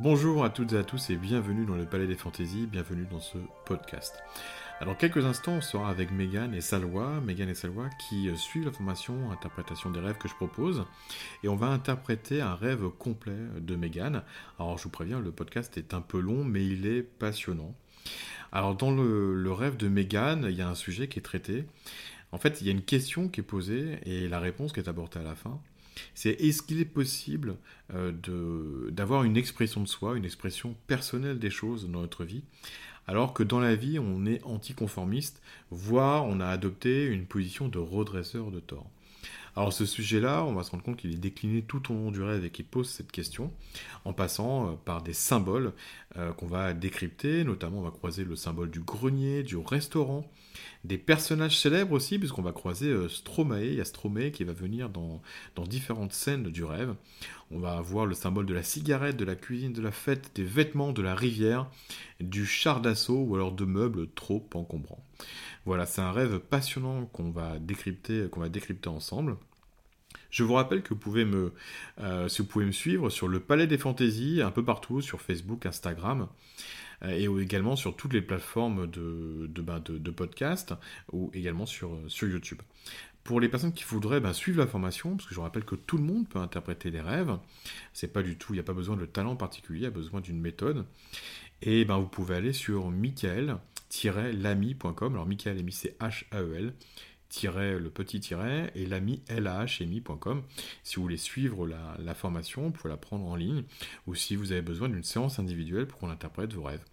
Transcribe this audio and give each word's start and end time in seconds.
Bonjour 0.00 0.44
à 0.44 0.50
toutes 0.50 0.74
et 0.74 0.76
à 0.76 0.84
tous 0.84 1.10
et 1.10 1.16
bienvenue 1.16 1.66
dans 1.66 1.74
le 1.74 1.84
Palais 1.84 2.06
des 2.06 2.14
Fantaisies, 2.14 2.66
bienvenue 2.66 3.04
dans 3.10 3.18
ce 3.18 3.36
podcast. 3.64 4.22
Alors 4.78 4.96
quelques 4.96 5.24
instants, 5.24 5.54
on 5.54 5.60
sera 5.60 5.90
avec 5.90 6.12
Megan 6.12 6.54
et 6.54 6.60
Salwa, 6.60 7.20
Megan 7.20 7.48
et 7.48 7.54
Salwa 7.56 7.90
qui 7.98 8.30
suivent 8.36 8.66
la 8.66 8.70
formation 8.70 9.32
interprétation 9.32 9.90
des 9.90 9.98
rêves 9.98 10.16
que 10.16 10.28
je 10.28 10.36
propose 10.36 10.84
et 11.42 11.48
on 11.48 11.56
va 11.56 11.66
interpréter 11.66 12.40
un 12.40 12.54
rêve 12.54 12.88
complet 12.90 13.34
de 13.58 13.74
Megan. 13.74 14.22
Alors 14.60 14.78
je 14.78 14.84
vous 14.84 14.88
préviens, 14.88 15.18
le 15.18 15.32
podcast 15.32 15.76
est 15.76 15.92
un 15.92 16.00
peu 16.00 16.20
long 16.20 16.44
mais 16.44 16.64
il 16.64 16.86
est 16.86 17.02
passionnant. 17.02 17.74
Alors 18.52 18.76
dans 18.76 18.92
le, 18.92 19.50
rêve 19.50 19.76
de 19.76 19.88
Megan, 19.88 20.46
il 20.48 20.54
y 20.54 20.62
a 20.62 20.68
un 20.68 20.76
sujet 20.76 21.08
qui 21.08 21.18
est 21.18 21.22
traité. 21.22 21.64
En 22.30 22.38
fait, 22.38 22.60
il 22.60 22.68
y 22.68 22.70
a 22.70 22.72
une 22.72 22.82
question 22.82 23.28
qui 23.28 23.40
est 23.40 23.42
posée 23.42 23.98
et 24.04 24.28
la 24.28 24.38
réponse 24.38 24.72
qui 24.72 24.78
est 24.78 24.88
apportée 24.88 25.18
à 25.18 25.24
la 25.24 25.34
fin 25.34 25.60
c'est 26.14 26.32
est-ce 26.40 26.62
qu'il 26.62 26.80
est 26.80 26.84
possible 26.84 27.56
euh, 27.94 28.90
d'avoir 28.90 29.24
une 29.24 29.36
expression 29.36 29.82
de 29.82 29.88
soi, 29.88 30.16
une 30.16 30.24
expression 30.24 30.76
personnelle 30.86 31.38
des 31.38 31.50
choses 31.50 31.88
dans 31.88 32.00
notre 32.00 32.24
vie, 32.24 32.42
alors 33.06 33.32
que 33.32 33.42
dans 33.42 33.60
la 33.60 33.74
vie 33.74 33.98
on 33.98 34.26
est 34.26 34.42
anticonformiste, 34.44 35.40
voire 35.70 36.26
on 36.26 36.40
a 36.40 36.46
adopté 36.46 37.06
une 37.06 37.26
position 37.26 37.68
de 37.68 37.78
redresseur 37.78 38.50
de 38.50 38.60
tort? 38.60 38.90
Alors 39.58 39.72
ce 39.72 39.86
sujet-là, 39.86 40.44
on 40.44 40.52
va 40.52 40.62
se 40.62 40.70
rendre 40.70 40.84
compte 40.84 40.98
qu'il 40.98 41.12
est 41.12 41.16
décliné 41.16 41.62
tout 41.62 41.90
au 41.90 41.94
long 41.96 42.12
du 42.12 42.22
rêve 42.22 42.44
et 42.44 42.50
qu'il 42.50 42.64
pose 42.64 42.88
cette 42.88 43.10
question, 43.10 43.52
en 44.04 44.12
passant 44.12 44.68
euh, 44.68 44.72
par 44.84 45.02
des 45.02 45.12
symboles 45.12 45.72
euh, 46.16 46.32
qu'on 46.32 46.46
va 46.46 46.74
décrypter, 46.74 47.42
notamment 47.42 47.80
on 47.80 47.82
va 47.82 47.90
croiser 47.90 48.22
le 48.22 48.36
symbole 48.36 48.70
du 48.70 48.78
grenier, 48.78 49.42
du 49.42 49.56
restaurant, 49.56 50.30
des 50.84 50.96
personnages 50.96 51.58
célèbres 51.58 51.90
aussi, 51.90 52.20
puisqu'on 52.20 52.42
va 52.42 52.52
croiser 52.52 52.86
euh, 52.86 53.08
Stromae, 53.08 53.64
il 53.64 53.74
y 53.74 53.80
a 53.80 53.84
Stromae 53.84 54.30
qui 54.30 54.44
va 54.44 54.52
venir 54.52 54.90
dans, 54.90 55.20
différentes 55.66 56.12
scènes 56.12 56.44
du 56.44 56.62
rêve. 56.62 56.94
On 57.50 57.58
va 57.58 57.78
avoir 57.78 58.06
le 58.06 58.14
symbole 58.14 58.46
de 58.46 58.54
la 58.54 58.62
cigarette, 58.62 59.16
de 59.16 59.24
la 59.24 59.34
cuisine, 59.34 59.72
de 59.72 59.82
la 59.82 59.90
fête, 59.90 60.30
des 60.36 60.44
vêtements, 60.44 60.92
de 60.92 61.02
la 61.02 61.16
rivière, 61.16 61.68
du 62.20 62.46
char 62.46 62.80
d'assaut 62.80 63.24
ou 63.24 63.34
alors 63.34 63.50
de 63.50 63.64
meubles 63.64 64.08
trop 64.14 64.48
encombrants. 64.54 65.02
Voilà, 65.66 65.84
c'est 65.84 66.00
un 66.00 66.12
rêve 66.12 66.38
passionnant 66.38 67.06
qu'on 67.06 67.32
va 67.32 67.58
décrypter, 67.58 68.28
qu'on 68.30 68.38
va 68.38 68.48
décrypter 68.48 68.88
ensemble. 68.88 69.36
Je 70.30 70.42
vous 70.42 70.54
rappelle 70.54 70.82
que 70.82 70.90
vous 70.90 71.00
pouvez 71.00 71.24
me, 71.24 71.52
euh, 72.00 72.28
vous 72.38 72.44
pouvez 72.44 72.64
me 72.64 72.72
suivre 72.72 73.10
sur 73.10 73.28
le 73.28 73.40
Palais 73.40 73.66
des 73.66 73.78
Fantaisies, 73.78 74.42
un 74.42 74.50
peu 74.50 74.64
partout, 74.64 75.00
sur 75.00 75.20
Facebook, 75.20 75.66
Instagram, 75.66 76.28
euh, 77.02 77.10
et 77.10 77.26
également 77.42 77.76
sur 77.76 77.96
toutes 77.96 78.12
les 78.12 78.22
plateformes 78.22 78.86
de, 78.88 79.48
ben, 79.62 79.80
podcast, 80.14 80.74
ou 81.12 81.30
également 81.34 81.66
sur, 81.66 81.98
sur 82.08 82.28
YouTube. 82.28 82.60
Pour 83.24 83.40
les 83.40 83.48
personnes 83.48 83.72
qui 83.72 83.84
voudraient 83.84 84.20
ben, 84.20 84.32
suivre 84.32 84.58
la 84.58 84.66
formation, 84.66 85.16
parce 85.16 85.26
que 85.26 85.34
je 85.34 85.36
vous 85.36 85.42
rappelle 85.42 85.64
que 85.64 85.74
tout 85.74 85.98
le 85.98 86.04
monde 86.04 86.28
peut 86.28 86.38
interpréter 86.38 86.90
des 86.90 87.00
rêves, 87.00 87.36
c'est 87.92 88.12
pas 88.12 88.22
du 88.22 88.36
tout, 88.36 88.52
il 88.52 88.56
n'y 88.56 88.60
a 88.60 88.64
pas 88.64 88.72
besoin 88.72 88.96
de 88.96 89.06
talent 89.06 89.36
particulier, 89.36 89.80
il 89.80 89.84
y 89.84 89.86
a 89.86 89.90
besoin 89.90 90.20
d'une 90.20 90.40
méthode. 90.40 90.86
Et 91.62 91.84
ben, 91.84 91.98
vous 91.98 92.06
pouvez 92.06 92.36
aller 92.36 92.52
sur 92.52 92.90
michael-lami.com. 92.90 95.14
Alors 95.14 95.26
Michael, 95.26 95.64
c'est 95.72 95.98
H-A-E-L 95.98 96.72
le 97.44 97.88
petit 97.88 98.20
tiret 98.20 98.72
et 98.74 98.86
l'ami 98.86 99.22
lahmi.com. 99.28 100.42
Si 100.82 100.96
vous 100.96 101.02
voulez 101.02 101.16
suivre 101.16 101.66
la, 101.66 102.14
formation, 102.14 102.62
vous 102.62 102.70
pouvez 102.70 102.88
la 102.88 102.96
prendre 102.96 103.26
en 103.26 103.36
ligne 103.36 103.64
ou 104.06 104.14
si 104.14 104.34
vous 104.34 104.52
avez 104.52 104.62
besoin 104.62 104.88
d'une 104.88 105.02
séance 105.02 105.38
individuelle 105.38 105.86
pour 105.86 105.98
qu'on 105.98 106.10
interprète 106.10 106.52
vos 106.52 106.62
rêves. 106.62 106.84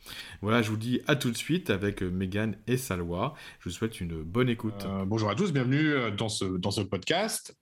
Voilà, 0.42 0.62
je 0.62 0.70
vous 0.70 0.78
dis 0.78 1.02
à 1.08 1.16
tout 1.16 1.32
de 1.32 1.38
suite 1.38 1.70
avec 1.70 2.02
Megan 2.02 2.58
et 2.68 2.78
Salwa. 2.78 3.34
Je 3.60 3.70
vous 3.70 3.76
souhaite 3.76 4.00
une 4.02 4.22
bonne 4.24 4.50
écoute. 4.50 4.86
Euh, 4.86 5.06
bonjour 5.06 5.30
à 5.30 5.36
tous, 5.36 5.52
bienvenue 5.52 5.90
euh, 5.90 6.12
dans 6.12 6.30
ce, 6.30 6.46
dans 6.46 6.72
ce 6.72 6.82
podcast. 6.82 7.58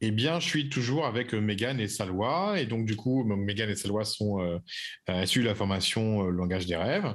Eh 0.00 0.10
bien, 0.10 0.40
je 0.40 0.46
suis 0.46 0.68
toujours 0.68 1.06
avec 1.06 1.32
Megan 1.34 1.80
et 1.80 1.88
Salwa 1.88 2.60
et 2.60 2.66
donc 2.66 2.86
du 2.86 2.96
coup, 2.96 3.24
Megan 3.24 3.70
et 3.70 3.76
Salwa 3.76 4.04
sont 4.04 4.40
euh, 4.40 4.58
euh 5.08 5.24
la 5.36 5.54
formation 5.54 6.26
langage 6.28 6.66
des 6.66 6.76
rêves. 6.76 7.14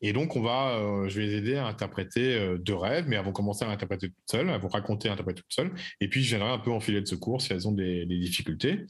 Et 0.00 0.12
donc, 0.12 0.36
on 0.36 0.42
va, 0.42 0.76
euh, 0.76 1.08
je 1.08 1.20
vais 1.20 1.26
les 1.26 1.34
aider 1.36 1.56
à 1.56 1.66
interpréter 1.66 2.34
euh, 2.34 2.58
deux 2.58 2.74
rêves, 2.74 3.06
mais 3.08 3.16
elles 3.16 3.24
vont 3.24 3.32
commencer 3.32 3.64
à 3.64 3.68
l'interpréter 3.68 4.08
toutes 4.08 4.30
seules, 4.30 4.48
elles 4.48 4.60
vont 4.60 4.68
raconter, 4.68 5.08
interpréter 5.08 5.42
toutes 5.42 5.52
seules. 5.52 5.72
Et 6.00 6.08
puis, 6.08 6.22
je 6.22 6.36
viendrai 6.36 6.50
un 6.50 6.58
peu 6.58 6.70
enfiler 6.70 7.00
de 7.00 7.06
secours 7.06 7.40
si 7.40 7.52
elles 7.52 7.66
ont 7.68 7.72
des, 7.72 8.06
difficultés. 8.06 8.84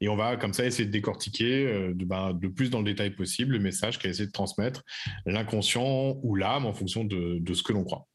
Et 0.00 0.08
on 0.08 0.16
va, 0.16 0.36
comme 0.36 0.52
ça, 0.52 0.64
essayer 0.64 0.86
de 0.86 0.90
décortiquer 0.90 1.66
euh, 1.66 1.94
de, 1.94 2.04
ben, 2.04 2.32
de, 2.32 2.48
plus 2.48 2.70
dans 2.70 2.78
le 2.78 2.84
détail 2.84 3.10
possible 3.10 3.52
le 3.52 3.58
message 3.60 3.98
qu'elle 3.98 4.10
essaie 4.10 4.26
de 4.26 4.32
transmettre, 4.32 4.82
l'inconscient 5.26 6.16
ou 6.22 6.34
l'âme 6.34 6.66
en 6.66 6.72
fonction 6.72 7.04
de, 7.04 7.38
de 7.38 7.54
ce 7.54 7.62
que 7.62 7.72
l'on 7.72 7.84
croit. 7.84 8.06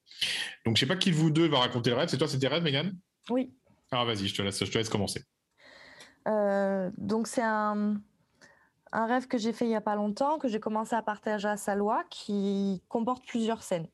Donc, 0.65 0.77
je 0.77 0.83
ne 0.83 0.87
sais 0.87 0.93
pas 0.93 0.95
qui 0.95 1.11
de 1.11 1.15
vous 1.15 1.29
deux 1.29 1.47
va 1.47 1.59
raconter 1.59 1.91
le 1.91 1.97
rêve. 1.97 2.09
C'est 2.09 2.17
toi, 2.17 2.27
c'est 2.27 2.39
tes 2.39 2.47
rêves, 2.47 2.63
Megan? 2.63 2.91
Oui. 3.29 3.51
Alors, 3.91 4.05
vas-y, 4.05 4.27
je 4.27 4.35
te 4.35 4.41
laisse, 4.41 4.63
je 4.63 4.71
te 4.71 4.77
laisse 4.77 4.89
commencer. 4.89 5.23
donc, 6.97 7.27
c'est 7.27 7.43
un 7.43 8.01
un 8.91 9.05
rêve 9.05 9.27
que 9.27 9.37
j'ai 9.37 9.53
fait 9.53 9.65
il 9.65 9.69
n'y 9.69 9.75
a 9.75 9.81
pas 9.81 9.95
longtemps, 9.95 10.37
que 10.39 10.47
j'ai 10.47 10.59
commencé 10.59 10.95
à 10.95 11.01
partager 11.01 11.47
à 11.47 11.57
Salois, 11.57 12.03
qui 12.09 12.83
comporte 12.89 13.25
plusieurs 13.25 13.63
scènes. 13.63 13.87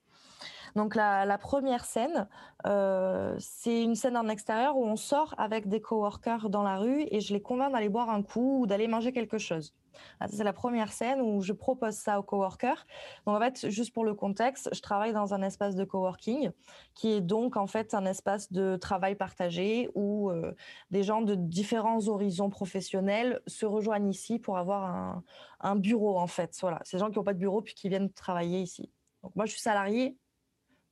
Donc 0.75 0.95
la, 0.95 1.37
première 1.37 1.85
scène, 1.85 2.27
euh, 2.65 3.35
c'est 3.39 3.81
une 3.83 3.95
scène 3.95 4.17
en 4.17 4.27
extérieur 4.27 4.75
où 4.77 4.85
on 4.85 4.95
sort 4.95 5.35
avec 5.37 5.67
des 5.67 5.81
coworkers 5.81 6.49
dans 6.49 6.63
la 6.63 6.77
rue 6.77 7.05
et 7.11 7.19
je 7.19 7.33
les 7.33 7.41
convainc 7.41 7.71
d'aller 7.71 7.89
boire 7.89 8.09
un 8.09 8.23
coup 8.23 8.61
ou 8.61 8.67
d'aller 8.67 8.87
manger 8.87 9.11
quelque 9.11 9.37
chose. 9.37 9.73
Ah, 10.19 10.27
c'est 10.27 10.43
la 10.43 10.53
première 10.53 10.91
scène 10.91 11.21
où 11.21 11.41
je 11.41 11.53
propose 11.53 11.93
ça 11.93 12.19
aux 12.19 12.23
coworkers. 12.23 12.85
Donc 13.25 13.35
en 13.35 13.39
fait, 13.39 13.69
juste 13.69 13.93
pour 13.93 14.05
le 14.05 14.13
contexte, 14.13 14.69
je 14.73 14.81
travaille 14.81 15.13
dans 15.13 15.33
un 15.33 15.41
espace 15.41 15.75
de 15.75 15.83
coworking 15.83 16.51
qui 16.95 17.11
est 17.11 17.21
donc 17.21 17.57
en 17.57 17.67
fait 17.67 17.93
un 17.93 18.05
espace 18.05 18.51
de 18.51 18.75
travail 18.75 19.15
partagé 19.15 19.89
où 19.95 20.29
euh, 20.29 20.55
des 20.91 21.03
gens 21.03 21.21
de 21.21 21.35
différents 21.35 22.07
horizons 22.07 22.49
professionnels 22.49 23.41
se 23.47 23.65
rejoignent 23.65 24.09
ici 24.09 24.39
pour 24.39 24.57
avoir 24.57 25.21
un, 25.59 25.75
bureau 25.75 26.19
en 26.19 26.27
fait. 26.27 26.57
Voilà, 26.61 26.79
ces 26.83 26.97
gens 26.97 27.09
qui 27.09 27.17
n'ont 27.17 27.23
pas 27.23 27.33
de 27.33 27.39
bureau 27.39 27.61
puis 27.61 27.73
qui 27.73 27.89
viennent 27.89 28.11
travailler 28.11 28.59
ici. 28.59 28.91
Donc 29.23 29.35
moi, 29.35 29.45
je 29.45 29.51
suis 29.51 29.61
salarié 29.61 30.17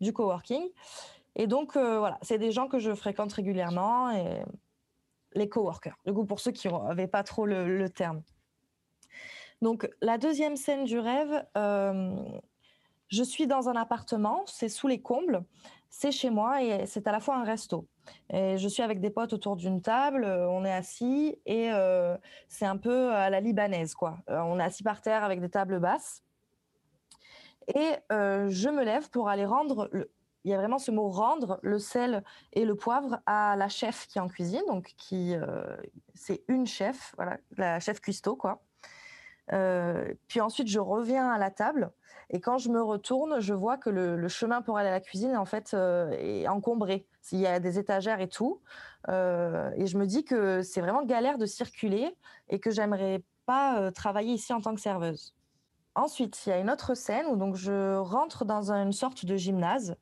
du 0.01 0.11
coworking. 0.13 0.67
Et 1.35 1.47
donc, 1.47 1.77
euh, 1.77 1.99
voilà, 1.99 2.17
c'est 2.21 2.37
des 2.37 2.51
gens 2.51 2.67
que 2.67 2.79
je 2.79 2.93
fréquente 2.93 3.31
régulièrement 3.31 4.11
et 4.11 4.43
les 5.33 5.47
coworkers. 5.47 5.97
Du 6.05 6.13
coup, 6.13 6.25
pour 6.25 6.39
ceux 6.41 6.51
qui 6.51 6.67
n'avaient 6.67 7.07
pas 7.07 7.23
trop 7.23 7.45
le 7.45 7.87
terme. 7.89 8.21
Donc, 9.61 9.87
la 10.01 10.17
deuxième 10.17 10.57
scène 10.57 10.85
du 10.85 10.97
rêve, 10.97 11.45
euh, 11.55 12.15
je 13.07 13.23
suis 13.23 13.45
dans 13.45 13.69
un 13.69 13.75
appartement, 13.75 14.43
c'est 14.47 14.69
sous 14.69 14.87
les 14.87 15.01
combles, 15.01 15.43
c'est 15.89 16.11
chez 16.11 16.31
moi 16.31 16.63
et 16.63 16.85
c'est 16.87 17.07
à 17.07 17.11
la 17.11 17.19
fois 17.19 17.37
un 17.37 17.43
resto. 17.43 17.87
Et 18.33 18.57
je 18.57 18.67
suis 18.67 18.81
avec 18.81 18.99
des 18.99 19.11
potes 19.11 19.33
autour 19.33 19.55
d'une 19.55 19.81
table, 19.81 20.23
euh, 20.23 20.49
on 20.49 20.65
est 20.65 20.73
assis 20.73 21.37
et 21.45 21.69
c'est 22.47 22.65
un 22.65 22.77
peu 22.77 23.11
à 23.11 23.29
la 23.29 23.39
libanaise, 23.39 23.93
quoi. 23.93 24.17
on 24.27 24.59
est 24.59 24.63
assis 24.63 24.83
par 24.83 25.01
terre 25.01 25.23
avec 25.23 25.39
des 25.39 25.49
tables 25.49 25.79
basses. 25.79 26.23
Et 27.67 27.95
je 28.09 28.69
me 28.69 28.83
lève 28.83 29.09
pour 29.09 29.29
aller 29.29 29.45
rendre, 29.45 29.89
il 30.43 30.51
y 30.51 30.53
a 30.53 30.57
vraiment 30.57 30.79
ce 30.79 30.91
mot 30.91 31.09
rendre, 31.09 31.59
le 31.61 31.79
sel 31.79 32.23
et 32.53 32.65
le 32.65 32.75
poivre 32.75 33.19
à 33.25 33.55
la 33.55 33.69
chef 33.69 34.07
qui 34.07 34.17
est 34.17 34.21
en 34.21 34.27
cuisine, 34.27 34.63
donc 34.67 34.93
qui, 34.97 35.35
c'est 36.15 36.43
une 36.47 36.65
chef, 36.65 37.13
voilà, 37.17 37.37
la 37.57 37.79
chef 37.79 38.01
cuistot, 38.01 38.35
quoi. 38.35 38.61
Euh, 39.53 40.13
puis 40.27 40.39
ensuite, 40.41 40.67
je 40.67 40.79
reviens 40.79 41.29
à 41.29 41.37
la 41.37 41.51
table 41.51 41.91
et 42.29 42.39
quand 42.39 42.57
je 42.57 42.69
me 42.69 42.81
retourne, 42.81 43.39
je 43.39 43.53
vois 43.53 43.77
que 43.77 43.89
le, 43.89 44.27
chemin 44.27 44.61
pour 44.61 44.77
aller 44.77 44.87
à 44.87 44.91
la 44.91 45.01
cuisine 45.01 45.35
en 45.35 45.45
fait 45.45 45.73
euh, 45.73 46.11
est 46.11 46.47
encombré. 46.47 47.05
Il 47.31 47.39
y 47.39 47.47
a 47.47 47.59
des 47.59 47.77
étagères 47.77 48.21
et 48.21 48.29
tout, 48.29 48.61
euh, 49.09 49.69
et 49.75 49.85
je 49.85 49.97
me 49.97 50.05
dis 50.05 50.23
que 50.23 50.61
c'est 50.61 50.81
vraiment 50.81 51.03
galère 51.03 51.37
de 51.37 51.45
circuler 51.45 52.15
et 52.49 52.59
que 52.59 52.71
j'aimerais 52.71 53.23
pas 53.45 53.91
travailler 53.91 54.33
ici 54.33 54.53
en 54.53 54.61
tant 54.61 54.73
que 54.73 54.81
serveuse. 54.81 55.33
Ensuite, 55.93 56.45
il 56.45 56.49
y 56.49 56.53
a 56.53 56.59
une 56.59 56.69
autre 56.69 56.95
scène 56.95 57.25
où 57.27 57.35
donc 57.35 57.55
je 57.55 57.97
rentre 57.97 58.45
dans 58.45 58.71
une 58.71 58.93
sorte 58.93 59.25
de 59.25 59.35
gymnase, 59.35 59.95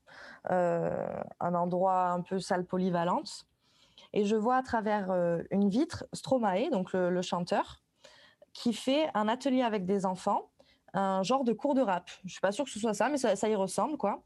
un 0.46 1.56
endroit 1.56 2.10
un 2.10 2.22
peu 2.22 2.40
salle 2.40 2.66
polyvalente, 2.66 3.46
et 4.14 4.26
je 4.26 4.36
vois 4.36 4.58
à 4.58 4.62
travers 4.62 5.12
une 5.50 5.70
vitre 5.70 6.06
Stromae, 6.14 6.70
donc 6.72 6.94
le 6.94 7.22
chanteur, 7.22 7.82
qui 8.54 8.74
fait 8.74 9.10
un 9.14 9.28
atelier 9.28 9.62
avec 9.62 9.86
des 9.86 10.06
enfants, 10.06 10.50
un 10.94 11.24
genre 11.24 11.44
de 11.44 11.54
cours 11.54 11.76
de 11.76 11.82
rap. 11.82 12.10
Je 12.26 12.32
suis 12.32 12.42
pas 12.42 12.52
sûre 12.52 12.66
que 12.66 12.72
ce 12.72 12.80
soit 12.80 12.94
ça, 12.94 13.10
mais 13.10 13.18
ça, 13.18 13.50
y 13.50 13.56
ressemble, 13.56 13.98
quoi. 13.98 14.24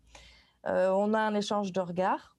Euh, 0.65 0.89
on 0.91 1.13
a 1.13 1.19
un 1.19 1.35
échange 1.35 1.71
de 1.71 1.79
regards. 1.79 2.32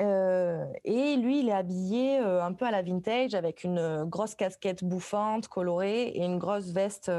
Euh, 0.00 0.64
et 0.84 1.16
lui, 1.16 1.40
il 1.40 1.48
est 1.48 1.52
habillé 1.52 2.18
euh, 2.18 2.42
un 2.42 2.52
peu 2.52 2.64
à 2.64 2.70
la 2.70 2.82
vintage 2.82 3.34
avec 3.34 3.64
une 3.64 4.04
grosse 4.04 4.34
casquette 4.34 4.84
bouffante, 4.84 5.48
colorée 5.48 6.08
et 6.08 6.24
une 6.24 6.38
grosse 6.38 6.70
veste 6.70 7.10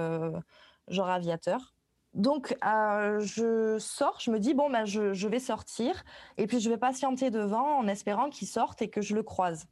genre 0.88 1.10
aviateur. 1.10 1.74
Donc, 2.14 2.56
je 2.62 3.78
sors, 3.80 4.20
je 4.20 4.30
me 4.30 4.40
dis, 4.40 4.54
bon, 4.54 4.70
ben, 4.70 4.86
je, 4.86 5.14
je, 5.14 5.28
vais 5.28 5.40
sortir 5.40 6.04
et 6.38 6.46
puis 6.46 6.60
je 6.60 6.70
vais 6.70 6.78
patienter 6.78 7.32
devant 7.32 7.78
en 7.80 7.88
espérant 7.88 8.30
qu'il 8.30 8.48
sorte 8.48 8.84
et 8.84 8.90
que 8.90 9.02
je 9.02 9.16
le 9.16 9.24
croise. 9.24 9.68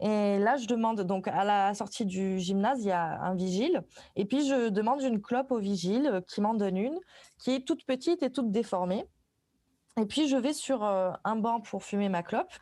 Et 0.00 0.38
là, 0.38 0.56
je 0.56 0.66
demande, 0.66 1.02
donc 1.02 1.28
à 1.28 1.44
la 1.44 1.74
sortie 1.74 2.06
du 2.06 2.38
gymnase, 2.38 2.82
il 2.82 2.88
y 2.88 2.92
a 2.92 3.20
un 3.20 3.34
vigile. 3.34 3.82
Et 4.16 4.24
puis, 4.24 4.46
je 4.48 4.68
demande 4.68 5.02
une 5.02 5.20
clope 5.20 5.52
au 5.52 5.58
vigile 5.58 6.06
euh, 6.06 6.20
qui 6.22 6.40
m'en 6.40 6.54
donne 6.54 6.78
une, 6.78 6.98
qui 7.38 7.50
est 7.54 7.66
toute 7.66 7.84
petite 7.84 8.22
et 8.22 8.30
toute 8.30 8.50
déformée. 8.50 9.04
Et 9.98 10.06
puis, 10.06 10.28
je 10.28 10.36
vais 10.36 10.52
sur 10.52 10.84
euh, 10.84 11.10
un 11.24 11.36
banc 11.36 11.60
pour 11.60 11.82
fumer 11.82 12.08
ma 12.08 12.22
clope. 12.22 12.52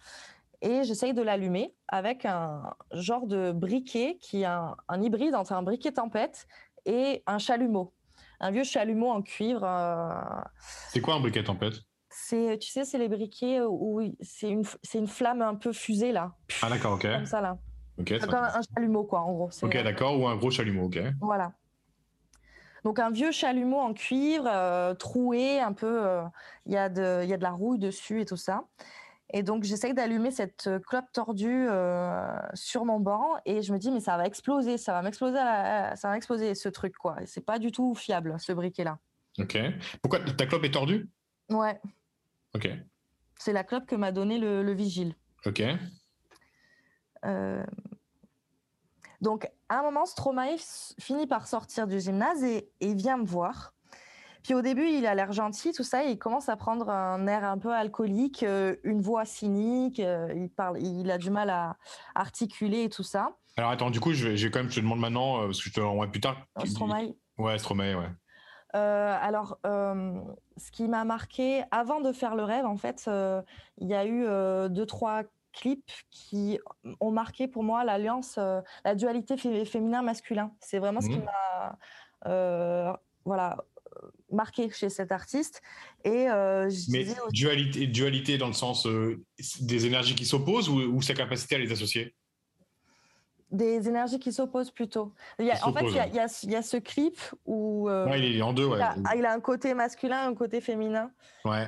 et 0.61 0.83
j'essaye 0.83 1.15
de 1.15 1.23
l'allumer 1.23 1.75
avec 1.89 2.25
un 2.25 2.75
genre 2.93 3.27
de 3.27 3.53
briquet 3.53 4.19
qui 4.21 4.43
est 4.43 4.47
un, 4.47 4.77
hybride 5.01 5.35
entre 5.35 5.53
un 5.53 5.63
briquet 5.63 5.93
tempête 5.93 6.47
et 6.85 7.23
un 7.27 7.39
chalumeau. 7.39 7.93
Un 8.41 8.51
vieux 8.51 8.65
chalumeau 8.65 9.11
en 9.11 9.23
cuivre. 9.23 9.65
Euh, 9.65 10.43
c'est 10.91 11.01
quoi 11.01 11.15
un 11.15 11.21
briquet 11.21 11.45
tempête? 11.45 11.83
c'est, 12.11 12.59
tu 12.59 12.69
sais, 12.69 12.85
c'est 12.85 12.99
les 12.99 13.09
briquets 13.09 13.61
où 13.61 14.01
c'est 14.21 14.51
une, 14.51 14.65
c'est 14.83 14.99
une 14.99 15.07
flamme 15.07 15.43
un 15.43 15.55
peu 15.55 15.73
fusée 15.73 16.13
là. 16.13 16.33
Ah 16.63 16.69
d'accord, 16.69 16.95
ok. 16.95 17.03
Comme 17.03 17.27
ça 17.27 17.41
là. 17.41 17.59
Ok. 17.99 18.19
Comme 18.19 18.35
un 18.35 18.61
chalumeau 18.75 19.05
quoi, 19.05 19.21
en 19.21 19.33
gros. 19.33 19.51
Ok, 19.63 19.83
d'accord, 19.83 20.19
ou 20.19 20.27
un 20.27 20.37
gros 20.37 20.51
chalumeau, 20.51 20.87
ok. 20.87 20.99
Voilà. 21.21 21.53
Donc 22.89 23.01
un 23.01 23.11
vieux 23.11 23.33
chalumeau 23.33 23.77
en 23.77 23.93
cuivre, 23.93 24.47
euh, 24.47 24.95
troué, 24.95 25.61
un 25.61 25.75
peu, 25.75 26.07
euh, 26.07 26.23
il 26.65 26.73
y, 26.73 26.79
a 26.79 26.89
de, 26.89 27.23
y 27.23 27.35
a 27.35 27.37
de 27.37 27.43
la 27.43 27.51
rouille 27.51 27.79
dessus 27.79 28.23
et 28.23 28.25
tout 28.25 28.39
ça. 28.39 28.65
Et 29.31 29.43
donc 29.43 29.65
j'essaye 29.65 29.93
d'allumer 29.93 30.31
cette 30.31 30.71
clope 30.87 31.05
tordue 31.13 31.67
euh, 31.69 32.25
sur 32.55 32.87
mon 32.87 32.99
banc 32.99 33.35
et 33.45 33.61
je 33.61 33.75
me 33.75 33.79
dis 33.79 33.91
mais 33.91 34.01
ça 34.01 34.17
va 34.17 34.25
exploser, 34.25 34.79
ça 34.79 34.95
va 34.95 35.03
m'exploser, 35.03 35.37
ça 35.37 36.09
va 36.09 36.17
exploser 36.17 36.55
ce 36.55 36.71
truc 36.71 36.97
quoi. 36.97 37.17
C'est 37.27 37.45
pas 37.45 37.59
du 37.59 37.73
tout 37.73 37.95
fiable 37.95 38.37
ce 38.39 38.53
briquet 38.53 38.85
là. 38.85 38.97
Ok. 39.39 39.59
Pourquoi 40.01 40.21
ta 40.21 40.47
clope 40.47 40.65
est 40.65 40.71
tordue? 40.71 41.11
Ouais. 41.51 41.79
Ok. 42.55 42.71
C'est 43.37 43.53
la 43.53 43.65
clope 43.65 43.85
que 43.85 43.97
m'a 43.97 44.13
donné 44.13 44.39
le, 44.39 44.73
vigile. 44.73 45.15
Ok. 45.45 45.63
Donc, 49.21 49.49
à 49.69 49.81
un 49.81 49.83
moment, 49.83 50.07
Stromae 50.07 50.57
finit 51.01 51.27
par 51.27 51.47
sortir 51.47 51.87
du 51.87 52.01
gymnase 52.01 52.43
et, 52.45 52.71
vient 52.81 53.17
me 53.17 53.25
voir. 53.25 53.73
Puis 54.45 54.55
au 54.55 54.63
début, 54.63 54.87
il 54.87 55.05
a 55.07 55.15
l'air 55.15 55.33
gentil, 55.33 55.73
tout 55.73 55.83
ça, 55.83 56.05
et 56.05 56.13
il 56.13 56.19
commence 56.19 56.49
à 56.49 56.57
prendre 56.57 56.89
un 56.89 57.27
air 57.27 57.45
un 57.45 57.59
peu 57.59 57.73
alcoolique, 57.75 58.45
euh, 58.45 58.77
une 58.85 59.01
voix 59.01 59.25
cynique, 59.25 60.01
euh, 60.01 60.33
il, 60.35 60.49
parle, 60.49 60.81
il 60.81 61.11
a 61.11 61.19
du 61.19 61.31
mal 61.31 61.51
à 61.51 61.77
articuler 62.15 62.85
et 62.85 62.89
tout 62.89 63.03
ça. 63.03 63.31
Alors 63.57 63.71
attends, 63.71 63.91
du 63.91 63.99
coup, 63.99 64.13
je 64.13 64.29
vais, 64.29 64.51
quand 64.51 64.61
même, 64.61 64.71
je 64.71 64.77
te 64.77 64.81
demande 64.81 65.01
maintenant, 65.01 65.41
euh, 65.41 65.47
parce 65.47 65.59
que 65.59 65.69
je 65.69 65.75
te 65.75 65.81
l'envoie 65.81 66.07
plus 66.07 66.21
tard. 66.21 66.37
Stromae 66.65 67.15
Ouais, 67.37 67.59
Stromae, 67.59 67.95
ouais. 67.95 68.09
alors, 68.73 69.59
ce 69.65 70.71
qui 70.73 70.89
m'a 70.89 71.05
marqué, 71.05 71.65
avant 71.71 72.01
de 72.01 72.13
faire 72.13 72.35
le 72.35 72.45
rêve, 72.45 72.65
en 72.65 72.77
fait, 72.77 73.11
il 73.79 73.89
y 73.89 73.95
a 73.95 74.07
eu 74.07 74.25
deux, 74.71 74.87
trois 74.87 75.25
clips 75.59 75.91
qui 76.11 76.59
ont 77.01 77.11
marqué 77.11 77.49
pour 77.49 77.63
moi 77.63 77.85
l'alliance, 77.85 78.37
euh, 78.39 78.61
la 78.85 78.95
dualité 78.95 79.37
féminin-masculin. 79.37 80.53
C'est 80.61 80.79
vraiment 80.79 81.01
ce 81.01 81.09
qui 81.09 81.19
mmh. 81.19 81.25
m'a 81.25 81.79
euh, 82.27 82.93
voilà, 83.25 83.57
marqué 84.31 84.71
chez 84.71 84.89
cet 84.89 85.13
artiste. 85.13 85.61
Et, 86.05 86.31
euh, 86.31 86.71
Mais 86.91 87.07
dualité, 87.33 87.87
dualité 87.87 88.39
dans 88.39 88.47
le 88.47 88.53
sens 88.53 88.87
des 89.61 89.87
énergies 89.87 90.15
qui 90.15 90.25
s'opposent 90.25 90.69
ou, 90.69 91.03
sa 91.03 91.15
capacité 91.15 91.57
à 91.57 91.59
les 91.59 91.73
associer? 91.73 92.15
Des 93.51 93.89
énergies 93.89 94.19
qui 94.19 94.33
s'opposent 94.33 94.71
plutôt. 94.71 95.13
en 95.39 95.73
fait, 95.73 95.85
il 95.85 95.95
y, 95.95 95.99
a, 95.99 96.07
il, 96.07 96.51
y 96.51 96.57
a, 96.57 96.63
ce 96.63 96.77
clip 96.77 97.19
où 97.47 97.89
il 98.15 98.37
est 98.37 98.43
en 98.43 98.53
deux. 98.53 98.69
Il, 99.17 99.25
a, 99.27 99.33
un 99.33 99.41
côté 99.41 99.75
masculin, 99.75 100.29
un 100.29 100.35
côté 100.35 100.61
féminin. 100.61 101.11
Ouais. 101.45 101.67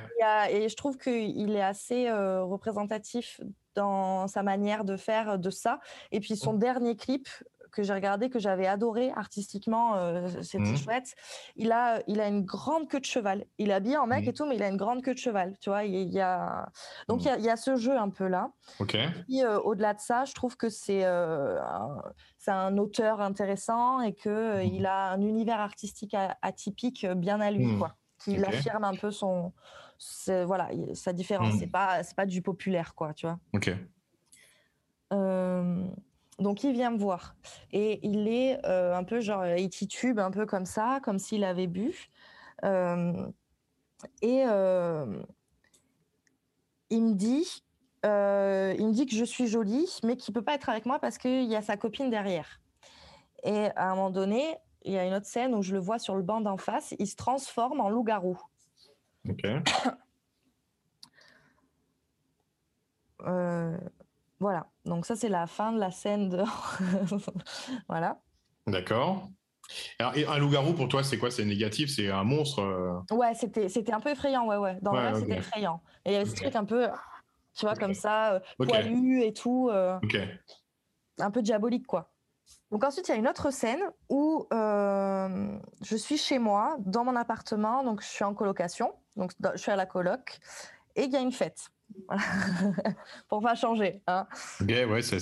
et 0.51 0.69
je 0.69 0.75
trouve 0.75 0.97
qu'il 0.97 1.55
est 1.55 1.61
assez 1.61 2.11
représentatif 2.11 3.41
dans 3.75 4.27
sa 4.27 4.43
manière 4.43 4.83
de 4.83 4.97
faire 4.97 5.39
de 5.39 5.49
ça. 5.49 5.79
Et 6.11 6.19
puis 6.19 6.35
son 6.35 6.53
mmh. 6.53 6.59
dernier 6.59 6.95
clip 6.95 7.27
que 7.71 7.83
j'ai 7.83 7.93
regardé, 7.93 8.29
que 8.29 8.39
j'avais 8.39 8.67
adoré 8.67 9.11
artistiquement, 9.15 9.95
euh, 9.95 10.27
c'était 10.41 10.63
mmh. 10.63 10.77
chouette. 10.77 11.15
Il 11.55 11.71
a, 11.71 12.01
il 12.07 12.19
a 12.19 12.27
une 12.27 12.43
grande 12.43 12.87
queue 12.87 12.99
de 12.99 13.05
cheval. 13.05 13.45
Il 13.57 13.69
est 13.69 13.73
habillé 13.73 13.97
en 13.97 14.07
mec 14.07 14.27
et 14.27 14.31
mmh. 14.31 14.33
tout, 14.33 14.45
mais 14.45 14.55
il 14.55 14.63
a 14.63 14.67
une 14.67 14.77
grande 14.77 15.01
queue 15.01 15.13
de 15.13 15.19
cheval. 15.19 15.55
Tu 15.61 15.69
vois, 15.69 15.83
il 15.85 16.09
y 16.09 16.19
a 16.19 16.69
donc 17.07 17.23
il 17.23 17.43
y, 17.43 17.49
a, 17.49 17.55
ce 17.55 17.75
jeu 17.75 17.97
un 17.97 18.09
peu 18.09 18.27
là. 18.27 18.51
Ok. 18.79 18.95
Et 18.95 19.43
euh, 19.43 19.59
au-delà 19.59 19.93
de 19.93 19.99
ça, 19.99 20.25
je 20.25 20.33
trouve 20.33 20.57
que 20.57 20.69
c'est 20.69 21.03
euh, 21.03 21.59
c'est 22.37 22.51
un 22.51 22.77
auteur 22.77 23.21
intéressant 23.21 24.01
et 24.01 24.13
que 24.13 24.63
il 24.63 24.85
a 24.85 25.11
un 25.11 25.21
univers 25.21 25.59
artistique 25.59 26.15
atypique 26.41 27.05
bien 27.05 27.39
à 27.39 27.51
lui, 27.51 27.77
quoi. 27.77 27.95
Qui 28.23 28.43
affirme 28.43 28.83
un 28.83 28.95
peu 28.95 29.11
son 29.11 29.53
voilà 30.45 30.69
sa 30.93 31.13
différence. 31.13 31.55
C'est 31.59 31.67
pas 31.67 32.03
c'est 32.03 32.15
pas 32.15 32.25
du 32.25 32.41
populaire, 32.41 32.93
quoi. 32.95 33.13
Tu 33.13 33.25
vois. 33.25 33.39
Ok. 33.53 33.71
Donc 36.41 36.63
il 36.63 36.73
vient 36.73 36.89
me 36.89 36.97
voir 36.97 37.35
et 37.71 37.99
il 38.05 38.27
est 38.27 38.65
euh, 38.65 38.95
un 38.95 39.03
peu 39.03 39.21
genre 39.21 39.45
il 39.45 39.69
titube 39.69 40.19
un 40.19 40.31
peu 40.31 40.45
comme 40.45 40.65
ça, 40.65 40.99
comme 41.03 41.19
s'il 41.19 41.43
avait 41.43 41.67
bu. 41.67 42.09
Euh, 42.63 43.27
et 44.23 44.43
euh, 44.47 45.21
il 46.89 47.03
me 47.03 47.13
dit, 47.13 47.63
il 48.03 48.09
me 48.87 48.91
dit 48.91 49.05
que 49.05 49.15
je 49.15 49.23
suis 49.23 49.45
jolie, 49.47 49.99
mais 50.03 50.17
qu'il 50.17 50.33
peut 50.33 50.41
pas 50.41 50.55
être 50.55 50.69
avec 50.69 50.87
moi 50.87 50.97
parce 50.99 51.19
qu'il 51.19 51.43
y 51.43 51.55
a 51.55 51.61
sa 51.61 51.77
copine 51.77 52.09
derrière. 52.09 52.59
Et 53.43 53.67
à 53.75 53.91
un 53.91 53.95
moment 53.95 54.09
donné, 54.09 54.57
il 54.83 54.93
y 54.93 54.97
a 54.97 55.05
une 55.05 55.13
autre 55.13 55.27
scène 55.27 55.53
où 55.53 55.61
je 55.61 55.73
le 55.73 55.79
vois 55.79 55.99
sur 55.99 56.15
le 56.15 56.23
banc 56.23 56.41
d'en 56.41 56.57
face, 56.57 56.95
il 56.97 57.07
se 57.07 57.15
transforme 57.15 57.79
en 57.81 57.89
loup-garou. 57.89 58.39
Ok. 59.29 59.45
Voilà, 64.41 64.65
donc 64.85 65.05
ça 65.05 65.15
c'est 65.15 65.29
la 65.29 65.45
fin 65.45 65.71
de 65.71 65.79
la 65.79 65.91
scène 65.91 66.27
de... 66.27 66.43
voilà. 67.87 68.19
D'accord. 68.65 69.29
Alors, 69.99 70.13
un 70.15 70.39
loup-garou 70.39 70.73
pour 70.73 70.87
toi, 70.87 71.03
c'est 71.03 71.19
quoi? 71.19 71.29
C'est 71.29 71.45
négatif? 71.45 71.93
C'est 71.95 72.09
un 72.09 72.23
monstre 72.23 72.59
euh? 72.63 73.15
Ouais, 73.15 73.35
c'était, 73.35 73.69
c'était 73.69 73.93
un 73.93 73.99
peu 73.99 74.09
effrayant, 74.09 74.47
ouais, 74.47 74.57
ouais. 74.57 74.79
Dans 74.81 74.93
le 74.93 74.99
rêve, 74.99 75.19
c'était 75.19 75.37
effrayant. 75.37 75.83
Et 76.05 76.09
il 76.09 76.13
y 76.13 76.15
avait 76.15 76.25
ce 76.25 76.35
truc 76.35 76.55
un 76.55 76.65
peu, 76.65 76.87
tu 77.55 77.67
vois, 77.67 77.75
comme 77.75 77.93
ça, 77.93 78.33
euh, 78.33 78.39
poilu 78.57 79.21
et 79.21 79.31
tout. 79.31 79.69
Euh, 79.71 79.99
un 81.19 81.29
peu 81.29 81.43
diabolique, 81.43 81.85
quoi. 81.85 82.09
Donc 82.71 82.83
ensuite, 82.83 83.07
il 83.09 83.11
y 83.11 83.13
a 83.13 83.17
une 83.17 83.27
autre 83.27 83.51
scène 83.51 83.81
où 84.09 84.47
je 84.51 85.95
suis 85.95 86.17
chez 86.17 86.39
moi, 86.39 86.77
dans 86.79 87.05
mon 87.05 87.15
appartement, 87.15 87.83
donc 87.83 88.01
je 88.01 88.07
suis 88.07 88.23
en 88.23 88.33
colocation, 88.33 88.95
donc 89.15 89.33
je 89.53 89.61
suis 89.61 89.71
à 89.71 89.75
la 89.75 89.85
coloc, 89.85 90.39
et 90.95 91.03
il 91.03 91.11
y 91.11 91.15
a 91.15 91.19
une 91.19 91.31
fête. 91.31 91.69
pour 93.29 93.41
pas 93.41 93.55
changer. 93.55 94.01
Hein. 94.07 94.25
Ok, 94.61 94.67
ouais, 94.67 95.01
c'est. 95.01 95.19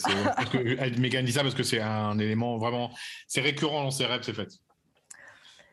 Megan 0.98 1.26
dit 1.26 1.32
ça 1.32 1.42
parce 1.42 1.56
que 1.56 1.64
c'est 1.64 1.82
un 1.82 2.18
élément 2.20 2.58
vraiment. 2.58 2.92
C'est 3.28 3.42
récurrent 3.42 3.84
dans 3.84 3.92
ses 3.92 4.06
rêves, 4.06 4.24
ces 4.24 4.34
fêtes. 4.34 4.54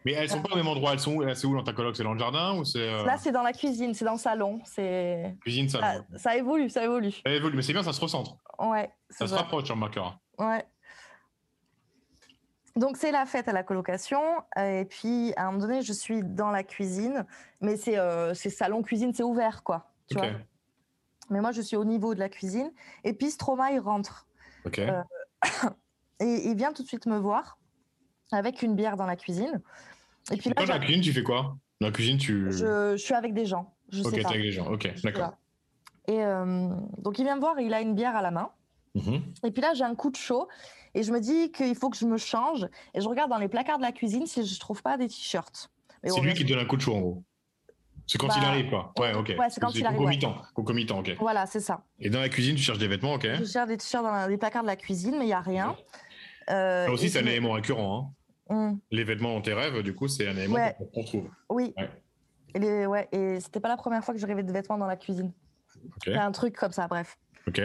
Mais 0.05 0.13
elles 0.13 0.31
sont 0.31 0.41
pas 0.41 0.53
au 0.53 0.57
même 0.57 0.69
endroit. 0.69 0.93
Elles 0.93 1.01
sont 1.01 1.17
où, 1.17 1.35
c'est 1.35 1.47
où 1.49 1.57
dans 1.57 1.65
ta 1.65 1.73
coloc? 1.73 1.97
C'est 1.97 2.05
dans 2.05 2.13
le 2.13 2.19
jardin 2.19 2.57
ou 2.57 2.65
c'est 2.65 2.79
euh? 2.79 3.05
Là, 3.05 3.17
c'est 3.19 3.33
dans 3.33 3.43
la 3.43 3.53
cuisine, 3.53 3.93
c'est 3.93 4.05
dans 4.05 4.13
le 4.13 4.19
salon. 4.19 4.61
C'est 4.65 5.37
cuisine, 5.41 5.69
salon. 5.69 6.05
Ça, 6.15 6.37
évolue, 6.37 6.71
ça 6.71 6.85
évolue. 6.85 7.11
Ça 7.11 7.33
évolue, 7.33 7.57
mais 7.57 7.63
c'est 7.63 7.73
bien, 7.73 7.83
ça 7.83 7.93
se 7.93 8.01
recentre. 8.01 8.37
Ouais. 8.61 8.89
Ça 9.11 9.27
se 9.27 9.35
rapproche, 9.35 9.69
en 9.71 9.77
marqueur. 9.77 10.21
Ouais. 10.39 10.65
Donc 12.77 12.99
c'est 12.99 13.11
la 13.11 13.25
fête 13.25 13.49
à 13.49 13.53
la 13.53 13.63
colocation 13.63 14.21
et 14.55 14.85
puis 14.85 15.33
à 15.37 15.45
un 15.45 15.47
moment 15.47 15.67
donné 15.67 15.81
je 15.81 15.95
suis 15.95 16.23
dans 16.23 16.51
la 16.51 16.63
cuisine 16.63 17.25
mais 17.63 17.79
c'est 17.79 17.99
euh, 17.99 18.35
salon 18.35 18.83
cuisine 18.83 19.15
c'est 19.15 19.23
ouvert 19.23 19.63
quoi 19.63 19.91
tu 20.11 20.19
vois 20.19 20.27
mais 21.31 21.41
moi, 21.41 21.53
je 21.53 21.61
suis 21.61 21.77
au 21.77 21.85
niveau 21.85 22.15
de 22.15 22.21
la 22.21 22.29
cuisine. 22.29 22.71
Et 23.05 23.13
puis, 23.13 23.31
Stromae 23.31 23.81
rentre. 23.81 24.27
Euh, 24.79 25.03
et 26.21 26.49
il 26.49 26.57
vient 26.57 26.73
tout 26.73 26.83
de 26.83 26.89
suite 26.89 27.07
me 27.07 27.19
voir 27.19 27.59
avec 28.33 28.63
une 28.63 28.75
bière 28.75 28.97
dans 28.97 29.07
la 29.07 29.17
cuisine. 29.17 29.61
Et 30.33 30.37
puis 30.37 30.51
là, 30.51 30.67
dans 30.67 30.73
la 30.73 30.79
cuisine, 30.79 31.03
tu 31.03 31.13
fais 31.13 31.23
quoi? 31.23 31.57
Dans 31.81 31.89
la 31.89 31.93
cuisine, 31.93 32.19
tu. 32.19 32.51
Je, 32.51 32.97
suis 32.97 33.15
avec 33.15 33.35
des 33.35 33.47
gens. 33.47 33.75
Je 33.91 34.03
ok, 34.03 34.15
tu 34.15 34.27
avec 34.27 34.43
des 34.43 34.53
gens. 34.53 34.67
Ok, 34.67 34.93
d'accord. 35.03 35.35
Et 36.09 36.25
euh, 36.25 36.69
donc, 36.99 37.19
il 37.19 37.25
vient 37.25 37.37
me 37.37 37.41
voir 37.41 37.59
et 37.59 37.65
il 37.65 37.75
a 37.75 37.81
une 37.81 37.95
bière 37.95 38.17
à 38.17 38.23
la 38.23 38.31
main. 38.31 38.51
Mhm. 38.95 39.23
Et 39.45 39.51
puis 39.51 39.61
là, 39.61 39.75
j'ai 39.75 39.85
un 39.85 39.95
coup 39.95 40.11
de 40.11 40.17
chaud 40.17 40.49
et 40.95 41.03
je 41.03 41.13
me 41.13 41.21
dis 41.21 41.53
qu'il 41.53 41.75
faut 41.75 41.91
que 41.91 41.97
je 41.97 42.07
me 42.07 42.17
change. 42.17 42.67
Et 42.95 43.01
je 43.01 43.09
regarde 43.09 43.31
dans 43.31 43.39
les 43.39 43.49
placards 43.49 43.79
de 43.79 43.83
la 43.83 43.93
cuisine 43.93 44.27
si 44.27 44.45
je 44.45 44.55
ne 44.55 44.59
trouve 44.59 44.83
pas 44.83 44.97
des 44.97 45.09
t-shirts. 45.09 45.71
C'est 46.05 46.21
lui 46.21 46.35
qui 46.35 46.45
donne 46.45 46.61
un 46.61 46.65
coup 46.65 46.77
de 46.77 46.83
chaud, 46.83 46.95
en 46.95 47.01
gros. 47.01 47.25
C'est 48.07 48.19
quand 48.19 48.29
il 48.37 48.41
bah, 48.41 48.49
arrive, 48.49 48.71
quoi. 48.71 48.93
Ouais, 48.99 49.15
ok. 49.15 49.35
Ouais, 49.39 49.51
c'est 49.51 49.61
quand 49.61 49.75
il 49.75 49.85
arrive. 49.85 49.99
Concomitant. 49.99 50.37
Concomitant, 50.55 50.99
ok. 51.01 51.17
Voilà, 51.19 51.47
c'est 51.47 51.61
ça. 51.61 51.85
Et 51.99 52.09
dans 52.09 52.21
la 52.21 52.29
cuisine, 52.29 52.55
tu 52.55 52.63
cherches 52.63 52.79
des 52.79 52.87
vêtements, 52.87 53.15
ok. 53.15 53.27
Je 53.41 53.45
cherche 53.45 53.69
des 53.69 53.77
t-shirts 53.77 54.05
dans 54.05 54.29
les 54.29 54.37
placards 54.37 54.63
de 54.63 54.69
la 54.69 54.77
cuisine, 54.77 55.17
mais 55.19 55.25
il 55.25 55.29
n'y 55.29 55.33
a 55.33 55.41
rien. 55.41 55.77
Euh, 56.51 56.89
aussi, 56.91 57.11
c'est 57.11 57.19
un 57.19 57.27
élément 57.27 57.53
récurrent. 57.53 58.15
Hein. 58.49 58.55
Hum. 58.55 58.79
Les 58.93 59.03
vêtements 59.03 59.35
dans 59.35 59.41
tes 59.41 59.55
rêves, 59.55 59.83
du 59.83 59.95
coup, 59.95 60.07
c'est 60.07 60.29
un 60.29 60.37
élément 60.37 60.57
qu'on 60.93 61.03
trouve. 61.03 61.29
Oui. 61.49 61.75
Et, 62.55 62.59
les, 62.61 62.87
ouais, 62.87 63.09
et 63.11 63.41
c'était 63.41 63.61
pas 63.61 63.69
la 63.69 63.77
première 63.77 64.05
fois 64.05 64.15
que 64.15 64.21
je 64.21 64.27
rêvais 64.27 64.45
de 64.45 64.53
vêtements 64.53 64.79
dans 64.79 64.87
la 64.87 64.97
cuisine. 64.97 65.33
Okay. 65.97 66.15
un 66.15 66.33
truc 66.33 66.57
comme 66.57 66.73
ça, 66.73 66.87
bref. 66.87 67.19
Ok. 67.49 67.61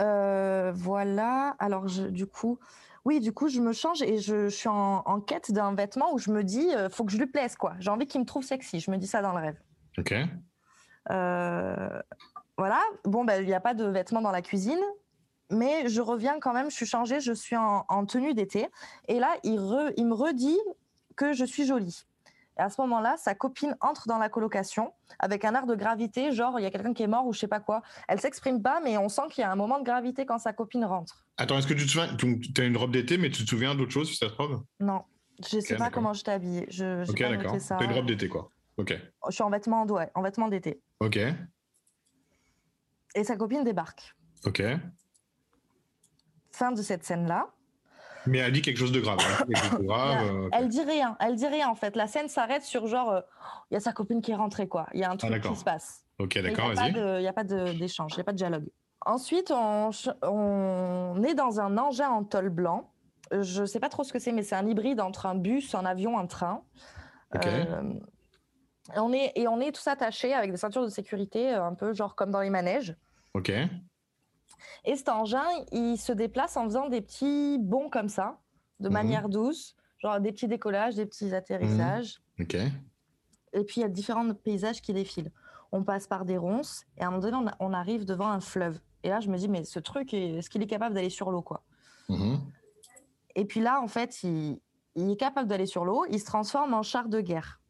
Euh, 0.00 0.72
voilà. 0.72 1.56
Alors, 1.58 1.88
je, 1.88 2.04
du 2.04 2.26
coup, 2.26 2.58
oui, 3.06 3.20
du 3.20 3.32
coup, 3.32 3.46
je 3.46 3.60
me 3.60 3.72
change 3.72 4.02
et 4.02 4.18
je, 4.18 4.48
suis 4.48 4.68
en, 4.68 5.20
quête 5.20 5.52
d'un 5.52 5.72
vêtement 5.76 6.12
où 6.12 6.18
je 6.18 6.32
me 6.32 6.42
dis, 6.42 6.66
il 6.70 6.74
euh, 6.74 6.90
faut 6.90 7.04
que 7.04 7.12
je 7.12 7.18
lui 7.18 7.28
plaise, 7.28 7.54
quoi. 7.54 7.74
J'ai 7.78 7.88
envie 7.88 8.08
qu'il 8.08 8.20
me 8.20 8.26
trouve 8.26 8.42
sexy. 8.42 8.80
Je 8.80 8.90
me 8.90 8.96
dis 8.96 9.06
ça 9.06 9.22
dans 9.22 9.30
le 9.30 9.38
rêve. 9.38 9.60
Ok. 9.96 10.12
Euh, 11.12 12.02
voilà. 12.58 12.80
Bon, 13.04 13.24
ben, 13.24 13.40
il 13.40 13.46
n'y 13.46 13.54
a 13.54 13.60
pas 13.60 13.74
de 13.74 13.84
vêtements 13.84 14.22
dans 14.22 14.32
la 14.32 14.42
cuisine, 14.42 14.80
mais 15.52 15.88
je 15.88 16.00
reviens 16.00 16.40
quand 16.40 16.52
même. 16.52 16.68
Je 16.68 16.74
suis 16.74 16.86
changée. 16.86 17.20
Je 17.20 17.32
suis 17.32 17.54
en, 17.54 18.06
tenue 18.06 18.34
d'été. 18.34 18.66
Et 19.06 19.20
là, 19.20 19.36
il, 19.44 19.60
il 19.96 20.04
me 20.04 20.14
redit 20.14 20.58
que 21.14 21.32
je 21.32 21.44
suis 21.44 21.64
jolie. 21.64 22.06
Et 22.58 22.62
à 22.62 22.70
ce 22.70 22.80
moment-là, 22.80 23.16
sa 23.18 23.34
copine 23.34 23.76
entre 23.80 24.08
dans 24.08 24.18
la 24.18 24.28
colocation 24.28 24.92
avec 25.18 25.44
un 25.44 25.54
air 25.54 25.66
de 25.66 25.74
gravité, 25.74 26.32
genre 26.32 26.58
il 26.58 26.62
y 26.62 26.66
a 26.66 26.70
quelqu'un 26.70 26.94
qui 26.94 27.02
est 27.02 27.08
mort 27.08 27.26
ou 27.26 27.32
je 27.32 27.40
sais 27.40 27.48
pas 27.48 27.60
quoi. 27.60 27.82
Elle 28.08 28.20
s'exprime 28.20 28.62
pas, 28.62 28.80
mais 28.80 28.96
on 28.96 29.08
sent 29.08 29.22
qu'il 29.30 29.42
y 29.42 29.44
a 29.44 29.50
un 29.50 29.56
moment 29.56 29.78
de 29.78 29.84
gravité 29.84 30.24
quand 30.24 30.38
sa 30.38 30.52
copine 30.52 30.84
rentre. 30.84 31.26
Attends, 31.36 31.58
est-ce 31.58 31.66
que 31.66 31.74
tu 31.74 31.84
te 31.84 31.90
souviens 31.90 32.16
Tu 32.16 32.60
as 32.60 32.64
une 32.64 32.76
robe 32.76 32.92
d'été, 32.92 33.18
mais 33.18 33.30
tu 33.30 33.44
te 33.44 33.50
souviens 33.50 33.74
d'autre 33.74 33.92
chose 33.92 34.08
sur 34.08 34.16
cette 34.16 34.36
robe? 34.36 34.64
Non, 34.80 35.04
je 35.46 35.60
sais 35.60 35.76
pas 35.76 35.90
comment 35.90 36.14
j'étais 36.14 36.32
habillée. 36.32 36.66
Je, 36.70 37.08
ok, 37.08 37.18
d'accord. 37.20 37.56
Tu 37.78 37.84
une 37.84 37.92
robe 37.92 38.06
d'été, 38.06 38.28
quoi. 38.28 38.50
Ok. 38.78 38.94
Je 39.28 39.34
suis 39.34 39.42
en 39.42 39.50
vêtements, 39.50 39.84
ouais, 39.86 40.10
en 40.14 40.22
vêtements 40.22 40.48
d'été. 40.48 40.80
Ok. 41.00 41.18
Et 43.14 43.24
sa 43.24 43.36
copine 43.36 43.64
débarque. 43.64 44.14
Ok. 44.44 44.62
Fin 46.52 46.72
de 46.72 46.82
cette 46.82 47.04
scène-là. 47.04 47.48
Mais 48.26 48.38
elle 48.38 48.52
dit 48.52 48.62
quelque 48.62 48.78
chose 48.78 48.92
de 48.92 49.00
grave. 49.00 49.18
Euh, 49.88 50.48
elle 50.52 50.68
dit 50.68 50.82
rien. 50.82 51.16
Elle 51.20 51.36
dit 51.36 51.46
rien 51.46 51.68
en 51.68 51.74
fait. 51.74 51.96
La 51.96 52.06
scène 52.06 52.28
s'arrête 52.28 52.62
sur 52.62 52.86
genre, 52.86 53.10
euh, 53.10 53.20
il 53.70 53.74
y 53.74 53.76
a 53.76 53.80
sa 53.80 53.92
copine 53.92 54.20
qui 54.20 54.30
est 54.30 54.36
rentrée 54.36 54.68
quoi. 54.68 54.86
Il 54.94 55.00
y 55.00 55.04
a 55.04 55.10
un 55.10 55.14
ah, 55.14 55.16
truc 55.16 55.42
qui 55.42 55.56
se 55.56 55.64
passe. 55.64 56.04
Ok, 56.18 56.38
d'accord, 56.40 56.72
vas-y. 56.72 56.92
Il 56.92 57.20
n'y 57.20 57.28
a 57.28 57.32
pas 57.32 57.44
d'échange, 57.44 58.12
il 58.12 58.16
n'y 58.16 58.20
a 58.20 58.24
pas 58.24 58.32
de 58.32 58.36
dialogue. 58.36 58.66
Ensuite, 59.04 59.52
on, 59.54 59.90
on, 60.22 61.22
est 61.22 61.34
dans 61.34 61.60
un 61.60 61.78
engin 61.78 62.08
en 62.08 62.24
tôle 62.24 62.48
blanc. 62.48 62.90
Je 63.30 63.62
ne 63.62 63.66
sais 63.66 63.80
pas 63.80 63.88
trop 63.88 64.04
ce 64.04 64.12
que 64.12 64.18
c'est, 64.18 64.32
mais 64.32 64.42
c'est 64.42 64.56
un 64.56 64.66
hybride 64.66 65.00
entre 65.00 65.26
un 65.26 65.34
bus, 65.34 65.74
un 65.74 65.84
avion, 65.84 66.18
un 66.18 66.26
train. 66.26 66.62
Euh, 67.34 67.82
on 68.96 69.12
est, 69.12 69.32
et 69.34 69.48
on 69.48 69.60
est 69.60 69.72
tous 69.72 69.86
attachés 69.86 70.34
avec 70.34 70.50
des 70.50 70.56
ceintures 70.56 70.82
de 70.82 70.88
sécurité, 70.88 71.50
un 71.50 71.74
peu 71.74 71.92
genre 71.92 72.14
comme 72.14 72.30
dans 72.30 72.40
les 72.40 72.50
manèges. 72.50 72.96
Ok. 73.34 73.52
Et 74.84 74.96
cet 74.96 75.08
engin, 75.08 75.46
il 75.72 75.96
se 75.96 76.12
déplace 76.12 76.56
en 76.56 76.64
faisant 76.64 76.88
des 76.88 77.00
petits 77.00 77.58
bonds 77.58 77.88
comme 77.88 78.08
ça, 78.08 78.40
de 78.80 78.88
mhm. 78.88 78.92
manière 78.92 79.28
douce, 79.28 79.76
genre 79.98 80.20
des 80.20 80.32
petits 80.32 80.48
décollages, 80.48 80.94
des 80.94 81.06
petits 81.06 81.34
atterrissages. 81.34 82.20
Mhm. 82.38 82.44
Ok. 82.44 82.56
Et 83.52 83.64
puis 83.64 83.80
il 83.80 83.80
y 83.80 83.84
a 83.84 83.88
différents 83.88 84.32
paysages 84.34 84.82
qui 84.82 84.92
défilent. 84.92 85.32
On 85.72 85.82
passe 85.82 86.06
par 86.06 86.24
des 86.24 86.36
ronces 86.36 86.84
et 86.96 87.02
à 87.02 87.08
un 87.08 87.10
moment 87.10 87.22
donné, 87.22 87.50
on, 87.60 87.72
arrive 87.72 88.04
devant 88.04 88.28
un 88.28 88.40
fleuve. 88.40 88.78
Et 89.02 89.08
là, 89.08 89.20
je 89.20 89.28
me 89.28 89.36
dis, 89.36 89.48
mais 89.48 89.64
ce 89.64 89.78
truc, 89.78 90.12
est-ce 90.14 90.50
qu'il 90.50 90.62
est 90.62 90.66
capable 90.66 90.94
d'aller 90.94 91.10
sur 91.10 91.30
l'eau, 91.30 91.42
quoi? 91.42 91.62
Mhm. 92.08 92.38
Et 93.34 93.44
puis 93.44 93.60
là, 93.60 93.80
en 93.80 93.88
fait, 93.88 94.22
il, 94.22 94.60
il 94.94 95.10
est 95.10 95.16
capable 95.16 95.48
d'aller 95.48 95.66
sur 95.66 95.84
l'eau. 95.84 96.04
Il 96.10 96.18
se 96.20 96.24
transforme 96.24 96.74
en 96.74 96.82
char 96.82 97.08
de 97.08 97.20
guerre. 97.20 97.60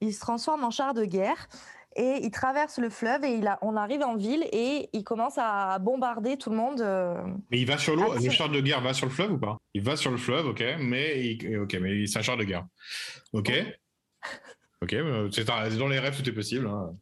Il 0.00 0.12
se 0.12 0.20
transforme 0.20 0.64
en 0.64 0.70
char 0.70 0.94
de 0.94 1.04
guerre 1.04 1.48
et 1.96 2.20
il 2.22 2.30
traverse 2.30 2.78
le 2.78 2.90
fleuve 2.90 3.24
et 3.24 3.32
il 3.32 3.46
a, 3.46 3.58
on 3.62 3.76
arrive 3.76 4.02
en 4.02 4.16
ville 4.16 4.44
et 4.52 4.88
il 4.92 5.02
commence 5.02 5.38
à 5.38 5.78
bombarder 5.78 6.36
tout 6.36 6.50
le 6.50 6.56
monde. 6.56 6.80
Euh, 6.80 7.16
mais 7.50 7.58
il 7.58 7.66
va 7.66 7.78
sur 7.78 7.96
l'eau, 7.96 8.14
le 8.14 8.30
char 8.30 8.48
de 8.48 8.60
guerre 8.60 8.80
va 8.80 8.94
sur 8.94 9.06
le 9.06 9.12
fleuve 9.12 9.32
ou 9.32 9.38
pas? 9.38 9.56
Il 9.74 9.82
va 9.82 9.96
sur 9.96 10.10
le 10.10 10.16
fleuve, 10.16 10.46
ok, 10.46 10.62
mais 10.78 11.26
il, 11.26 11.58
ok, 11.58 11.74
mais 11.80 12.06
c'est 12.06 12.18
un 12.18 12.22
char 12.22 12.36
de 12.36 12.44
guerre, 12.44 12.66
ok, 13.32 13.50
ok, 14.82 14.92
euh, 14.92 15.30
c'est 15.32 15.44
dans 15.44 15.88
les 15.88 15.98
rêves 15.98 16.16
tout 16.16 16.28
est 16.28 16.34
possible. 16.34 16.66
Hein. 16.66 16.94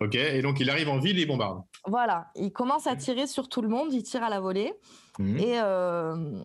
Ok, 0.00 0.14
et 0.14 0.42
donc 0.42 0.58
il 0.58 0.70
arrive 0.70 0.88
en 0.88 0.98
ville 0.98 1.18
et 1.18 1.22
il 1.22 1.28
bombarde. 1.28 1.62
Voilà, 1.86 2.30
il 2.34 2.52
commence 2.52 2.86
à 2.86 2.96
tirer 2.96 3.26
sur 3.26 3.48
tout 3.48 3.62
le 3.62 3.68
monde, 3.68 3.92
il 3.92 4.02
tire 4.02 4.22
à 4.22 4.30
la 4.30 4.40
volée. 4.40 4.72
Mhm. 5.18 5.38
Et, 5.38 5.60
euh, 5.60 6.42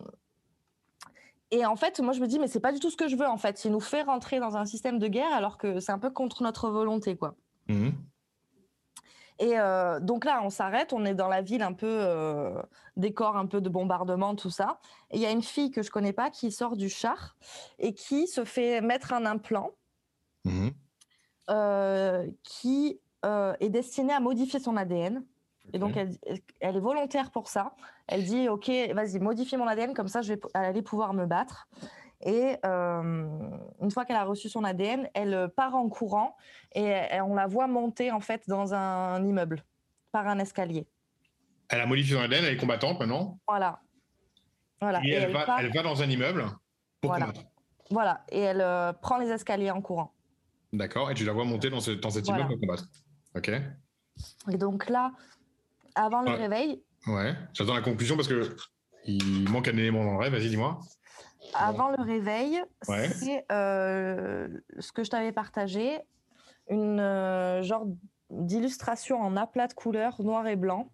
et 1.50 1.64
en 1.64 1.76
fait, 1.76 2.00
moi, 2.00 2.12
je 2.12 2.20
me 2.20 2.26
dis, 2.26 2.38
mais 2.38 2.48
c'est 2.48 2.60
pas 2.60 2.72
du 2.72 2.80
tout 2.80 2.90
ce 2.90 2.96
que 2.96 3.08
je 3.08 3.16
veux. 3.16 3.26
En 3.26 3.38
fait, 3.38 3.64
il 3.64 3.72
nous 3.72 3.80
fait 3.80 4.02
rentrer 4.02 4.38
dans 4.38 4.56
un 4.56 4.66
système 4.66 4.98
de 4.98 5.08
guerre 5.08 5.32
alors 5.32 5.56
que 5.56 5.80
c'est 5.80 5.92
un 5.92 5.98
peu 5.98 6.10
contre 6.10 6.42
notre 6.42 6.68
volonté, 6.68 7.16
quoi. 7.16 7.34
Mhm. 7.68 7.92
Et 9.40 9.58
euh, 9.58 10.00
donc 10.00 10.24
là, 10.24 10.40
on 10.42 10.50
s'arrête, 10.50 10.92
on 10.92 11.04
est 11.04 11.14
dans 11.14 11.28
la 11.28 11.42
ville 11.42 11.62
un 11.62 11.72
peu 11.72 11.86
euh, 11.86 12.60
décor, 12.96 13.36
un 13.36 13.46
peu 13.46 13.60
de 13.60 13.68
bombardement, 13.68 14.34
tout 14.34 14.50
ça. 14.50 14.80
Et 15.10 15.16
il 15.16 15.22
y 15.22 15.26
a 15.26 15.30
une 15.30 15.44
fille 15.44 15.70
que 15.70 15.82
je 15.82 15.90
connais 15.90 16.12
pas 16.12 16.30
qui 16.30 16.50
sort 16.50 16.76
du 16.76 16.88
char 16.88 17.36
et 17.78 17.94
qui 17.94 18.26
se 18.26 18.44
fait 18.44 18.80
mettre 18.80 19.12
un 19.12 19.24
implant 19.24 19.70
mhm. 20.44 20.72
euh, 21.50 22.26
qui 22.42 23.00
est 23.22 23.68
destiné 23.68 24.12
à 24.12 24.20
modifier 24.20 24.58
son 24.58 24.76
ADN. 24.76 25.24
Et 25.72 25.78
donc, 25.78 25.96
elle, 25.96 26.16
elle, 26.60 26.76
est 26.76 26.80
volontaire 26.80 27.30
pour 27.30 27.48
ça. 27.48 27.74
Elle 28.06 28.24
dit, 28.24 28.48
OK, 28.48 28.70
vas-y, 28.94 29.18
modifie 29.18 29.56
mon 29.56 29.66
ADN, 29.66 29.94
comme 29.94 30.08
ça, 30.08 30.22
je 30.22 30.34
vais 30.34 30.40
aller 30.54 30.82
pouvoir 30.82 31.12
me 31.14 31.26
battre. 31.26 31.68
Et 32.24 32.56
euh, 32.64 33.38
une 33.80 33.90
fois 33.90 34.04
qu'elle 34.04 34.16
a 34.16 34.24
reçu 34.24 34.48
son 34.48 34.64
ADN, 34.64 35.08
elle 35.14 35.50
part 35.54 35.74
en 35.76 35.88
courant 35.88 36.36
et, 36.74 36.92
on 37.20 37.34
la 37.34 37.46
voit 37.46 37.68
monter 37.68 38.10
en 38.10 38.20
fait 38.20 38.48
dans 38.48 38.74
un 38.74 39.24
immeuble 39.24 39.64
par 40.10 40.26
un 40.26 40.38
escalier. 40.38 40.86
Elle 41.68 41.80
a 41.80 41.86
modifié 41.86 42.16
son 42.16 42.22
ADN, 42.22 42.44
elle 42.44 42.54
est 42.54 42.58
combattante 42.58 42.98
maintenant. 42.98 43.38
Voilà. 43.46 43.80
voilà. 44.80 45.00
Et, 45.04 45.12
elle, 45.12 45.32
va, 45.32 45.58
elle, 45.60 45.72
va, 45.72 45.82
dans 45.82 46.02
un 46.02 46.08
immeuble 46.08 46.44
pour 47.00 47.10
voilà. 47.10 47.26
combattre. 47.26 47.46
Voilà. 47.90 48.24
Et 48.32 48.40
elle 48.40 48.62
euh, 48.62 48.92
prend 48.92 49.18
les 49.18 49.30
escaliers 49.30 49.70
en 49.70 49.80
courant. 49.80 50.12
D'accord. 50.72 51.10
Et 51.10 51.14
tu 51.14 51.24
la 51.24 51.32
vois 51.32 51.44
monter 51.44 51.70
dans, 51.70 51.78
dans 51.78 52.10
cet 52.10 52.26
immeuble 52.26 52.48
pour 52.48 52.60
combattre. 52.60 52.84
Ok. 53.36 53.50
Et 54.50 54.56
donc 54.56 54.88
là, 54.88 55.12
avant 55.94 56.22
le 56.22 56.32
réveil. 56.32 56.82
Ouais, 57.06 57.34
j'attends 57.52 57.74
la 57.74 57.80
conclusion 57.82 58.16
parce 58.16 58.28
que 58.28 58.56
il 59.04 59.48
manque 59.50 59.68
un 59.68 59.76
élément 59.76 60.04
dans 60.04 60.12
le 60.12 60.18
rêve. 60.18 60.32
Vas-y, 60.32 60.48
dis-moi. 60.48 60.80
Avant 61.54 61.90
le 61.90 62.02
réveil, 62.02 62.60
c'est 62.82 63.44
euh, 63.50 64.48
ce 64.78 64.92
que 64.92 65.02
je 65.02 65.10
t'avais 65.10 65.32
partagé, 65.32 65.98
une 66.68 67.00
euh, 67.00 67.62
genre 67.62 67.86
d'illustration 68.30 69.20
en 69.20 69.36
aplat 69.36 69.66
de 69.66 69.72
couleurs 69.72 70.20
noir 70.22 70.46
et 70.46 70.56
blanc, 70.56 70.90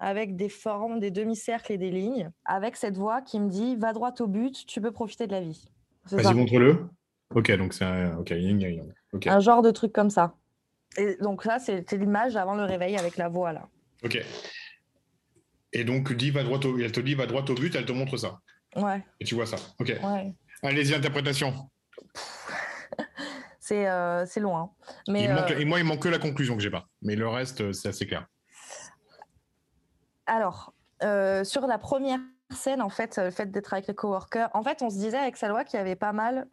avec 0.00 0.34
des 0.34 0.48
formes, 0.48 0.98
des 0.98 1.12
demi-cercles 1.12 1.72
et 1.72 1.78
des 1.78 1.90
lignes, 1.90 2.30
avec 2.44 2.76
cette 2.76 2.96
voix 2.96 3.22
qui 3.22 3.38
me 3.38 3.48
dit 3.48 3.76
va 3.76 3.92
droit 3.92 4.12
au 4.18 4.26
but, 4.26 4.66
tu 4.66 4.80
peux 4.80 4.90
profiter 4.90 5.28
de 5.28 5.32
la 5.32 5.40
vie. 5.40 5.70
Vas-y, 6.10 6.34
montre-le. 6.34 6.88
Ok, 7.34 7.52
donc 7.52 7.72
c'est 7.72 7.84
un, 7.84 8.18
un 9.26 9.40
genre 9.40 9.62
de 9.62 9.70
truc 9.70 9.92
comme 9.92 10.10
ça. 10.10 10.34
Et 10.98 11.16
donc 11.20 11.44
là, 11.44 11.58
c'était 11.58 11.96
l'image 11.96 12.36
avant 12.36 12.54
le 12.54 12.64
réveil 12.64 12.96
avec 12.96 13.16
la 13.16 13.28
voix 13.28 13.52
là. 13.52 13.68
Ok. 14.04 14.22
Et 15.72 15.84
donc, 15.84 16.12
va 16.12 16.42
droit 16.42 16.58
au, 16.64 16.78
elle 16.78 16.92
te 16.92 17.00
dit 17.00 17.14
va 17.14 17.26
droit 17.26 17.44
au 17.48 17.54
but, 17.54 17.74
elle 17.74 17.86
te 17.86 17.92
montre 17.92 18.16
ça. 18.16 18.38
Ouais. 18.76 19.02
Et 19.20 19.24
tu 19.24 19.34
vois 19.34 19.46
ça. 19.46 19.56
Ok. 19.78 19.88
Ouais. 20.02 20.34
Allez-y, 20.62 20.94
interprétation. 20.94 21.54
c'est 23.60 23.88
euh, 23.88 24.24
loin. 24.36 24.72
Mais, 25.08 25.30
euh, 25.30 25.58
et 25.58 25.64
moi, 25.64 25.78
il 25.78 25.84
manque 25.84 26.02
que 26.02 26.08
la 26.08 26.18
conclusion 26.18 26.56
que 26.56 26.62
j'ai 26.62 26.70
pas. 26.70 26.86
Mais 27.00 27.16
le 27.16 27.28
reste, 27.28 27.62
euh, 27.62 27.72
c'est 27.72 27.88
assez 27.88 28.06
clair. 28.06 28.26
Alors, 30.26 30.74
euh, 31.02 31.42
sur 31.44 31.66
la 31.66 31.78
première 31.78 32.20
scène, 32.50 32.82
en 32.82 32.90
fait, 32.90 33.18
le 33.18 33.30
fait 33.30 33.50
d'être 33.50 33.72
avec 33.72 33.86
les 33.86 33.94
coworkers, 33.94 34.50
en 34.54 34.62
fait, 34.62 34.82
on 34.82 34.90
se 34.90 34.96
disait 34.96 35.18
avec 35.18 35.36
Salwa 35.36 35.64
qu'il 35.64 35.78
y 35.78 35.80
avait 35.80 35.96
pas 35.96 36.12
mal 36.12 36.46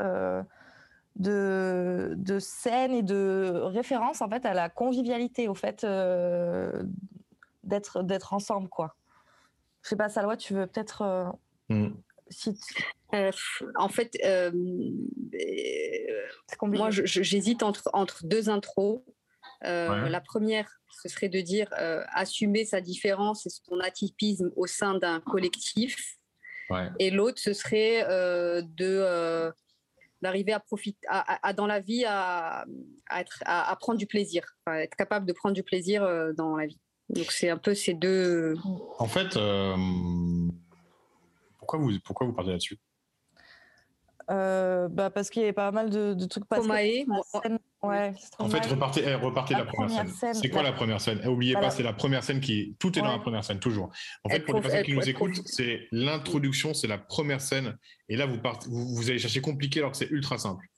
de, 1.17 2.13
de 2.15 2.39
scènes 2.39 2.93
et 2.93 3.03
de 3.03 3.51
références 3.65 4.21
en 4.21 4.29
fait 4.29 4.45
à 4.45 4.53
la 4.53 4.69
convivialité, 4.69 5.49
au 5.49 5.55
fait 5.55 5.85
d'être 7.69 8.03
d'être 8.03 8.33
ensemble 8.33 8.67
quoi. 8.69 8.95
Je 9.83 9.89
sais 9.89 9.95
pas, 9.95 10.09
Salwa, 10.09 10.38
tu 10.38 10.53
veux 10.53 10.67
peut-être 10.67 11.01
euh, 11.01 11.25
mm. 11.69 11.93
si 12.29 12.59
euh, 13.13 13.31
en 13.75 13.89
fait, 13.89 14.15
euh, 14.23 14.51
moi 16.61 16.89
j'hésite 16.91 17.63
entre 17.63 17.89
entre 17.93 18.25
deux 18.25 18.49
intros. 18.49 19.01
La 19.61 20.21
première, 20.21 20.69
ce 21.01 21.09
serait 21.09 21.29
de 21.29 21.41
dire 21.41 21.69
assumer 22.13 22.65
sa 22.65 22.81
différence 22.81 23.45
et 23.45 23.49
son 23.49 23.79
atypisme 23.79 24.51
au 24.55 24.67
sein 24.67 24.95
d'un 24.95 25.19
collectif. 25.21 26.17
Et 26.99 27.09
l'autre, 27.09 27.41
ce 27.41 27.53
serait 27.53 28.03
de 28.05 29.51
d'arriver 30.21 30.51
à 30.51 30.59
profiter, 30.59 30.99
à, 31.09 31.53
dans 31.53 31.65
la 31.65 31.79
vie, 31.79 32.03
à, 32.05 32.65
être, 33.17 33.41
à, 33.45 33.75
prendre 33.77 33.97
du 33.97 34.05
plaisir, 34.05 34.43
être 34.67 34.95
capable 34.95 35.25
de 35.25 35.33
prendre 35.33 35.55
du 35.55 35.63
plaisir 35.63 36.03
dans 36.35 36.55
la 36.57 36.67
vie. 36.67 36.79
Donc 37.09 37.31
c'est 37.31 37.49
un 37.49 37.57
peu 37.57 37.73
ces 37.73 37.93
deux. 37.93 38.55
En 38.99 39.07
fait, 39.07 39.35
euh, 39.35 39.75
pourquoi, 41.57 41.79
vous, 41.79 41.91
pourquoi 42.03 42.27
vous 42.27 42.33
partez 42.33 42.51
là-dessus? 42.51 42.77
Euh, 44.31 44.87
bah 44.89 45.09
parce 45.09 45.31
qu'il 45.31 45.41
y 45.41 45.45
avait 45.45 45.53
pas 45.53 45.71
mal 45.71 45.89
de, 45.89 46.13
de 46.13 46.25
trucs 46.25 46.45
pas 46.45 46.61
ouais, 46.61 47.03
En 48.37 48.47
fait, 48.47 48.63
repartez, 48.67 49.01
eh, 49.03 49.15
repartez 49.15 49.55
la, 49.55 49.65
première, 49.65 50.07
scène. 50.07 50.35
C'est 50.35 50.49
quoi 50.49 50.61
la 50.61 50.71
première 50.71 51.01
scène? 51.01 51.19
N'oubliez 51.25 51.53
pas, 51.53 51.71
c'est 51.71 51.81
la 51.81 51.93
première 51.93 52.23
scène 52.23 52.39
qui. 52.39 52.75
Tout 52.77 52.97
est 52.99 53.01
dans 53.01 53.11
la 53.11 53.17
première 53.17 53.43
scène, 53.43 53.59
toujours. 53.59 53.89
En 54.23 54.29
fait, 54.29 54.41
pour 54.41 54.53
les 54.53 54.61
personnes 54.61 54.83
qui 54.83 54.93
nous 54.93 55.09
écoutent, 55.09 55.41
c'est 55.45 55.87
l'introduction, 55.91 56.75
c'est 56.75 56.87
la 56.87 56.99
première 56.99 57.41
scène. 57.41 57.75
Et 58.07 58.17
là, 58.17 58.27
vous, 58.27 58.37
partez, 58.37 58.69
vous, 58.69 58.95
vous 58.95 59.09
allez 59.09 59.17
chercher 59.17 59.41
compliqué 59.41 59.79
alors 59.79 59.91
que 59.93 59.97
c'est 59.97 60.11
ultra 60.11 60.37
simple. 60.37 60.68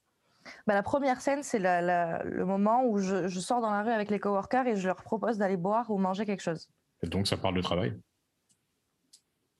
Bah, 0.68 0.74
la 0.74 0.84
première 0.84 1.22
scène, 1.22 1.44
c'est 1.44 1.60
le 1.60 2.44
moment 2.46 2.86
où 2.86 3.00
je, 3.00 3.28
sors 3.28 3.62
dans 3.62 3.72
la 3.72 3.84
rue 3.84 3.92
avec 3.92 4.10
les 4.10 4.20
coworkers 4.20 4.68
et 4.68 4.76
je 4.76 4.88
leur 4.88 5.04
propose 5.04 5.38
d'aller 5.38 5.58
boire 5.58 5.90
ou 5.90 5.98
manger 5.98 6.26
quelque 6.26 6.44
chose. 6.44 6.70
Et 7.04 7.08
donc, 7.08 7.28
ça 7.28 7.38
parle 7.38 7.56
de 7.56 7.62
travail. 7.62 7.98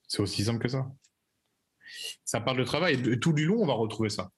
C'est 0.06 0.20
aussi 0.20 0.44
simple 0.44 0.60
que 0.60 0.68
ça. 0.68 0.86
Ça 2.24 2.40
parle 2.40 2.58
de 2.58 2.64
travail. 2.64 3.00
Et 3.08 3.20
tout 3.20 3.32
du 3.32 3.46
long, 3.46 3.60
on 3.60 3.66
va 3.66 3.74
retrouver 3.74 4.08
ça. 4.08 4.30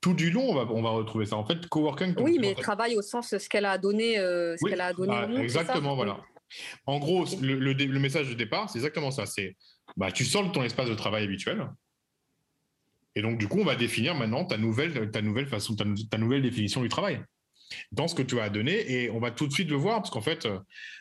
Tout 0.00 0.14
du 0.14 0.30
long, 0.30 0.48
on 0.50 0.54
va, 0.54 0.72
on 0.72 0.82
va 0.82 0.90
retrouver 0.90 1.26
ça. 1.26 1.36
En 1.36 1.44
fait, 1.44 1.66
coworking. 1.66 2.14
Oui, 2.20 2.38
mais 2.40 2.54
travail 2.54 2.96
au 2.96 3.02
sens 3.02 3.30
de 3.30 3.38
ce 3.38 3.48
qu'elle 3.48 3.66
a 3.66 3.76
donné, 3.76 4.18
euh, 4.18 4.56
ce 4.56 4.68
qu'elle 4.68 4.80
a 4.80 4.92
donné. 4.92 5.12
Bah, 5.12 5.28
exactement, 5.42 5.94
voilà. 5.94 6.20
En 6.86 6.98
gros, 6.98 7.24
le, 7.42 7.54
le, 7.72 7.98
message 7.98 8.30
de 8.30 8.34
départ, 8.34 8.70
c'est 8.70 8.78
exactement 8.78 9.10
ça. 9.10 9.26
C'est, 9.26 9.56
bah, 9.96 10.10
tu 10.10 10.24
sors 10.24 10.46
de 10.46 10.52
ton 10.52 10.62
espace 10.62 10.88
de 10.88 10.94
travail 10.94 11.24
habituel 11.24 11.68
Et 13.14 13.22
donc, 13.22 13.38
du 13.38 13.48
coup, 13.48 13.58
on 13.60 13.64
va 13.64 13.76
définir 13.76 14.14
maintenant 14.14 14.44
ta 14.44 14.58
nouvelle, 14.58 15.10
ta 15.10 15.22
nouvelle 15.22 15.46
façon, 15.46 15.74
ta, 15.74 16.18
nouvelle 16.18 16.42
définition 16.42 16.82
du 16.82 16.88
travail 16.88 17.20
dans 17.92 18.08
ce 18.08 18.14
que 18.14 18.22
tu 18.22 18.38
as 18.40 18.48
donné. 18.48 18.90
Et 18.92 19.10
on 19.10 19.18
va 19.18 19.30
tout 19.30 19.46
de 19.46 19.52
suite 19.52 19.70
le 19.70 19.76
voir, 19.76 19.98
parce 19.98 20.10
qu'en 20.10 20.20
fait, 20.20 20.46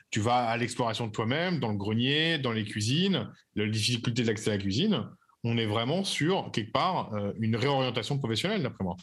tu 0.09 0.19
vas 0.19 0.47
à 0.47 0.57
l'exploration 0.57 1.07
de 1.07 1.11
toi-même, 1.11 1.59
dans 1.59 1.71
le 1.71 1.77
grenier, 1.77 2.37
dans 2.37 2.51
les 2.51 2.63
cuisines, 2.63 3.31
la 3.55 3.67
difficulté 3.67 4.23
d'accès 4.23 4.51
à 4.51 4.53
la 4.53 4.61
cuisine. 4.61 5.07
On 5.43 5.57
est 5.57 5.65
vraiment 5.65 6.03
sur, 6.03 6.49
quelque 6.51 6.71
part, 6.71 7.13
euh, 7.13 7.31
une 7.39 7.55
réorientation 7.55 8.17
professionnelle, 8.17 8.63
d'après 8.63 8.83
moi. 8.83 8.95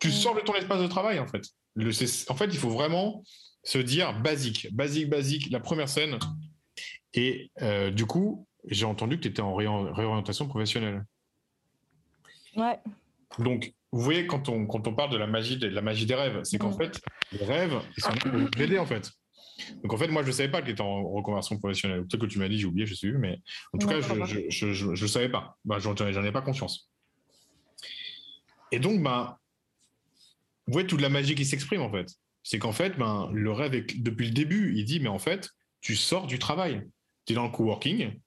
Tu 0.00 0.08
mm. 0.08 0.12
sors 0.12 0.34
de 0.34 0.40
ton 0.40 0.54
espace 0.54 0.82
de 0.82 0.86
travail, 0.86 1.18
en 1.18 1.26
fait. 1.26 1.42
Le, 1.74 1.90
en 2.30 2.36
fait, 2.36 2.46
il 2.46 2.58
faut 2.58 2.70
vraiment 2.70 3.24
se 3.64 3.78
dire 3.78 4.20
basique, 4.20 4.68
basique, 4.72 5.08
basique, 5.08 5.50
la 5.50 5.60
première 5.60 5.88
scène. 5.88 6.18
Et 7.14 7.50
euh, 7.62 7.90
du 7.90 8.06
coup, 8.06 8.46
j'ai 8.68 8.84
entendu 8.84 9.16
que 9.16 9.22
tu 9.22 9.28
étais 9.28 9.42
en 9.42 9.54
réorientation 9.54 10.48
professionnelle. 10.48 11.04
Ouais. 12.56 12.78
Donc, 13.38 13.72
vous 13.92 14.00
voyez, 14.00 14.26
quand 14.26 14.48
on, 14.48 14.66
quand 14.66 14.86
on 14.86 14.94
parle 14.94 15.10
de 15.10 15.16
la 15.16 15.26
magie, 15.26 15.56
de, 15.56 15.68
la 15.68 15.82
magie 15.82 16.06
des 16.06 16.14
rêves, 16.14 16.40
c'est 16.44 16.58
qu'en 16.58 16.70
mm. 16.70 16.78
fait, 16.78 17.00
les 17.32 17.44
rêves, 17.44 17.80
ils 17.96 18.02
sont 18.02 18.12
aider, 18.58 18.78
en 18.78 18.86
fait. 18.86 19.10
Donc, 19.82 19.92
en 19.92 19.96
fait, 19.96 20.08
moi, 20.08 20.22
je 20.22 20.28
ne 20.28 20.32
savais 20.32 20.50
pas 20.50 20.60
que 20.60 20.66
tu 20.66 20.72
étais 20.72 20.82
en 20.82 21.02
reconversion 21.08 21.58
professionnelle. 21.58 22.00
Peut-être 22.06 22.22
que 22.22 22.26
tu 22.26 22.38
m'as 22.38 22.48
dit, 22.48 22.58
j'ai 22.58 22.66
oublié, 22.66 22.86
je 22.86 22.94
sais 22.94 23.08
plus, 23.08 23.18
mais 23.18 23.38
en 23.72 23.78
tout 23.78 23.86
cas, 23.86 24.00
je 24.00 24.66
ne 24.66 25.00
le 25.00 25.06
savais 25.06 25.28
pas. 25.28 25.56
Bah, 25.64 25.78
J'en 25.78 25.94
ai 25.94 26.32
pas 26.32 26.42
conscience. 26.42 26.90
Et 28.70 28.78
donc, 28.78 29.02
ben, 29.02 29.36
vous 30.66 30.72
voyez 30.72 30.86
toute 30.86 31.00
la 31.00 31.10
magie 31.10 31.34
qui 31.34 31.44
s'exprime, 31.44 31.82
en 31.82 31.90
fait. 31.90 32.08
C'est 32.42 32.58
qu'en 32.58 32.72
fait, 32.72 32.96
ben, 32.98 33.30
le 33.32 33.52
rêve, 33.52 33.84
depuis 33.96 34.26
le 34.26 34.32
début, 34.32 34.72
il 34.74 34.84
dit, 34.84 35.00
mais 35.00 35.08
en 35.08 35.18
fait, 35.18 35.50
tu 35.80 35.96
sors 35.96 36.26
du 36.26 36.38
travail. 36.38 36.82
Tu 37.26 37.34
es 37.34 37.36
dans 37.36 37.44
le 37.44 37.50
coworking 37.50 38.18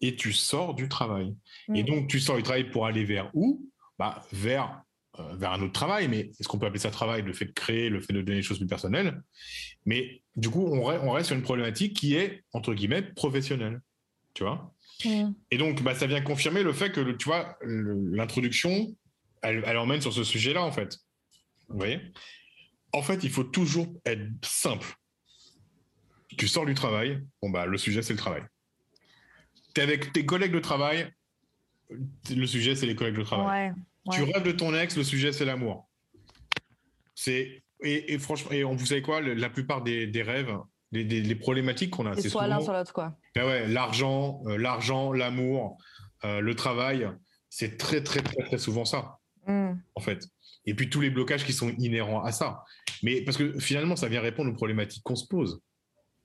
et 0.00 0.16
tu 0.16 0.32
sors 0.32 0.74
du 0.74 0.88
travail. 0.88 1.34
Et 1.74 1.82
donc, 1.82 2.08
tu 2.08 2.20
sors 2.20 2.36
du 2.36 2.42
travail 2.42 2.70
pour 2.70 2.86
aller 2.86 3.04
vers 3.04 3.30
où? 3.34 3.64
Bah, 3.98 4.24
vers, 4.32 4.82
euh, 5.18 5.34
vers 5.36 5.52
un 5.52 5.62
autre 5.62 5.72
travail. 5.72 6.08
Mais 6.08 6.30
est-ce 6.38 6.48
qu'on 6.48 6.58
peut 6.58 6.66
appeler 6.66 6.80
ça 6.80 6.90
travail 6.90 7.22
Le 7.22 7.32
fait 7.32 7.46
de 7.46 7.52
créer, 7.52 7.88
le 7.88 8.00
fait 8.00 8.12
de 8.12 8.22
donner 8.22 8.38
des 8.38 8.42
choses 8.42 8.58
plus 8.58 8.66
personnelles? 8.66 9.20
Mais 9.86 10.22
du 10.36 10.50
coup, 10.50 10.66
on, 10.66 10.78
on 10.78 11.10
reste 11.10 11.28
sur 11.28 11.36
une 11.36 11.42
problématique 11.42 11.96
qui 11.96 12.14
est, 12.14 12.44
entre 12.52 12.74
guillemets, 12.74 13.02
professionnelle. 13.02 13.80
Tu 14.34 14.44
vois? 14.44 14.72
Et 15.50 15.58
donc, 15.58 15.82
bah, 15.82 15.94
ça 15.94 16.06
vient 16.06 16.20
confirmer 16.20 16.62
le 16.62 16.72
fait 16.72 16.90
que, 16.90 17.00
tu 17.12 17.24
vois, 17.24 17.56
l'introduction, 17.62 18.96
elle, 19.42 19.62
elle 19.66 19.78
emmène 19.78 20.00
sur 20.00 20.12
ce 20.12 20.24
sujet-là, 20.24 20.62
en 20.62 20.72
fait. 20.72 20.98
Vous 21.68 21.78
voyez? 21.78 22.00
En 22.92 23.02
fait, 23.02 23.22
il 23.24 23.30
faut 23.30 23.44
toujours 23.44 23.86
être 24.04 24.28
simple. 24.42 24.94
Tu 26.36 26.48
sors 26.48 26.66
du 26.66 26.74
travail, 26.74 27.22
bon, 27.42 27.50
bah, 27.50 27.66
le 27.66 27.78
sujet, 27.78 28.02
c'est 28.02 28.12
le 28.12 28.18
travail. 28.18 28.42
Tu 29.78 29.84
es 29.84 29.86
avec 29.86 30.12
tes 30.12 30.26
collègues 30.26 30.52
de 30.52 30.58
travail, 30.58 31.08
le 31.88 32.46
sujet, 32.46 32.74
c'est 32.74 32.86
les 32.86 32.96
collègues 32.96 33.16
de 33.16 33.22
travail. 33.22 33.72
Tu 34.10 34.22
rêves 34.24 34.42
de 34.42 34.50
ton 34.50 34.74
ex, 34.74 34.96
le 34.96 35.04
sujet, 35.04 35.32
c'est 35.32 35.44
l'amour. 35.44 35.88
C'est 37.14 37.62
et, 37.84 38.18
franchement, 38.18 38.50
et 38.50 38.64
on, 38.64 38.74
vous 38.74 38.86
savez 38.86 39.02
quoi, 39.02 39.20
la 39.20 39.48
plupart 39.48 39.84
des, 39.84 40.10
rêves, 40.22 40.52
des, 40.90 41.34
problématiques 41.36 41.90
qu'on 41.90 42.06
a, 42.06 42.16
c'est 42.16 42.28
soit 42.28 42.48
l'un, 42.48 42.60
soit 42.60 42.76
l'autre, 42.76 42.92
quoi. 42.92 43.16
Ben 43.36 43.46
ouais, 43.46 43.68
l'argent, 43.68 44.42
euh, 44.46 44.56
l'argent, 44.56 45.12
l'amour, 45.12 45.78
euh, 46.24 46.40
le 46.40 46.56
travail, 46.56 47.08
c'est 47.48 47.76
très, 47.76 48.02
très, 48.02 48.20
très, 48.20 48.42
très 48.42 48.58
souvent 48.58 48.84
ça, 48.84 49.20
hmm. 49.46 49.74
en 49.94 50.00
fait. 50.00 50.26
Et 50.66 50.74
puis 50.74 50.90
tous 50.90 51.00
les 51.00 51.10
blocages 51.10 51.44
qui 51.44 51.52
sont 51.52 51.70
inhérents 51.78 52.24
à 52.24 52.32
ça. 52.32 52.64
Mais 53.04 53.22
parce 53.22 53.36
que 53.36 53.60
finalement, 53.60 53.94
ça 53.94 54.08
vient 54.08 54.20
répondre 54.20 54.50
aux 54.50 54.56
problématiques 54.56 55.04
qu'on 55.04 55.14
se 55.14 55.28
pose. 55.28 55.60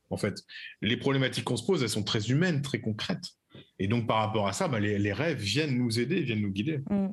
En 0.10 0.18
fait, 0.18 0.42
les 0.82 0.98
problématiques 0.98 1.44
qu'on 1.44 1.58
se 1.58 1.66
pose, 1.66 1.84
elles 1.84 1.90
sont 1.90 2.04
très 2.04 2.32
humaines, 2.32 2.64
très 2.64 2.82
concrètes. 2.82 3.36
Et 3.84 3.88
donc, 3.88 4.08
par 4.08 4.20
rapport 4.20 4.48
à 4.48 4.54
ça, 4.54 4.70
bah, 4.70 4.80
les, 4.80 5.12
rêves 5.12 5.40
viennent 5.40 5.78
nous 5.78 6.00
aider, 6.00 6.22
viennent 6.22 6.40
nous 6.40 6.52
guider. 6.52 6.78
Mm. 6.90 7.08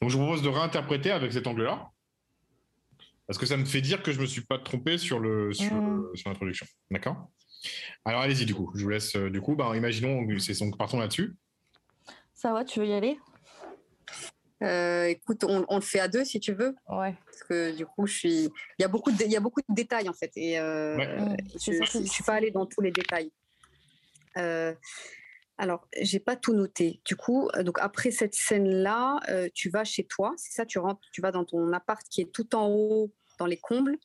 Donc, 0.00 0.10
je 0.10 0.16
vous 0.16 0.22
propose 0.22 0.40
de 0.40 0.48
réinterpréter 0.48 1.10
avec 1.10 1.32
cet 1.32 1.48
angle-là, 1.48 1.90
parce 3.26 3.40
que 3.40 3.46
ça 3.46 3.56
me 3.56 3.64
fait 3.64 3.80
dire 3.80 4.04
que 4.04 4.12
je 4.12 4.18
ne 4.18 4.22
me 4.22 4.28
suis 4.28 4.42
pas 4.42 4.60
trompé 4.60 4.98
sur 4.98 5.18
mm. 5.18 6.12
l'introduction. 6.24 6.64
D'accord? 6.92 7.28
Alors, 8.04 8.20
allez-y, 8.20 8.46
du 8.46 8.54
coup. 8.54 8.70
Je 8.76 8.84
vous 8.84 8.88
laisse, 8.90 9.16
euh, 9.16 9.30
du 9.30 9.40
coup, 9.40 9.56
bah, 9.56 9.72
imaginons, 9.74 10.22
donc, 10.22 10.78
partons 10.78 11.00
là-dessus. 11.00 11.34
Ça 12.34 12.52
va, 12.52 12.64
tu 12.64 12.78
veux 12.78 12.86
y 12.86 12.92
aller? 12.92 13.18
Euh, 14.62 15.06
écoute, 15.06 15.42
on, 15.42 15.74
le 15.74 15.80
fait 15.80 15.98
à 15.98 16.06
deux 16.06 16.24
si 16.24 16.38
tu 16.38 16.52
veux. 16.52 16.76
Ouais. 16.88 17.16
Parce 17.24 17.42
que 17.48 17.76
du 17.76 17.84
coup, 17.84 18.06
je 18.06 18.16
suis. 18.16 18.44
Il 18.78 18.82
y 18.82 18.84
a 18.84 18.88
beaucoup 18.88 19.10
de, 19.10 19.20
il 19.24 19.32
y 19.32 19.36
a 19.36 19.40
beaucoup 19.40 19.60
de 19.60 19.74
détails 19.74 20.08
en 20.08 20.12
fait, 20.12 20.30
et, 20.36 20.56
euh, 20.60 20.96
mm. 20.96 21.36
je, 21.60 21.98
ne 21.98 22.04
suis 22.04 22.22
pas 22.22 22.34
allée 22.34 22.52
dans 22.52 22.64
tous 22.64 22.80
les 22.80 22.92
détails. 22.92 23.32
Euh, 24.36 24.72
alors, 25.58 25.86
j'ai 26.00 26.18
pas 26.18 26.36
tout 26.36 26.54
noté. 26.54 27.00
Du 27.04 27.14
coup, 27.14 27.48
euh, 27.56 27.62
donc 27.62 27.78
après 27.80 28.10
cette 28.10 28.34
scène-là, 28.34 29.20
euh, 29.28 29.48
tu 29.54 29.70
vas 29.70 29.84
chez 29.84 30.04
toi, 30.04 30.32
c'est 30.36 30.52
ça, 30.52 30.66
tu 30.66 30.78
rentres, 30.78 31.02
tu 31.12 31.20
vas 31.20 31.30
dans 31.30 31.44
ton 31.44 31.72
appart 31.72 32.06
qui 32.08 32.20
est 32.22 32.32
tout 32.32 32.54
en 32.54 32.68
haut, 32.68 33.12
dans 33.38 33.46
les 33.46 33.58
combles. 33.58 33.96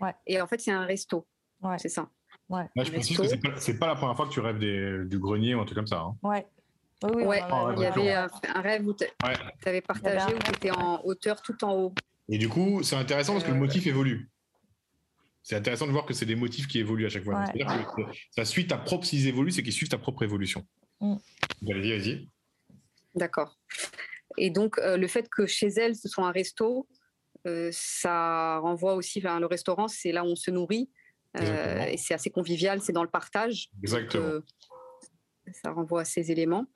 Ouais. 0.00 0.14
Et 0.26 0.40
en 0.40 0.46
fait, 0.46 0.60
c'est 0.60 0.72
un 0.72 0.84
resto. 0.84 1.26
Ouais. 1.62 1.78
C'est 1.78 1.88
ça. 1.88 2.08
Ouais. 2.48 2.68
je 2.76 2.90
précise 2.90 3.16
que 3.16 3.26
c'est 3.26 3.38
pas, 3.78 3.86
pas 3.86 3.86
la 3.86 3.94
première 3.94 4.16
fois 4.16 4.26
que 4.26 4.32
tu 4.32 4.40
rêves 4.40 4.58
du 4.58 5.18
grenier 5.18 5.54
ou 5.54 5.60
un 5.60 5.64
truc 5.64 5.76
comme 5.76 5.86
ça. 5.86 6.00
Hein. 6.00 6.16
Ouais. 6.22 6.46
Oui, 7.04 7.24
ouais, 7.24 7.42
il 7.76 7.82
y 7.82 7.86
avait 7.86 8.12
un, 8.12 8.28
rêve 8.60 8.86
où 8.86 8.94
tu 8.94 9.04
avais 9.64 9.80
partagé, 9.80 10.34
où 10.34 10.38
tu 10.38 10.50
étais 10.50 10.70
en 10.70 11.00
hauteur 11.04 11.42
tout 11.42 11.64
en 11.64 11.74
haut. 11.74 11.94
Et 12.28 12.38
du 12.38 12.48
coup, 12.48 12.82
c'est 12.82 12.94
intéressant 12.96 13.32
parce 13.32 13.44
que 13.44 13.50
le 13.50 13.58
motif 13.58 13.86
évolue 13.86 14.30
c'est 15.42 15.56
intéressant 15.56 15.86
de 15.86 15.92
voir 15.92 16.06
que 16.06 16.14
c'est 16.14 16.26
des 16.26 16.36
motifs 16.36 16.68
qui 16.68 16.78
évoluent 16.78 17.06
à 17.06 17.08
chaque 17.08 17.24
fois. 17.24 17.44
C'est-à-dire 17.46 17.92
que 17.96 18.02
ça 18.30 18.44
suit 18.44 18.66
ta 18.66 18.78
propre, 18.78 19.04
s'ils 19.06 19.26
évoluent, 19.26 19.50
c'est 19.50 19.62
qu'ils 19.62 19.72
suivent 19.72 19.88
ta 19.88 19.98
propre 19.98 20.22
évolution. 20.22 20.66
Mm. 21.00 21.16
Vas-y, 21.62 21.98
vas-y. 21.98 22.28
D'accord. 23.14 23.58
Et 24.38 24.50
donc, 24.50 24.78
euh, 24.78 24.96
le 24.96 25.06
fait 25.08 25.28
que 25.28 25.46
chez 25.46 25.68
elle, 25.68 25.96
ce 25.96 26.08
soit 26.08 26.26
un 26.26 26.32
resto, 26.32 26.88
euh, 27.46 27.70
ça 27.72 28.58
renvoie 28.58 28.94
aussi 28.94 29.20
vers 29.20 29.40
le 29.40 29.46
restaurant, 29.46 29.88
c'est 29.88 30.12
là 30.12 30.24
où 30.24 30.28
on 30.28 30.36
se 30.36 30.50
nourrit. 30.50 30.90
Euh, 31.38 31.84
et 31.86 31.96
c'est 31.96 32.14
assez 32.14 32.30
convivial, 32.30 32.80
c'est 32.82 32.92
dans 32.92 33.02
le 33.02 33.10
partage. 33.10 33.68
Exactement. 33.82 34.40
ça 35.62 35.72
renvoie 35.72 36.02
à 36.02 36.04
ces 36.04 36.30
éléments. 36.30 36.66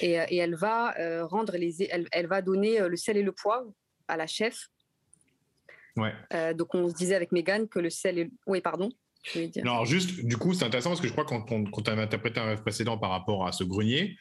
Et, 0.00 0.12
elle 0.12 0.54
va 0.54 0.94
rendre 1.26 1.56
les, 1.56 1.82
elle, 1.90 2.08
elle, 2.10 2.26
va 2.26 2.40
donner 2.40 2.80
le 2.88 2.96
sel 2.96 3.16
et 3.16 3.22
le 3.22 3.32
poivre 3.32 3.70
à 4.08 4.16
la 4.16 4.26
chef 4.26 4.68
euh, 6.32 6.54
donc 6.54 6.74
on 6.74 6.88
se 6.88 6.94
disait 6.94 7.14
avec 7.14 7.32
Megan 7.32 7.68
que 7.68 7.78
le 7.78 7.90
sel 7.90 8.18
est... 8.18 8.30
Oui, 8.46 8.60
pardon. 8.60 8.90
Non, 9.64 9.84
juste, 9.84 10.24
du 10.24 10.36
coup, 10.36 10.52
c'est 10.52 10.64
intéressant 10.64 10.90
parce 10.90 11.00
que 11.00 11.08
je 11.08 11.12
crois 11.12 11.24
que 11.24 11.30
quand, 11.30 11.50
on, 11.50 11.64
quand 11.64 11.88
interprété 11.88 12.40
un 12.40 12.44
rêve 12.44 12.62
précédent 12.62 12.98
par 12.98 13.10
rapport 13.10 13.46
à 13.46 13.52
ce 13.52 13.64
grenier, 13.64 14.18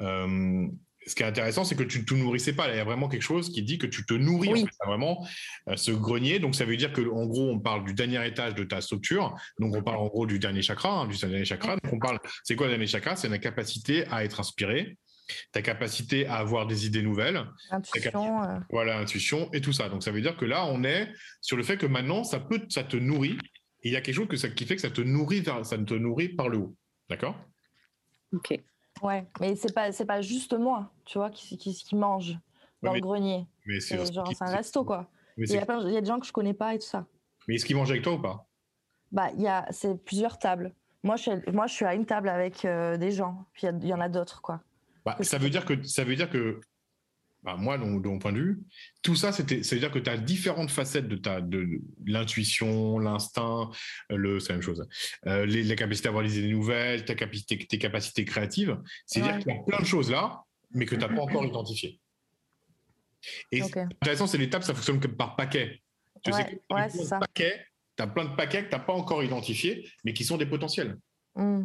euh, 0.00 0.66
ce 1.06 1.14
qui 1.14 1.22
est 1.22 1.26
intéressant, 1.26 1.64
c'est 1.64 1.76
que 1.76 1.84
tu 1.84 2.00
ne 2.00 2.04
te 2.04 2.14
nourrissais 2.14 2.52
pas. 2.52 2.68
il 2.70 2.76
y 2.76 2.80
a 2.80 2.84
vraiment 2.84 3.08
quelque 3.08 3.22
chose 3.22 3.50
qui 3.50 3.62
dit 3.62 3.78
que 3.78 3.86
tu 3.86 4.04
te 4.04 4.14
nourris. 4.14 4.52
Oui. 4.52 4.66
vraiment 4.84 5.24
euh, 5.68 5.76
ce 5.76 5.92
grenier. 5.92 6.38
Donc, 6.40 6.54
ça 6.54 6.64
veut 6.64 6.76
dire 6.76 6.92
que, 6.92 7.00
en 7.02 7.26
gros, 7.26 7.50
on 7.50 7.60
parle 7.60 7.84
du 7.84 7.94
dernier 7.94 8.26
étage 8.26 8.54
de 8.54 8.64
ta 8.64 8.80
structure. 8.80 9.36
Donc, 9.60 9.74
on 9.76 9.82
parle 9.82 9.98
en 9.98 10.08
gros 10.08 10.26
du 10.26 10.38
dernier 10.38 10.62
chakra, 10.62 10.90
hein, 10.90 11.06
du 11.06 11.16
dernier 11.16 11.44
chakra. 11.44 11.76
Donc, 11.76 11.92
on 11.92 11.98
parle. 11.98 12.18
C'est 12.42 12.56
quoi 12.56 12.66
le 12.66 12.72
dernier 12.72 12.88
chakra? 12.88 13.14
C'est 13.14 13.28
la 13.28 13.38
capacité 13.38 14.04
à 14.10 14.24
être 14.24 14.40
inspiré, 14.40 14.98
ta 15.52 15.62
capacité 15.62 16.26
à 16.26 16.36
avoir 16.36 16.66
des 16.66 16.86
idées 16.86 17.02
nouvelles, 17.02 17.44
intuition, 17.70 18.42
euh. 18.42 18.58
voilà, 18.70 18.98
intuition 18.98 19.50
et 19.52 19.60
tout 19.60 19.72
ça. 19.72 19.88
Donc 19.88 20.02
ça 20.02 20.10
veut 20.10 20.20
dire 20.20 20.36
que 20.36 20.44
là, 20.44 20.66
on 20.66 20.84
est 20.84 21.12
sur 21.40 21.56
le 21.56 21.62
fait 21.62 21.76
que 21.76 21.86
maintenant, 21.86 22.24
ça 22.24 22.40
peut, 22.40 22.60
ça 22.68 22.84
te 22.84 22.96
nourrit. 22.96 23.38
Et 23.82 23.90
il 23.90 23.92
y 23.92 23.96
a 23.96 24.00
quelque 24.00 24.14
chose 24.14 24.28
que 24.28 24.36
ça, 24.36 24.48
qui 24.48 24.66
fait 24.66 24.76
que 24.76 24.82
ça 24.82 24.90
te 24.90 25.00
nourrit, 25.00 25.44
ça 25.44 25.78
te 25.78 25.94
nourrit 25.94 26.30
par 26.30 26.48
le 26.48 26.58
haut. 26.58 26.76
D'accord? 27.08 27.36
Ok. 28.32 28.60
Ouais, 29.02 29.26
mais 29.40 29.56
c'est 29.56 29.74
pas, 29.74 29.92
c'est 29.92 30.06
pas 30.06 30.22
juste 30.22 30.54
moi, 30.54 30.90
tu 31.04 31.18
vois, 31.18 31.30
qui, 31.30 31.58
qui, 31.58 31.74
qui 31.74 31.96
mange 31.96 32.38
dans 32.82 32.94
le 32.94 33.00
grenier. 33.00 33.46
Mais 33.66 33.80
c'est 33.80 34.12
genre, 34.12 34.26
c'est 34.32 34.44
un 34.44 34.56
resto, 34.56 34.84
quoi. 34.84 35.10
Il 35.36 35.50
y, 35.50 35.58
a 35.58 35.66
il 35.82 35.92
y, 35.92 35.96
a 35.96 36.00
des 36.00 36.06
gens 36.06 36.18
que 36.18 36.26
je 36.26 36.32
connais 36.32 36.54
pas 36.54 36.74
et 36.74 36.78
tout 36.78 36.86
ça. 36.86 37.06
Mais 37.46 37.56
est-ce 37.56 37.66
qu'ils 37.66 37.76
mangent 37.76 37.90
avec 37.90 38.02
toi 38.02 38.14
ou 38.14 38.22
pas? 38.22 38.46
Bah, 39.12 39.28
il 39.34 39.42
y 39.42 39.48
a, 39.48 39.66
c'est 39.70 40.02
plusieurs 40.02 40.38
tables. 40.38 40.72
Moi 41.02 41.16
je, 41.16 41.22
suis, 41.22 41.30
moi, 41.52 41.66
je 41.66 41.74
suis 41.74 41.84
à 41.84 41.94
une 41.94 42.06
table 42.06 42.28
avec 42.28 42.64
euh, 42.64 42.96
des 42.96 43.12
gens, 43.12 43.46
puis 43.52 43.66
il 43.66 43.86
y, 43.86 43.94
en 43.94 44.00
a 44.00 44.08
d'autres, 44.08 44.40
quoi. 44.40 44.62
Bah, 45.06 45.16
ça 45.20 45.38
veut 45.38 45.50
dire 45.50 45.64
que 45.64 45.82
ça 45.84 46.02
veut 46.02 46.16
dire 46.16 46.28
que 46.28 46.60
bah, 47.44 47.54
moi, 47.56 47.78
de 47.78 47.84
mon 47.84 48.18
point 48.18 48.32
de 48.32 48.40
vue, 48.40 48.62
tout 49.02 49.14
ça, 49.14 49.30
c'était, 49.30 49.62
ça 49.62 49.76
veut 49.76 49.80
dire 49.80 49.92
que 49.92 50.00
tu 50.00 50.10
as 50.10 50.16
différentes 50.16 50.70
facettes 50.70 51.06
de 51.06 51.14
ta, 51.14 51.40
de, 51.40 51.80
l'intuition, 52.04 52.98
l'instinct, 52.98 53.70
le, 54.10 54.40
c'est 54.40 54.48
la 54.48 54.54
même 54.56 54.62
chose. 54.62 54.84
Euh, 55.28 55.46
les, 55.46 55.62
la 55.62 55.76
capacité 55.76 56.08
à 56.08 56.10
avoir 56.10 56.24
des 56.24 56.40
idées 56.40 56.50
nouvelles, 56.50 57.04
ta 57.04 57.14
capacité, 57.14 57.56
tes 57.56 57.78
capacités 57.78 58.24
créatives. 58.24 58.76
C'est-à-dire 59.06 59.38
qu'il 59.38 59.54
y 59.54 59.56
a 59.56 59.62
plein 59.62 59.78
de 59.78 59.86
choses 59.86 60.10
là, 60.10 60.42
mais 60.72 60.86
que 60.86 60.96
tu 60.96 61.00
n'as 61.00 61.08
pas 61.08 61.22
encore 61.22 61.44
identifiées. 61.44 62.00
Et 63.52 63.62
intéressant, 63.62 64.26
c'est 64.26 64.38
l'étape, 64.38 64.64
ça 64.64 64.74
fonctionne 64.74 64.98
comme 64.98 65.16
par 65.16 65.36
paquet. 65.36 65.82
Tu 66.24 66.32
sais 66.32 66.60
tu 67.96 68.02
as 68.02 68.06
plein 68.08 68.26
de 68.26 68.36
paquets 68.36 68.64
que 68.64 68.68
tu 68.68 68.76
n'as 68.76 68.82
pas 68.82 68.92
encore 68.92 69.22
identifiés, 69.22 69.88
mais 70.04 70.12
qui 70.12 70.24
sont 70.24 70.36
des 70.36 70.44
potentiels. 70.44 70.98
Mmh. 71.36 71.62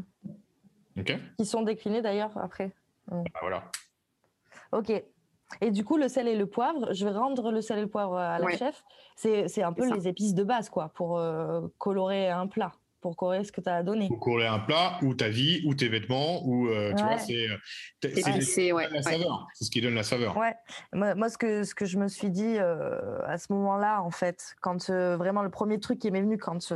Qui 1.37 1.45
sont 1.45 1.63
déclinés 1.63 2.01
d'ailleurs 2.01 2.37
après. 2.37 2.71
Mm. 3.11 3.23
Bah, 3.33 3.39
voilà. 3.41 3.63
Ok. 4.71 4.91
Et 5.59 5.69
du 5.69 5.83
coup, 5.83 5.97
le 5.97 6.07
sel 6.07 6.27
et 6.29 6.35
le 6.35 6.45
poivre, 6.45 6.93
je 6.93 7.05
vais 7.05 7.11
rendre 7.11 7.51
le 7.51 7.61
sel 7.61 7.77
et 7.79 7.81
le 7.81 7.89
poivre 7.89 8.15
à 8.17 8.39
la 8.39 8.57
chef. 8.57 8.83
C'est 9.15 9.61
un 9.61 9.73
peu 9.73 9.93
les 9.93 10.07
épices 10.07 10.33
de 10.33 10.43
base, 10.43 10.69
quoi, 10.69 10.89
pour 10.95 11.19
euh, 11.19 11.67
colorer 11.77 12.29
un 12.29 12.47
plat. 12.47 12.71
pour 13.01 13.15
courir 13.15 13.45
ce 13.45 13.51
que 13.51 13.59
tu 13.59 13.69
as 13.69 13.83
donné. 13.83 14.07
Pour 14.07 14.19
courir 14.19 14.53
un 14.53 14.59
plat, 14.59 14.99
ou 15.01 15.13
ta 15.15 15.27
vie, 15.27 15.61
ou 15.65 15.73
tes 15.73 15.89
vêtements, 15.89 16.45
ou 16.45 16.67
euh, 16.69 16.93
tu 16.93 17.03
vois, 17.03 17.17
c'est 17.17 17.47
la 18.03 19.01
saveur. 19.01 19.47
C'est 19.53 19.65
ce 19.65 19.71
qui 19.71 19.81
donne 19.81 19.95
la 19.95 20.03
saveur. 20.03 20.37
Ouais. 20.37 20.55
Moi, 20.93 21.29
ce, 21.29 21.37
que, 21.37 21.63
ce 21.63 21.75
que 21.75 21.85
je 21.85 21.97
me 21.97 22.07
suis 22.07 22.29
dit 22.29 22.57
euh, 22.57 23.19
à 23.25 23.37
ce 23.37 23.51
moment-là, 23.53 24.01
en 24.03 24.11
fait, 24.11 24.55
quand 24.61 24.89
euh, 24.89 25.17
vraiment 25.17 25.41
le 25.41 25.49
premier 25.49 25.79
truc 25.79 25.99
qui 25.99 26.11
m'est 26.11 26.21
venu 26.21 26.37
quand 26.37 26.73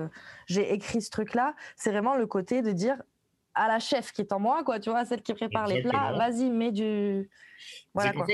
j'ai 0.48 0.74
écrit 0.74 1.02
ce 1.02 1.12
truc-là, 1.12 1.56
c'est 1.78 1.92
vraiment 1.92 2.16
le 2.16 2.26
côté 2.26 2.62
de 2.62 2.72
dire 2.72 2.98
à 3.56 3.68
la 3.68 3.80
chef 3.80 4.12
qui 4.12 4.22
est 4.22 4.32
en 4.32 4.40
moi, 4.40 4.64
quoi, 4.64 4.80
tu 4.80 4.90
vois, 4.90 5.06
celle 5.06 5.22
qui 5.22 5.34
prépare 5.34 5.68
les 5.68 5.82
plats, 5.82 6.14
vas-y, 6.14 6.50
mets 6.50 6.72
du. 6.72 7.30
Voilà, 7.94 8.14
quoi. 8.14 8.26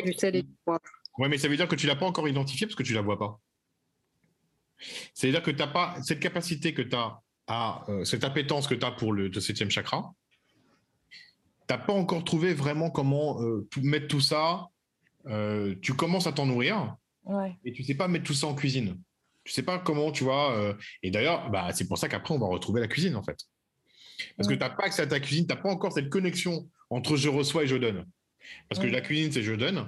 Ouais, 1.17 1.29
mais 1.29 1.38
ça 1.38 1.47
veut 1.47 1.57
dire 1.57 1.67
que 1.67 1.75
tu 1.75 1.88
l'as 1.88 1.95
pas 1.95 2.05
encore 2.05 2.27
identifié 2.27 2.67
parce 2.67 2.75
que 2.75 2.84
tu 2.84 2.93
la 2.93 3.01
vois 3.01 3.19
pas. 3.19 3.39
C'est-à-dire 5.13 5.43
que 5.43 5.51
tu 5.51 5.57
n'as 5.57 5.67
pas 5.67 6.01
cette 6.01 6.19
capacité 6.19 6.73
que 6.73 6.81
tu 6.81 6.95
as 6.95 7.21
à 7.47 7.84
euh, 7.89 8.03
cette 8.05 8.23
appétence 8.23 8.67
que 8.67 8.75
tu 8.75 8.86
as 8.86 8.91
pour 8.91 9.13
le, 9.13 9.31
septième 9.39 9.69
chakra. 9.69 10.13
Tu 11.12 11.17
n'as 11.69 11.77
pas 11.77 11.93
encore 11.93 12.23
trouvé 12.23 12.53
vraiment 12.53 12.89
comment 12.89 13.41
euh, 13.41 13.67
mettre 13.81 14.07
tout 14.07 14.21
ça. 14.21 14.67
Euh, 15.27 15.75
tu 15.81 15.93
commences 15.93 16.27
à 16.27 16.31
t'en 16.31 16.47
nourrir 16.47 16.95
et 17.63 17.71
tu 17.71 17.84
sais 17.84 17.93
pas 17.93 18.07
mettre 18.07 18.25
tout 18.25 18.34
ça 18.34 18.47
en 18.47 18.55
cuisine. 18.55 18.99
Tu 19.43 19.53
sais 19.53 19.63
pas 19.63 19.79
comment, 19.79 20.12
tu 20.12 20.23
vois. 20.23 20.75
et 21.01 21.12
d'ailleurs, 21.12 21.49
bah, 21.49 21.71
c'est 21.73 21.88
pour 21.88 21.97
ça 21.97 22.07
qu'après, 22.07 22.34
on 22.34 22.39
va 22.39 22.47
retrouver 22.47 22.79
la 22.79 22.88
cuisine, 22.88 23.15
en 23.15 23.23
fait. 23.23 23.38
Parce 24.38 24.47
que 24.47 24.53
tu 24.53 24.60
n'as 24.60 24.69
pas 24.69 24.86
accès 24.86 25.01
à 25.01 25.07
ta 25.07 25.19
cuisine, 25.19 25.45
tu 25.45 25.53
n'as 25.53 25.62
pas 25.62 25.69
encore 25.69 25.93
cette 25.93 26.10
connexion 26.10 26.69
entre 26.89 27.15
je 27.15 27.29
reçois 27.29 27.63
et 27.63 27.67
je 27.67 27.75
donne. 27.75 28.05
Parce 28.69 28.81
que 28.81 28.88
la 28.88 29.01
cuisine, 29.01 29.31
c'est 29.31 29.43
je 29.43 29.53
donne. 29.53 29.88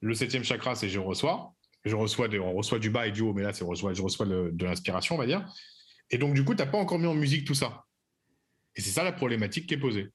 Le 0.00 0.14
septième 0.14 0.44
chakra, 0.44 0.74
c'est 0.74 0.88
je 0.88 0.98
reçois. 0.98 1.54
Je 1.84 1.96
reçois 1.96 2.28
on 2.40 2.52
reçoit 2.52 2.78
du 2.78 2.90
bas 2.90 3.06
et 3.06 3.12
du 3.12 3.22
haut, 3.22 3.32
mais 3.32 3.42
là, 3.42 3.52
c'est 3.52 3.64
reçois, 3.64 3.92
je 3.92 4.02
reçois 4.02 4.26
de 4.26 4.64
l'inspiration, 4.64 5.16
on 5.16 5.18
va 5.18 5.26
dire. 5.26 5.44
Et 6.10 6.18
donc, 6.18 6.34
du 6.34 6.44
coup, 6.44 6.54
tu 6.54 6.62
n'as 6.62 6.68
pas 6.68 6.78
encore 6.78 6.98
mis 6.98 7.06
en 7.06 7.14
musique 7.14 7.46
tout 7.46 7.54
ça. 7.54 7.84
Et 8.76 8.80
c'est 8.80 8.90
ça 8.90 9.02
la 9.02 9.12
problématique 9.12 9.66
qui 9.66 9.74
est 9.74 9.78
posée. 9.78 10.10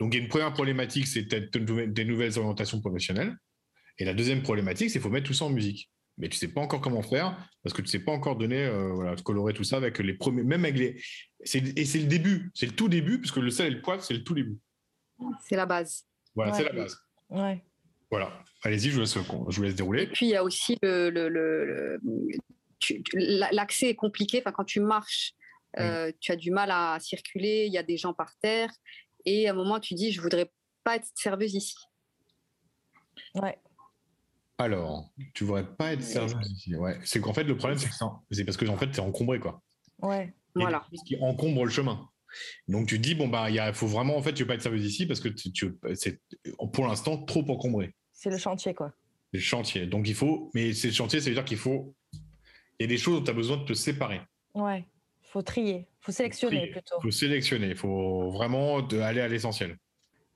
Donc, 0.00 0.12
il 0.12 0.18
y 0.18 0.20
a 0.20 0.22
une 0.22 0.28
première 0.28 0.52
problématique, 0.52 1.06
c'est 1.06 1.22
des 1.22 2.04
nouvelles 2.04 2.38
orientations 2.38 2.80
professionnelles. 2.80 3.36
Et 3.98 4.04
la 4.04 4.14
deuxième 4.14 4.42
problématique, 4.42 4.88
c'est 4.88 4.94
qu'il 4.94 5.02
faut 5.02 5.10
mettre 5.10 5.26
tout 5.26 5.34
ça 5.34 5.44
en 5.44 5.50
musique. 5.50 5.90
Mais 6.16 6.28
tu 6.28 6.36
ne 6.36 6.38
sais 6.38 6.48
pas 6.48 6.60
encore 6.60 6.80
comment 6.80 7.02
faire 7.02 7.36
parce 7.62 7.74
que 7.74 7.82
tu 7.82 7.86
ne 7.86 7.90
sais 7.90 7.98
pas 7.98 8.12
encore 8.12 8.36
donner, 8.36 8.64
euh, 8.64 8.92
voilà, 8.92 9.16
colorer 9.16 9.52
tout 9.52 9.64
ça 9.64 9.78
avec 9.78 9.98
les 9.98 10.14
premiers, 10.14 10.44
même 10.44 10.64
avec 10.64 10.78
les. 10.78 11.02
Et 11.54 11.84
c'est 11.84 11.98
le 11.98 12.06
début, 12.06 12.50
c'est 12.54 12.66
le 12.66 12.72
tout 12.72 12.88
début, 12.88 13.18
puisque 13.18 13.38
le 13.38 13.50
sel 13.50 13.66
et 13.66 13.74
le 13.74 13.82
poivre, 13.82 14.02
c'est 14.02 14.14
le 14.14 14.22
tout 14.22 14.34
début. 14.34 14.58
C'est 15.42 15.56
la 15.56 15.66
base. 15.66 16.06
Voilà, 16.34 16.52
c'est 16.52 16.64
la 16.64 16.72
base. 16.72 16.96
Ouais. 17.30 17.64
Voilà. 18.10 18.44
Allez-y, 18.62 18.90
je 18.90 18.94
vous 18.94 19.00
laisse, 19.00 19.14
je 19.14 19.56
vous 19.56 19.62
laisse 19.62 19.74
dérouler. 19.74 20.04
Et 20.04 20.06
puis, 20.06 20.26
il 20.26 20.30
y 20.30 20.36
a 20.36 20.44
aussi 20.44 20.76
le, 20.82 21.10
le, 21.10 22.00
l'accès 23.14 23.88
est 23.88 23.94
compliqué. 23.94 24.40
Enfin, 24.40 24.52
quand 24.52 24.64
tu 24.64 24.80
marches, 24.80 25.32
euh, 25.78 26.12
tu 26.20 26.32
as 26.32 26.36
du 26.36 26.50
mal 26.50 26.70
à 26.70 26.98
circuler, 27.00 27.64
il 27.66 27.72
y 27.72 27.78
a 27.78 27.82
des 27.82 27.96
gens 27.96 28.14
par 28.14 28.36
terre. 28.36 28.70
Et 29.24 29.48
à 29.48 29.52
un 29.52 29.54
moment, 29.54 29.80
tu 29.80 29.94
dis, 29.94 30.12
je 30.12 30.20
voudrais 30.20 30.52
pas 30.82 30.96
être 30.96 31.06
serveuse 31.14 31.54
ici. 31.54 31.76
Ouais. 33.34 33.58
Alors, 34.58 35.10
tu 35.34 35.44
voudrais 35.44 35.66
pas 35.66 35.92
être 35.92 36.02
serveuse 36.02 36.50
ici. 36.50 36.76
Ouais. 36.76 36.98
C'est 37.04 37.20
qu'en 37.20 37.34
fait, 37.34 37.44
le 37.44 37.56
problème, 37.56 37.78
c'est 37.78 37.88
que 37.88 37.94
c'est 38.30 38.44
parce 38.44 38.56
que 38.56 38.66
en 38.66 38.76
fait, 38.76 38.86
es 38.86 39.00
encombré, 39.00 39.40
quoi. 39.40 39.62
Ouais. 40.00 40.32
voilà. 40.54 40.86
Ce 40.92 41.04
qui 41.04 41.16
encombre 41.20 41.64
le 41.64 41.70
chemin. 41.70 42.08
Donc 42.68 42.88
tu 42.88 42.98
dis 42.98 43.14
bon 43.14 43.28
bah 43.28 43.50
il 43.50 43.60
faut 43.74 43.86
vraiment 43.86 44.16
en 44.16 44.22
fait 44.22 44.32
tu 44.32 44.42
veux 44.42 44.46
pas 44.46 44.54
être 44.54 44.62
serveuse 44.62 44.84
ici 44.84 45.06
parce 45.06 45.20
que 45.20 45.28
tu, 45.28 45.78
c'est 45.94 46.20
pour 46.72 46.86
l'instant 46.86 47.22
trop 47.24 47.44
encombré. 47.48 47.94
C'est 48.12 48.30
le 48.30 48.38
chantier 48.38 48.74
quoi. 48.74 48.92
Le 49.32 49.40
chantier. 49.40 49.86
Donc 49.86 50.08
il 50.08 50.14
faut 50.14 50.50
mais 50.54 50.72
c'est 50.72 50.88
le 50.88 50.94
chantier 50.94 51.20
ça 51.20 51.28
veut 51.28 51.34
dire 51.34 51.44
qu'il 51.44 51.58
faut 51.58 51.94
il 52.12 52.82
y 52.82 52.84
a 52.84 52.86
des 52.88 52.98
choses 52.98 53.20
où 53.20 53.24
tu 53.24 53.30
as 53.30 53.34
besoin 53.34 53.58
de 53.58 53.64
te 53.64 53.72
séparer. 53.72 54.20
Ouais. 54.54 54.84
Faut 55.22 55.42
trier, 55.42 55.88
faut 56.00 56.12
sélectionner 56.12 56.68
plutôt. 56.68 57.00
Faut 57.00 57.10
sélectionner, 57.10 57.68
il 57.68 57.76
faut 57.76 58.30
vraiment 58.30 58.78
aller 58.78 59.20
à 59.20 59.28
l'essentiel. 59.28 59.76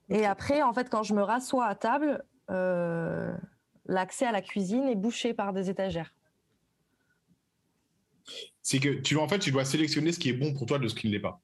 Et 0.09 0.25
après 0.25 0.61
en 0.61 0.73
fait 0.73 0.89
quand 0.89 1.03
je 1.03 1.13
me 1.13 1.21
rassois 1.21 1.65
à 1.65 1.75
table 1.75 2.23
euh, 2.49 3.31
l'accès 3.89 4.25
à 4.25 4.31
la 4.31 4.41
cuisine 4.41 4.87
est 4.87 4.95
bouché 4.95 5.33
par 5.33 5.51
des 5.51 5.69
étagères. 5.69 6.13
C'est 8.61 8.79
que 8.79 8.89
tu 8.89 9.17
en 9.17 9.27
fait 9.27 9.39
tu 9.39 9.51
dois 9.51 9.65
sélectionner 9.65 10.11
ce 10.11 10.19
qui 10.19 10.29
est 10.29 10.33
bon 10.33 10.53
pour 10.53 10.65
toi 10.67 10.79
de 10.79 10.87
ce 10.87 10.95
qui 10.95 11.07
ne 11.07 11.13
l'est 11.13 11.19
pas. 11.19 11.41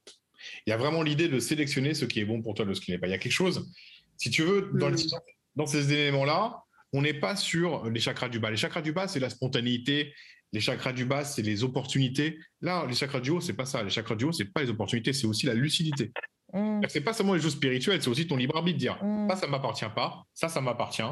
Il 0.65 0.69
y 0.69 0.73
a 0.73 0.77
vraiment 0.77 1.01
l'idée 1.01 1.27
de 1.27 1.39
sélectionner 1.39 1.95
ce 1.95 2.05
qui 2.05 2.19
est 2.19 2.25
bon 2.25 2.41
pour 2.41 2.53
toi 2.53 2.65
de 2.65 2.73
ce 2.73 2.81
qui 2.81 2.91
n'est 2.91 2.99
pas. 2.99 3.08
Il 3.08 3.12
y 3.12 3.15
a 3.15 3.17
quelque 3.17 3.31
chose, 3.31 3.71
si 4.17 4.29
tu 4.29 4.43
veux, 4.43 4.69
dans, 4.75 4.91
hmm. 4.91 4.97
dans 5.55 5.65
ces 5.65 5.91
éléments-là, 5.91 6.63
on 6.93 7.01
n'est 7.01 7.15
pas 7.15 7.36
sur 7.36 7.89
les 7.89 7.99
chakras 7.99 8.29
du 8.29 8.39
bas. 8.39 8.51
Les 8.51 8.58
chakras 8.58 8.84
du 8.84 8.93
bas, 8.93 9.08
c'est 9.08 9.19
la 9.19 9.31
spontanéité. 9.31 10.13
Les 10.53 10.62
chakras 10.62 10.93
du 10.93 11.03
bas, 11.03 11.25
c'est 11.25 11.41
les 11.41 11.63
opportunités. 11.63 12.38
Là, 12.62 12.86
les 12.88 12.93
chakras 12.93 13.21
du 13.21 13.31
haut, 13.31 13.41
c'est 13.41 13.53
pas 13.53 13.65
ça. 13.65 13.81
Les 13.81 13.89
chakras 13.89 14.15
du 14.15 14.25
haut, 14.25 14.31
c'est 14.31 14.45
pas 14.45 14.62
les 14.62 14.69
opportunités, 14.69 15.12
c'est 15.12 15.25
aussi 15.25 15.47
la 15.47 15.55
lucidité. 15.55 16.12
Hmm. 16.56 16.80
C'est 16.88 17.02
pas 17.02 17.12
seulement 17.12 17.34
les 17.34 17.41
choses 17.41 17.54
spirituelles, 17.54 18.02
c'est 18.02 18.08
aussi 18.08 18.28
ton 18.28 18.38
libre 18.38 18.56
arbitre 18.56 18.78
de 18.78 18.80
dire 18.80 18.98
hmm. 19.04 19.30
ça, 19.30 19.36
ça 19.36 19.48
m'appartient 19.48 19.86
pas, 19.94 20.24
ça, 20.34 20.48
ça 20.48 20.62
m'appartient, 20.62 21.04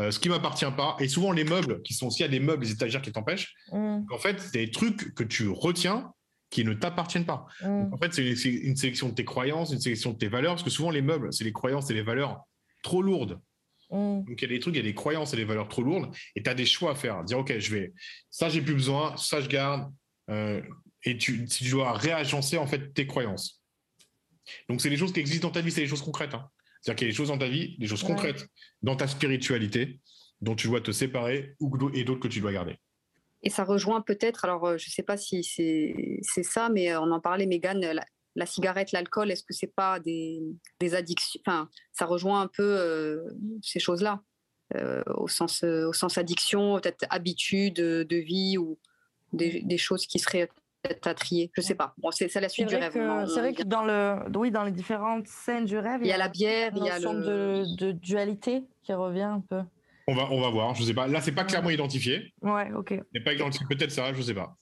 euh, 0.00 0.10
ce 0.10 0.18
qui 0.18 0.28
m'appartient 0.28 0.70
pas. 0.76 0.96
Et 0.98 1.06
souvent 1.06 1.30
les 1.30 1.44
meubles 1.44 1.80
qui 1.82 1.94
sont 1.94 2.08
aussi 2.08 2.24
à 2.24 2.28
des 2.28 2.40
meubles, 2.40 2.64
les 2.64 2.72
étagères 2.72 3.00
qui 3.00 3.12
t'empêchent. 3.12 3.54
En 3.70 4.18
fait, 4.18 4.40
c'est 4.40 4.58
des 4.58 4.70
trucs 4.72 5.14
que 5.14 5.22
tu 5.22 5.48
retiens 5.48 6.12
qui 6.50 6.64
ne 6.64 6.74
t'appartiennent 6.74 7.26
pas. 7.26 7.46
Mm. 7.62 7.92
en 7.92 7.96
fait, 7.98 8.12
c'est 8.12 8.24
une, 8.24 8.76
sélection 8.76 9.10
de 9.10 9.14
tes 9.14 9.24
croyances, 9.24 9.70
une 9.70 9.80
sélection 9.80 10.12
de 10.12 10.18
tes 10.18 10.28
valeurs, 10.28 10.54
parce 10.54 10.64
que 10.64 10.70
souvent 10.70 10.90
les 10.90 11.02
meubles, 11.02 11.32
c'est 11.32 11.44
les 11.44 11.52
croyances 11.52 11.90
et 11.90 11.94
les 11.94 12.02
valeurs 12.02 12.40
trop 12.82 13.02
lourdes. 13.02 13.38
Mm. 13.90 14.24
Donc 14.24 14.34
il 14.36 14.42
y 14.42 14.44
a 14.44 14.48
des 14.48 14.58
trucs, 14.58 14.74
il 14.74 14.78
y 14.78 14.80
a 14.80 14.84
des 14.84 14.94
croyances 14.94 15.32
et 15.32 15.36
des 15.36 15.44
valeurs 15.44 15.68
trop 15.68 15.82
lourdes, 15.82 16.12
et 16.34 16.42
tu 16.42 16.50
as 16.50 16.54
des 16.54 16.66
choix 16.66 16.92
à 16.92 16.94
faire. 16.94 17.22
Dire, 17.24 17.38
OK, 17.38 17.56
je 17.56 17.74
vais, 17.74 17.92
ça 18.30 18.48
j'ai 18.48 18.62
plus 18.62 18.74
besoin, 18.74 19.16
ça 19.16 19.40
je 19.40 19.48
garde, 19.48 19.92
euh, 20.30 20.60
et 21.04 21.16
tu, 21.16 21.44
tu 21.46 21.70
dois 21.70 21.92
réagencer 21.92 22.58
en 22.58 22.66
fait 22.66 22.92
tes 22.92 23.06
croyances. 23.06 23.57
Donc 24.68 24.80
c'est 24.80 24.90
des 24.90 24.96
choses 24.96 25.12
qui 25.12 25.20
existent 25.20 25.48
dans 25.48 25.54
ta 25.54 25.60
vie, 25.60 25.70
c'est 25.70 25.80
des 25.80 25.86
choses 25.86 26.02
concrètes. 26.02 26.34
Hein. 26.34 26.48
C'est-à-dire 26.80 26.98
qu'il 26.98 27.06
y 27.06 27.10
a 27.10 27.12
des 27.12 27.16
choses 27.16 27.28
dans 27.28 27.38
ta 27.38 27.48
vie, 27.48 27.76
des 27.78 27.86
choses 27.86 28.02
concrètes 28.02 28.48
dans 28.82 28.96
ta 28.96 29.06
spiritualité 29.06 30.00
dont 30.40 30.54
tu 30.54 30.68
dois 30.68 30.80
te 30.80 30.92
séparer 30.92 31.56
et 31.94 32.04
d'autres 32.04 32.20
que 32.20 32.28
tu 32.28 32.40
dois 32.40 32.52
garder. 32.52 32.78
Et 33.42 33.50
ça 33.50 33.64
rejoint 33.64 34.00
peut-être, 34.00 34.44
alors 34.44 34.66
euh, 34.66 34.78
je 34.78 34.88
ne 34.88 34.90
sais 34.90 35.02
pas 35.02 35.16
si 35.16 35.44
c'est 35.44 36.42
ça, 36.42 36.68
mais 36.68 36.90
euh, 36.92 37.00
on 37.00 37.10
en 37.10 37.20
parlait, 37.20 37.46
Mégane, 37.46 37.80
la, 38.34 38.46
cigarette, 38.46 38.92
l'alcool, 38.92 39.30
est-ce 39.30 39.44
que 39.44 39.52
c'est 39.52 39.72
pas 39.74 40.00
des, 40.00 40.40
des, 40.80 40.94
addictions 40.94 41.40
Enfin, 41.46 41.68
ça 41.92 42.06
rejoint 42.06 42.40
un 42.40 42.48
peu 42.48 42.62
euh, 42.62 43.22
ces 43.62 43.80
choses-là, 43.80 44.22
au, 45.16 45.28
sens, 45.28 45.62
au 45.64 45.92
sens 45.92 46.18
addiction, 46.18 46.78
peut-être 46.78 47.06
habitude 47.10 47.76
de 47.76 48.16
vie 48.16 48.58
ou 48.58 48.78
des, 49.32 49.62
des 49.62 49.78
choses 49.78 50.06
qui 50.06 50.18
seraient 50.18 50.50
à 51.04 51.14
trier. 51.14 51.50
Je 51.54 51.60
ne 51.60 51.66
sais 51.66 51.74
pas. 51.74 51.94
Bon, 51.98 52.10
c'est 52.10 52.32
la 52.40 52.48
suite 52.48 52.68
du 52.68 52.76
rêve. 52.76 52.92
C'est 52.92 53.40
vrai 53.40 53.52
que 53.52 53.62
dans, 53.62 53.82
le, 53.82 54.18
oui, 54.36 54.50
dans 54.50 54.64
les 54.64 54.72
différentes 54.72 55.26
scènes 55.26 55.64
du 55.64 55.78
rêve, 55.78 56.00
il 56.02 56.08
y 56.08 56.12
a, 56.12 56.16
la 56.16 56.28
bière, 56.28 56.72
il 56.76 56.84
y 56.84 56.90
a 56.90 56.98
le... 56.98 57.22
de, 57.22 57.76
de 57.76 57.92
dualité 57.92 58.64
qui 58.82 58.92
revient 58.92 59.22
un 59.22 59.40
peu. 59.40 59.60
On 60.06 60.14
va, 60.14 60.28
on 60.30 60.40
va 60.40 60.48
voir. 60.48 60.74
Je 60.74 60.84
sais 60.84 60.94
pas. 60.94 61.06
Là, 61.06 61.20
c'est 61.20 61.32
pas 61.32 61.44
clairement 61.44 61.70
identifié. 61.70 62.32
Ouais, 62.40 62.72
ok. 62.72 62.94
C'est 63.14 63.20
pas 63.20 63.34
identifié. 63.34 63.66
Peut-être 63.68 63.90
ça, 63.90 64.12
je 64.14 64.22
sais 64.22 64.34
pas. 64.34 64.56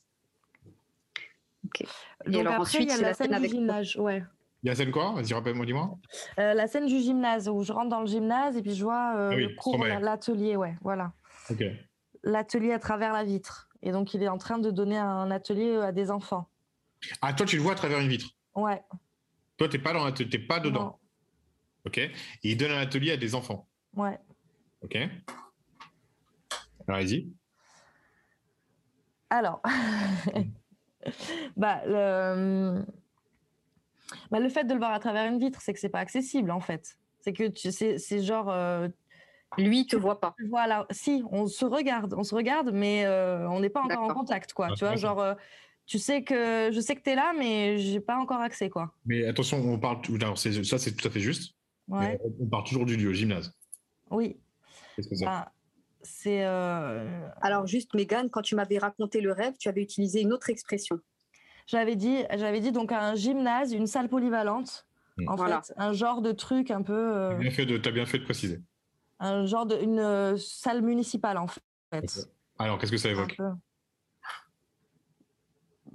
Donc 2.26 2.40
alors, 2.40 2.54
après, 2.54 2.62
ensuite, 2.62 2.92
il 2.92 3.00
y 3.00 3.04
a 3.04 3.08
la, 3.08 3.14
scène, 3.14 3.40
du 3.40 3.48
gymnase. 3.48 3.96
Ouais. 3.96 4.24
Il 4.62 4.66
y 4.66 4.70
a 4.70 4.72
la 4.72 4.76
scène 4.76 4.90
quoi? 4.90 5.12
Vas-y, 5.12 5.32
rappelle-moi, 5.34 5.66
dis-moi. 5.66 5.96
Euh, 6.38 6.54
la 6.54 6.66
scène 6.66 6.86
du 6.86 6.98
gymnase 6.98 7.48
où 7.48 7.62
je 7.62 7.72
rentre 7.72 7.90
dans 7.90 8.00
le 8.00 8.06
gymnase 8.06 8.56
et 8.56 8.62
puis 8.62 8.74
je 8.74 8.82
vois 8.82 9.14
euh, 9.16 9.30
ah 9.32 9.36
le 9.36 9.54
cours, 9.54 9.84
l'atelier, 9.84 10.56
ouais, 10.56 10.74
voilà. 10.80 11.12
Ok. 11.50 11.64
L'atelier 12.24 12.72
à 12.72 12.78
travers 12.78 13.12
la 13.12 13.22
vitre. 13.22 13.65
Et 13.82 13.92
donc, 13.92 14.14
il 14.14 14.22
est 14.22 14.28
en 14.28 14.38
train 14.38 14.58
de 14.58 14.70
donner 14.70 14.98
un 14.98 15.30
atelier 15.30 15.76
à 15.76 15.92
des 15.92 16.10
enfants. 16.10 16.48
Ah, 17.20 17.32
toi, 17.32 17.46
tu 17.46 17.56
le 17.56 17.62
vois 17.62 17.72
à 17.72 17.76
travers 17.76 18.00
une 18.00 18.08
vitre? 18.08 18.30
Ouais. 18.54 18.82
Toi, 19.56 19.68
tu 19.68 19.76
n'es 19.76 19.82
pas, 19.82 19.92
dans 19.92 20.10
pas 20.48 20.60
dedans? 20.60 20.98
Ok. 21.84 21.98
Et 21.98 22.12
il 22.42 22.56
donne 22.56 22.72
un 22.72 22.80
atelier 22.80 23.12
à 23.12 23.16
des 23.16 23.34
enfants? 23.34 23.68
Ouais. 23.94 24.18
Ok. 24.82 24.96
Allez-y. 26.88 27.32
Alors, 29.30 29.60
bah, 31.56 31.82
le... 31.86 32.84
Bah, 34.30 34.40
le 34.40 34.48
fait 34.48 34.64
de 34.64 34.72
le 34.72 34.78
voir 34.78 34.92
à 34.92 35.00
travers 35.00 35.30
une 35.30 35.38
vitre, 35.38 35.60
c'est 35.60 35.72
que 35.72 35.80
c'est 35.80 35.88
pas 35.88 35.98
accessible 35.98 36.50
en 36.50 36.60
fait. 36.60 36.96
C'est 37.20 37.32
que 37.32 37.48
tu 37.48 37.72
c'est 37.72 38.22
genre. 38.22 38.48
Euh, 38.50 38.88
Lui 39.58 39.86
te 39.86 39.96
voit 39.96 40.20
pas. 40.20 40.34
Voilà, 40.48 40.86
si 40.90 41.22
on 41.30 41.46
se 41.46 41.64
regarde, 41.64 42.14
on 42.14 42.22
se 42.22 42.34
regarde, 42.34 42.70
mais 42.72 43.04
euh, 43.06 43.48
on 43.48 43.60
n'est 43.60 43.70
pas 43.70 43.82
encore 43.82 44.02
en 44.02 44.14
contact, 44.14 44.52
quoi. 44.52 44.68
tu 44.76 44.84
vois, 44.84 44.96
genre, 44.96 45.20
euh, 45.20 45.34
tu 45.86 45.98
sais 45.98 46.22
que 46.24 46.70
je 46.72 46.80
sais 46.80 46.96
que 46.96 47.02
tu 47.02 47.10
es 47.10 47.14
là, 47.14 47.32
mais 47.38 47.78
j'ai 47.78 48.00
pas 48.00 48.16
encore 48.16 48.40
accès, 48.40 48.68
quoi. 48.68 48.92
Mais 49.06 49.24
attention, 49.26 49.58
on 49.58 49.78
parle. 49.78 49.98
ça, 50.36 50.78
c'est 50.78 50.92
tout 50.96 51.06
à 51.06 51.10
fait 51.10 51.20
juste. 51.20 51.54
Ouais. 51.88 52.20
On 52.40 52.46
parle 52.46 52.64
toujours 52.64 52.84
du 52.84 52.96
lieu, 52.96 53.12
gymnase. 53.12 53.54
Oui. 54.10 54.36
Qu'est-ce 54.96 55.08
que 55.08 55.14
c'est 55.14 55.24
bah, 55.24 55.52
C'est. 56.02 56.44
Euh, 56.44 57.28
Alors, 57.40 57.66
juste, 57.66 57.94
Mégane, 57.94 58.30
quand 58.30 58.42
tu 58.42 58.56
m'avais 58.56 58.78
raconté 58.78 59.20
le 59.20 59.32
rêve, 59.32 59.54
tu 59.58 59.68
avais 59.68 59.82
utilisé 59.82 60.20
une 60.20 60.32
autre 60.32 60.50
expression. 60.50 60.98
J'avais 61.66 61.96
dit, 61.96 62.24
j'avais 62.36 62.60
dit 62.60 62.72
donc 62.72 62.92
un 62.92 63.14
gymnase, 63.14 63.72
une 63.72 63.86
salle 63.86 64.08
polyvalente. 64.08 64.86
Hmm. 65.16 65.28
En 65.28 65.36
fait, 65.36 65.72
un 65.76 65.92
genre 65.92 66.20
de 66.20 66.32
truc 66.32 66.70
un 66.70 66.82
peu. 66.82 66.92
Euh, 66.92 67.38
tu 67.38 67.62
as 67.62 67.64
bien, 67.64 67.92
bien 67.92 68.06
fait 68.06 68.18
de 68.18 68.24
préciser. 68.24 68.60
Un 69.18 69.46
genre 69.46 69.66
de. 69.66 69.76
Une 69.76 69.98
euh, 69.98 70.36
salle 70.36 70.82
municipale, 70.82 71.38
en 71.38 71.46
fait. 71.46 72.28
Alors, 72.58 72.78
qu'est-ce 72.78 72.92
que 72.92 72.98
ça 72.98 73.10
évoque? 73.10 73.36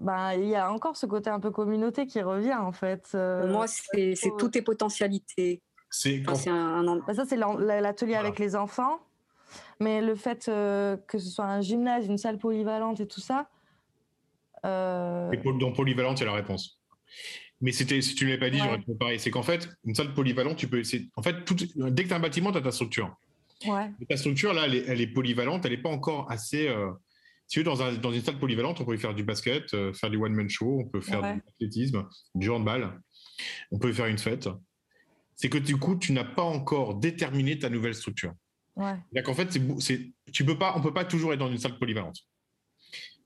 bah, 0.02 0.36
il 0.36 0.48
y 0.48 0.56
a 0.56 0.72
encore 0.72 0.98
ce 0.98 1.06
côté 1.06 1.30
un 1.30 1.40
peu 1.40 1.52
communauté 1.52 2.08
qui 2.08 2.22
revient 2.22 2.56
en 2.56 2.72
fait. 2.72 3.12
Euh, 3.14 3.48
moi, 3.52 3.68
c'est 3.68 4.16
toutes 4.38 4.54
tes 4.54 4.62
potentialités. 4.62 5.62
C'est 5.90 6.20
bah, 6.20 6.36
ça, 6.36 7.26
c'est 7.26 7.38
l'atelier 7.38 8.16
avec 8.16 8.40
les 8.40 8.56
enfants. 8.56 9.00
Mais 9.80 10.02
le 10.02 10.16
fait 10.16 10.48
euh, 10.48 10.96
que 11.08 11.18
ce 11.18 11.30
soit 11.30 11.46
un 11.46 11.62
gymnase, 11.62 12.06
une 12.06 12.18
salle 12.18 12.38
polyvalente 12.38 13.00
et 13.00 13.08
tout 13.08 13.20
ça. 13.20 13.50
Euh... 14.66 15.32
dans 15.60 15.72
polyvalente, 15.74 16.20
c'est 16.20 16.26
la 16.26 16.34
réponse. 16.34 16.80
Mais 17.62 17.72
c'était, 17.72 18.02
si 18.02 18.16
tu 18.16 18.26
ne 18.26 18.30
l'avais 18.30 18.40
pas 18.40 18.50
dit, 18.50 18.58
j'aurais 18.58 18.80
pu 18.80 18.96
pareil. 18.96 19.20
C'est 19.20 19.30
qu'en 19.30 19.44
fait, 19.44 19.70
une 19.86 19.94
salle 19.94 20.14
polyvalente, 20.14 20.58
tu 20.58 20.68
peux. 20.68 20.82
En 21.16 21.22
fait, 21.22 21.36
dès 21.76 22.04
que 22.04 22.08
tu 22.08 22.14
as 22.14 22.18
un 22.18 22.20
bâtiment, 22.20 22.52
tu 22.52 22.58
as 22.58 22.62
ta 22.62 22.72
structure. 22.72 23.16
Ouais. 23.68 23.92
ta 24.10 24.18
structure, 24.18 24.54
là, 24.54 24.66
elle 24.68 25.02
est, 25.02 25.08
polyvalente, 25.08 25.66
elle 25.66 25.72
n'est 25.72 25.82
pas 25.82 25.90
encore 25.90 26.30
assez. 26.32 26.68
Euh, 26.68 26.92
si 27.46 27.56
tu 27.56 27.60
veux, 27.60 27.66
dans, 27.66 27.84
un, 27.84 27.94
dans, 27.94 28.12
une 28.12 28.22
salle 28.22 28.40
polyvalente, 28.40 28.82
on 28.82 28.86
peut 28.86 28.98
faire 28.98 29.14
du 29.14 29.24
basket, 29.24 29.74
euh, 29.74 29.94
faire 29.94 30.10
du 30.10 30.18
one-man 30.18 30.50
show, 30.50 30.80
on 30.80 30.88
peut 30.88 31.02
faire 31.02 31.22
du 31.22 31.42
athlétisme, 31.48 32.08
du 32.34 32.50
handball, 32.50 33.00
on 33.72 33.78
peut 33.78 33.94
faire 33.94 34.08
une 34.08 34.18
fête. 34.18 34.50
C'est 35.36 35.50
que 35.50 35.58
du 35.58 35.78
coup, 35.78 35.96
tu 35.98 36.14
n'as 36.14 36.24
pas 36.24 36.44
encore 36.44 36.96
déterminé 36.96 37.60
ta 37.60 37.70
nouvelle 37.70 37.94
structure. 37.94 38.34
Ouais. 38.76 38.96
En 39.28 39.34
fait, 39.34 39.58
c'est, 39.80 40.12
tu 40.32 40.46
peux 40.46 40.58
pas, 40.58 40.74
on 40.76 40.80
ne 40.80 40.84
peut 40.84 40.94
pas 40.94 41.06
toujours 41.06 41.34
être 41.34 41.40
dans 41.40 41.52
une 41.52 41.58
salle 41.58 41.78
polyvalente. 41.78 42.18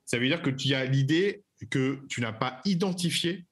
Ça 0.05 0.17
veut 0.17 0.27
dire 0.27 0.41
que 0.41 0.49
tu 0.49 0.73
as 0.73 0.85
l'idée 0.85 1.43
que 1.69 2.05
tu 2.09 2.21
n'as 2.21 2.33
pas 2.33 2.61
identifié 2.65 3.45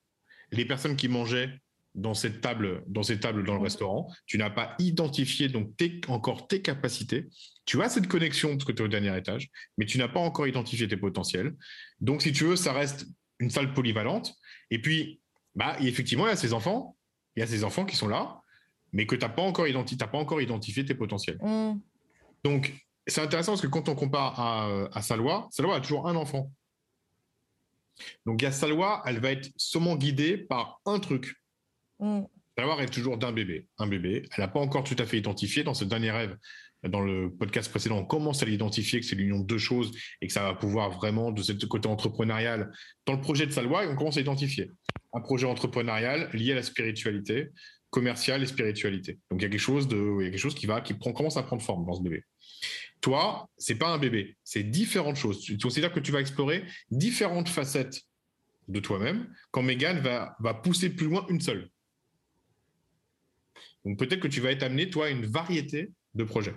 les 0.53 0.65
personnes 0.65 0.95
qui 0.95 1.07
mangeaient 1.07 1.49
dans 1.95 2.13
cette 2.13 2.41
table, 2.41 2.83
dans 2.87 3.03
ces 3.03 3.19
tables 3.19 3.43
dans 3.43 3.55
le 3.55 3.61
restaurant. 3.61 4.11
Tu 4.25 4.37
n'as 4.37 4.49
pas 4.49 4.75
identifié 4.79 5.47
donc 5.47 5.69
encore 6.07 6.47
tes 6.47 6.61
capacités. 6.61 7.27
Tu 7.65 7.81
as 7.81 7.89
cette 7.89 8.07
connexion 8.07 8.49
parce 8.49 8.65
que 8.65 8.71
tu 8.71 8.81
es 8.81 8.85
au 8.85 8.89
dernier 8.89 9.15
étage, 9.17 9.49
mais 9.77 9.85
tu 9.85 9.97
n'as 9.97 10.07
pas 10.07 10.19
encore 10.19 10.47
identifié 10.47 10.87
tes 10.87 10.97
potentiels. 10.97 11.55
Donc, 12.01 12.23
si 12.23 12.31
tu 12.31 12.45
veux, 12.45 12.55
ça 12.55 12.73
reste 12.73 13.05
une 13.39 13.49
salle 13.49 13.73
polyvalente. 13.73 14.33
Et 14.71 14.81
puis, 14.81 15.21
bah, 15.55 15.75
effectivement, 15.81 16.25
il 16.25 16.29
y 16.29 16.33
a 16.33 16.35
ces 16.35 16.53
enfants, 16.53 16.97
il 17.35 17.41
y 17.41 17.43
a 17.43 17.47
ces 17.47 17.63
enfants 17.63 17.85
qui 17.85 17.95
sont 17.95 18.07
là, 18.07 18.41
mais 18.91 19.05
que 19.05 19.15
tu 19.15 19.21
n'as 19.21 19.29
pas, 19.29 19.43
encore 19.43 19.65
pas 19.65 20.17
encore 20.17 20.41
identifié 20.41 20.83
tes 20.85 20.95
potentiels. 20.95 21.37
Mm. 21.41 21.79
Donc, 22.43 22.73
c'est 23.05 23.21
intéressant 23.21 23.53
parce 23.53 23.61
que 23.61 23.67
quand 23.67 23.89
on 23.89 23.95
compare 23.95 24.39
à, 24.39 24.89
à 24.93 25.01
Salois, 25.01 25.47
Salois 25.51 25.75
a 25.75 25.81
toujours 25.81 26.07
un 26.07 26.15
enfant. 26.15 26.51
Donc, 28.25 28.41
il 28.41 28.45
y 28.45 28.47
a 28.47 28.51
Salois, 28.51 29.01
elle 29.05 29.19
va 29.19 29.31
être 29.31 29.49
seulement 29.57 29.95
guidée 29.95 30.37
par 30.37 30.81
un 30.85 30.99
truc. 30.99 31.35
Mm. 31.99 32.21
Salois 32.57 32.75
rêve 32.75 32.89
toujours 32.89 33.17
d'un 33.17 33.31
bébé. 33.31 33.67
Un 33.77 33.87
bébé. 33.87 34.23
Elle 34.31 34.43
n'a 34.43 34.47
pas 34.47 34.59
encore 34.59 34.83
tout 34.83 34.95
à 34.99 35.05
fait 35.05 35.17
identifié. 35.17 35.63
Dans 35.63 35.73
ce 35.73 35.85
dernier 35.85 36.11
rêve, 36.11 36.37
dans 36.87 37.01
le 37.01 37.31
podcast 37.33 37.69
précédent, 37.69 37.97
on 37.97 38.05
commence 38.05 38.43
à 38.43 38.45
l'identifier 38.45 38.99
que 38.99 39.05
c'est 39.05 39.15
l'union 39.15 39.39
de 39.39 39.45
deux 39.45 39.57
choses 39.57 39.91
et 40.21 40.27
que 40.27 40.33
ça 40.33 40.43
va 40.43 40.53
pouvoir 40.53 40.91
vraiment, 40.91 41.31
de 41.31 41.41
ce 41.41 41.53
côté 41.65 41.87
entrepreneurial, 41.87 42.71
dans 43.05 43.13
le 43.13 43.21
projet 43.21 43.47
de 43.47 43.51
Salois, 43.51 43.87
on 43.89 43.95
commence 43.95 44.17
à 44.17 44.21
identifier 44.21 44.69
un 45.13 45.21
projet 45.21 45.45
entrepreneurial 45.45 46.29
lié 46.33 46.53
à 46.53 46.55
la 46.55 46.63
spiritualité, 46.63 47.49
commerciale 47.93 48.41
et 48.41 48.47
spiritualité. 48.47 49.19
Donc 49.29 49.39
il 49.39 49.43
y 49.43 49.45
a 49.45 49.49
quelque 49.49 49.59
chose 49.59 49.87
de, 49.87 49.95
il 50.19 50.25
y 50.25 50.27
a 50.27 50.31
quelque 50.31 50.39
chose 50.39 50.55
qui 50.55 50.65
va, 50.65 50.81
qui 50.81 50.95
prend, 50.95 51.13
commence 51.13 51.37
à 51.37 51.43
prendre 51.43 51.61
forme 51.61 51.85
dans 51.85 51.93
ce 51.93 52.01
bébé. 52.01 52.23
Toi, 53.01 53.47
c'est 53.57 53.75
pas 53.75 53.89
un 53.89 53.99
bébé, 53.99 54.35
c'est 54.43 54.63
différentes 54.63 55.15
choses. 55.15 55.39
Tu 55.41 55.57
considères 55.59 55.93
que 55.93 55.99
tu 55.99 56.11
vas 56.11 56.19
explorer 56.19 56.65
différentes 56.89 57.49
facettes 57.49 58.01
de 58.67 58.79
toi-même 58.79 59.31
quand 59.51 59.61
Megan 59.61 59.99
va, 59.99 60.35
va 60.39 60.55
pousser 60.55 60.89
plus 60.89 61.07
loin 61.07 61.23
une 61.29 61.39
seule. 61.39 61.69
Donc 63.85 63.99
peut-être 63.99 64.21
que 64.21 64.27
tu 64.27 64.41
vas 64.41 64.51
être 64.51 64.63
amené, 64.63 64.89
toi, 64.89 65.05
à 65.05 65.09
une 65.09 65.27
variété 65.27 65.91
de 66.15 66.23
projets. 66.23 66.55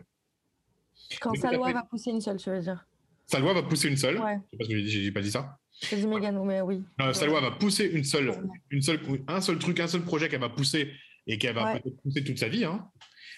Quand 1.20 1.34
Salwa 1.34 1.70
va 1.72 1.82
pousser 1.82 2.10
une 2.10 2.22
seule, 2.22 2.38
tu 2.38 2.48
veux 2.48 2.60
dire? 2.60 2.86
Salwa 3.26 3.52
va 3.52 3.62
pousser 3.62 3.88
une 3.88 3.98
seule. 3.98 4.18
Ouais. 4.18 4.38
Je 4.46 4.50
sais 4.50 4.56
pas 4.56 4.64
que 4.64 4.86
j'ai 4.86 5.12
pas 5.12 5.20
dit 5.20 5.30
ça. 5.30 5.58
J'ai 5.82 5.96
dit 5.96 6.06
Megan, 6.06 6.42
mais 6.46 6.62
oui. 6.62 6.82
Non, 6.98 7.12
Salwa 7.12 7.40
va 7.42 7.50
pousser 7.50 7.84
une 7.84 8.04
seule, 8.04 8.32
une 8.70 8.80
seule, 8.80 9.00
un 9.28 9.42
seul 9.42 9.58
truc, 9.58 9.78
un 9.80 9.88
seul 9.88 10.02
projet 10.02 10.30
qu'elle 10.30 10.40
va 10.40 10.48
pousser 10.48 10.92
et 11.26 11.38
qu'elle 11.38 11.54
va 11.54 11.78
peut-être 11.78 12.02
pousser 12.02 12.24
toute 12.24 12.38
sa 12.38 12.48
vie. 12.48 12.64
Hein. 12.64 12.88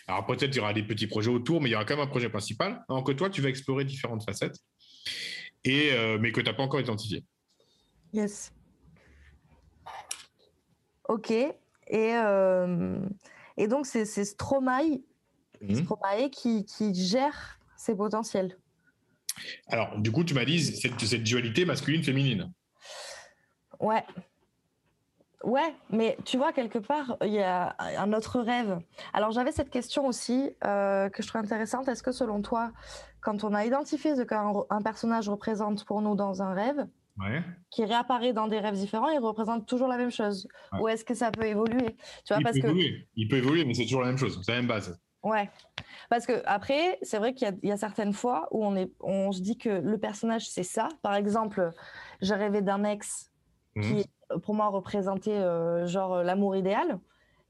Alors 0.07 0.27
peut-être 0.27 0.55
il 0.55 0.57
y 0.57 0.61
aura 0.61 0.73
des 0.73 0.83
petits 0.83 1.07
projets 1.07 1.31
autour, 1.31 1.61
mais 1.61 1.69
il 1.69 1.73
y 1.73 1.75
aura 1.75 1.85
quand 1.85 1.97
même 1.97 2.07
un 2.07 2.11
projet 2.11 2.29
principal. 2.29 2.85
Alors 2.89 3.05
que 3.05 3.13
toi, 3.13 3.31
tu 3.31 3.43
vas 3.43 3.49
explorer 3.49 3.85
différentes 3.85 4.25
facettes, 4.25 4.57
et, 5.65 5.93
euh, 5.93 6.19
mais 6.19 6.33
que 6.33 6.41
tu 6.41 6.47
n'as 6.47 6.55
pas 6.55 6.63
encore 6.63 6.81
identifié. 6.81 7.25
Yes. 8.13 8.53
Ok. 11.09 11.31
Et, 11.31 11.55
euh, 11.91 13.01
et 13.57 13.67
donc, 13.67 13.87
c'est 13.87 14.05
Stromae, 14.05 15.01
mmh. 15.61 15.75
Stromae 15.75 16.29
qui, 16.31 16.65
qui, 16.65 16.95
gère 16.95 17.59
ses 17.77 17.95
potentiels. 17.95 18.59
Alors, 19.69 19.99
du 19.99 20.11
coup, 20.11 20.25
tu 20.25 20.35
m'as 20.35 20.45
dit 20.45 20.63
cette, 20.63 21.01
cette 21.01 21.23
dualité 21.23 21.65
masculine-féminine. 21.65 22.53
Ouais. 23.81 24.05
Ouais, 25.49 25.75
mais 25.89 26.19
tu 26.27 26.37
vois, 26.37 26.53
quelque 26.53 26.79
part, 26.79 27.17
il 27.23 27.33
y 27.33 27.41
a 27.41 27.75
un 27.79 28.13
autre 28.13 28.39
rêve. 28.39 28.79
Alors, 29.15 29.31
j'avais 29.31 29.51
cette 29.51 29.71
question 29.71 30.07
aussi 30.07 30.51
euh, 30.63 31.09
que 31.09 31.23
je 31.23 31.29
trouve 31.29 31.41
intéressante. 31.41 31.89
Est-ce 31.89 32.03
que, 32.03 32.13
selon 32.13 32.43
toi, 32.43 32.71
quand 33.23 33.45
on 33.45 33.55
a 33.55 33.65
identifié 33.65 34.15
ce 34.15 34.23
qu'un 34.23 34.53
un 34.69 34.83
personnage 34.83 35.27
représente 35.31 35.87
pour 35.87 36.03
nous 36.03 36.15
dans 36.17 36.43
un 36.43 36.53
rêve, 36.53 36.87
qui 37.71 37.85
réapparaît 37.85 38.35
dans 38.35 38.47
des 38.47 38.59
rêves 38.59 38.75
différents, 38.75 39.09
il 39.09 39.19
représente 39.21 39.67
toujours 39.67 39.89
la 39.89 39.97
même 39.97 40.11
chose? 40.11 40.47
Ou 40.81 40.87
est-ce 40.89 41.05
que 41.05 41.15
ça 41.15 41.31
peut 41.31 41.47
évoluer? 41.47 41.97
Tu 42.27 42.35
vois, 42.35 42.41
il, 42.41 42.45
parce 42.45 42.57
peut 42.57 42.63
que... 42.63 42.67
évoluer. 42.67 43.09
il 43.17 43.29
peut 43.29 43.37
évoluer, 43.37 43.65
mais 43.65 43.73
c'est 43.73 43.85
toujours 43.85 44.03
la 44.03 44.09
même 44.09 44.19
chose, 44.19 44.39
c'est 44.45 44.53
la 44.53 44.59
même 44.59 44.69
base. 44.69 45.01
Ouais, 45.23 45.51
parce 46.11 46.27
que 46.27 46.43
après, 46.45 46.99
c'est 47.03 47.19
vrai 47.19 47.33
qu'il 47.33 47.59
y, 47.63 47.73
a 47.73 47.77
certaines 47.79 48.13
fois 48.13 48.49
où 48.51 48.65
on, 48.65 48.77
est, 48.77 48.93
on 49.01 49.33
se 49.33 49.41
dit 49.41 49.57
que 49.57 49.69
le 49.69 49.99
personnage, 49.99 50.49
c'est 50.49 50.63
ça. 50.63 50.89
Par 51.03 51.15
exemple, 51.15 51.73
j'ai 52.21 52.35
rêvé 52.35 52.61
d'un 52.61 52.85
ex 52.85 53.33
qui 53.81 53.95
mmh 53.95 54.05
pour 54.43 54.55
moi 54.55 54.69
représentait 54.69 55.31
euh, 55.31 55.87
genre 55.87 56.17
euh, 56.17 56.23
l'amour 56.23 56.57
idéal. 56.57 56.99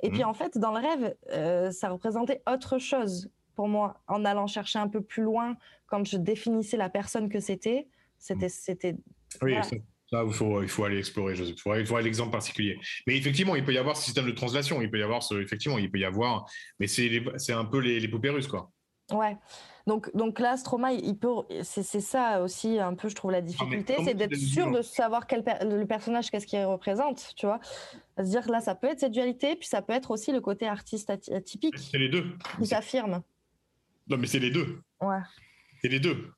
Et 0.02 0.10
puis 0.10 0.22
mmh. 0.22 0.28
en 0.28 0.34
fait, 0.34 0.58
dans 0.58 0.72
le 0.72 0.78
rêve, 0.78 1.16
euh, 1.32 1.70
ça 1.70 1.88
représentait 1.88 2.42
autre 2.50 2.78
chose 2.78 3.30
pour 3.56 3.68
moi. 3.68 4.00
En 4.06 4.24
allant 4.24 4.46
chercher 4.46 4.78
un 4.78 4.88
peu 4.88 5.00
plus 5.00 5.22
loin, 5.22 5.56
quand 5.86 6.06
je 6.06 6.16
définissais 6.16 6.76
la 6.76 6.88
personne 6.88 7.28
que 7.28 7.40
c'était, 7.40 7.88
c'était, 8.18 8.46
mmh. 8.46 8.50
c'était. 8.50 8.96
Oui, 9.42 9.56
ça, 10.10 10.24
il, 10.24 10.32
faut, 10.32 10.62
il 10.62 10.68
faut 10.68 10.84
aller 10.84 10.98
explorer. 10.98 11.34
Il 11.34 11.58
faut 11.58 11.72
aller 11.72 11.82
voir 11.82 12.00
l'exemple 12.00 12.30
particulier. 12.30 12.78
Mais 13.06 13.16
effectivement, 13.16 13.56
il 13.56 13.64
peut 13.64 13.74
y 13.74 13.78
avoir 13.78 13.96
ce 13.96 14.04
système 14.04 14.26
de 14.26 14.30
translation. 14.30 14.80
Il 14.80 14.90
peut 14.90 14.98
y 14.98 15.02
avoir 15.02 15.22
ce, 15.22 15.34
effectivement, 15.34 15.76
il 15.78 15.90
peut 15.90 15.98
y 15.98 16.04
avoir. 16.04 16.46
Mais 16.78 16.86
c'est, 16.86 17.22
c'est 17.36 17.52
un 17.52 17.64
peu 17.64 17.78
les, 17.78 18.00
les 18.00 18.08
poupées 18.08 18.30
russes, 18.30 18.46
quoi. 18.46 18.70
Ouais. 19.12 19.36
Donc, 19.86 20.14
donc 20.14 20.38
là, 20.38 20.56
Stroma, 20.56 20.92
il 20.92 21.16
peut, 21.16 21.30
c'est, 21.62 21.82
ça 21.82 22.42
aussi 22.42 22.78
un 22.78 22.94
peu, 22.94 23.08
je 23.08 23.14
trouve, 23.14 23.30
la 23.30 23.40
difficulté, 23.40 23.96
c'est 24.04 24.14
d'être 24.14 24.36
sûr 24.36 24.70
de 24.70 24.82
savoir 24.82 25.26
quel 25.26 25.42
le 25.62 25.84
personnage, 25.86 26.30
qu'est-ce 26.30 26.46
qu'il 26.46 26.62
représente, 26.64 27.32
tu 27.36 27.46
vois. 27.46 27.58
À 28.18 28.24
se 28.24 28.30
dire, 28.30 28.46
là, 28.50 28.60
ça 28.60 28.74
peut 28.74 28.88
être 28.88 29.00
cette 29.00 29.12
dualité, 29.12 29.56
puis 29.56 29.66
ça 29.66 29.80
peut 29.80 29.94
être 29.94 30.10
aussi 30.10 30.30
le 30.30 30.40
côté 30.40 30.66
artiste 30.66 31.08
atypique. 31.10 31.78
C'est 31.78 31.98
les 31.98 32.10
deux. 32.10 32.36
Il 32.60 32.66
s'affirme. 32.66 33.22
Non, 34.08 34.18
mais 34.18 34.26
c'est 34.26 34.38
les 34.38 34.50
deux. 34.50 34.80
Ouais. 35.00 35.20
C'est 35.80 35.88
les 35.88 36.00
deux. 36.00 36.32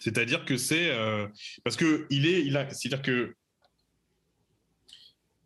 C'est-à-dire 0.00 0.44
que 0.44 0.56
c'est 0.56 0.90
euh, 0.90 1.28
parce 1.62 1.76
que 1.76 2.06
il 2.10 2.26
est, 2.26 2.42
il 2.42 2.56
a, 2.56 2.68
c'est-à-dire 2.70 3.02
que 3.02 3.36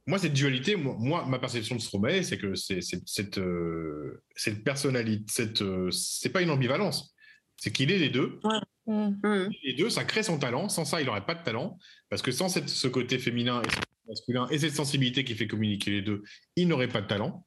moi, 0.06 0.18
cette 0.18 0.34
dualité, 0.34 0.76
moi, 0.76 1.24
ma 1.26 1.38
perception 1.38 1.76
de 1.76 1.80
Stromae, 1.80 2.22
c'est 2.22 2.36
que 2.36 2.54
c'est, 2.54 2.80
cette, 2.82 3.38
euh, 3.38 4.22
cette 4.36 4.62
personnalité, 4.62 5.24
cette, 5.28 5.62
euh, 5.62 5.90
c'est 5.90 6.28
pas 6.28 6.42
une 6.42 6.50
ambivalence, 6.50 7.14
c'est 7.56 7.72
qu'il 7.72 7.90
est 7.90 7.98
les 7.98 8.10
deux. 8.10 8.38
Mm. 8.86 9.16
Mm. 9.22 9.48
Les 9.62 9.74
deux, 9.74 9.88
ça 9.88 10.04
crée 10.04 10.22
son 10.22 10.38
talent. 10.38 10.68
Sans 10.68 10.84
ça, 10.84 11.00
il 11.00 11.06
n'aurait 11.06 11.24
pas 11.24 11.34
de 11.34 11.42
talent, 11.42 11.78
parce 12.10 12.20
que 12.20 12.32
sans 12.32 12.48
cette, 12.50 12.68
ce 12.68 12.86
côté 12.86 13.18
féminin 13.18 13.62
et 13.62 14.08
masculin 14.08 14.46
et 14.50 14.58
cette 14.58 14.74
sensibilité 14.74 15.24
qui 15.24 15.34
fait 15.34 15.46
communiquer 15.46 15.90
les 15.90 16.02
deux, 16.02 16.22
il 16.56 16.68
n'aurait 16.68 16.88
pas 16.88 17.00
de 17.00 17.06
talent. 17.06 17.46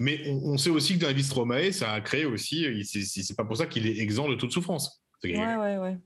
Mais 0.00 0.28
on, 0.28 0.58
sait 0.58 0.70
aussi 0.70 0.94
que 0.94 1.02
dans 1.02 1.06
la 1.06 1.12
vie 1.12 1.22
de 1.22 1.26
Stromae, 1.26 1.70
ça 1.70 1.92
a 1.92 2.00
créé 2.00 2.24
aussi. 2.24 2.84
C'est, 2.84 3.36
pas 3.36 3.44
pour 3.44 3.56
ça 3.56 3.66
qu'il 3.66 3.86
est 3.86 3.98
exempt 4.00 4.28
de 4.28 4.34
toute 4.34 4.50
souffrance. 4.50 5.04
Ouais, 5.22 5.36
ouais, 5.36 5.78
ouais. 5.78 5.96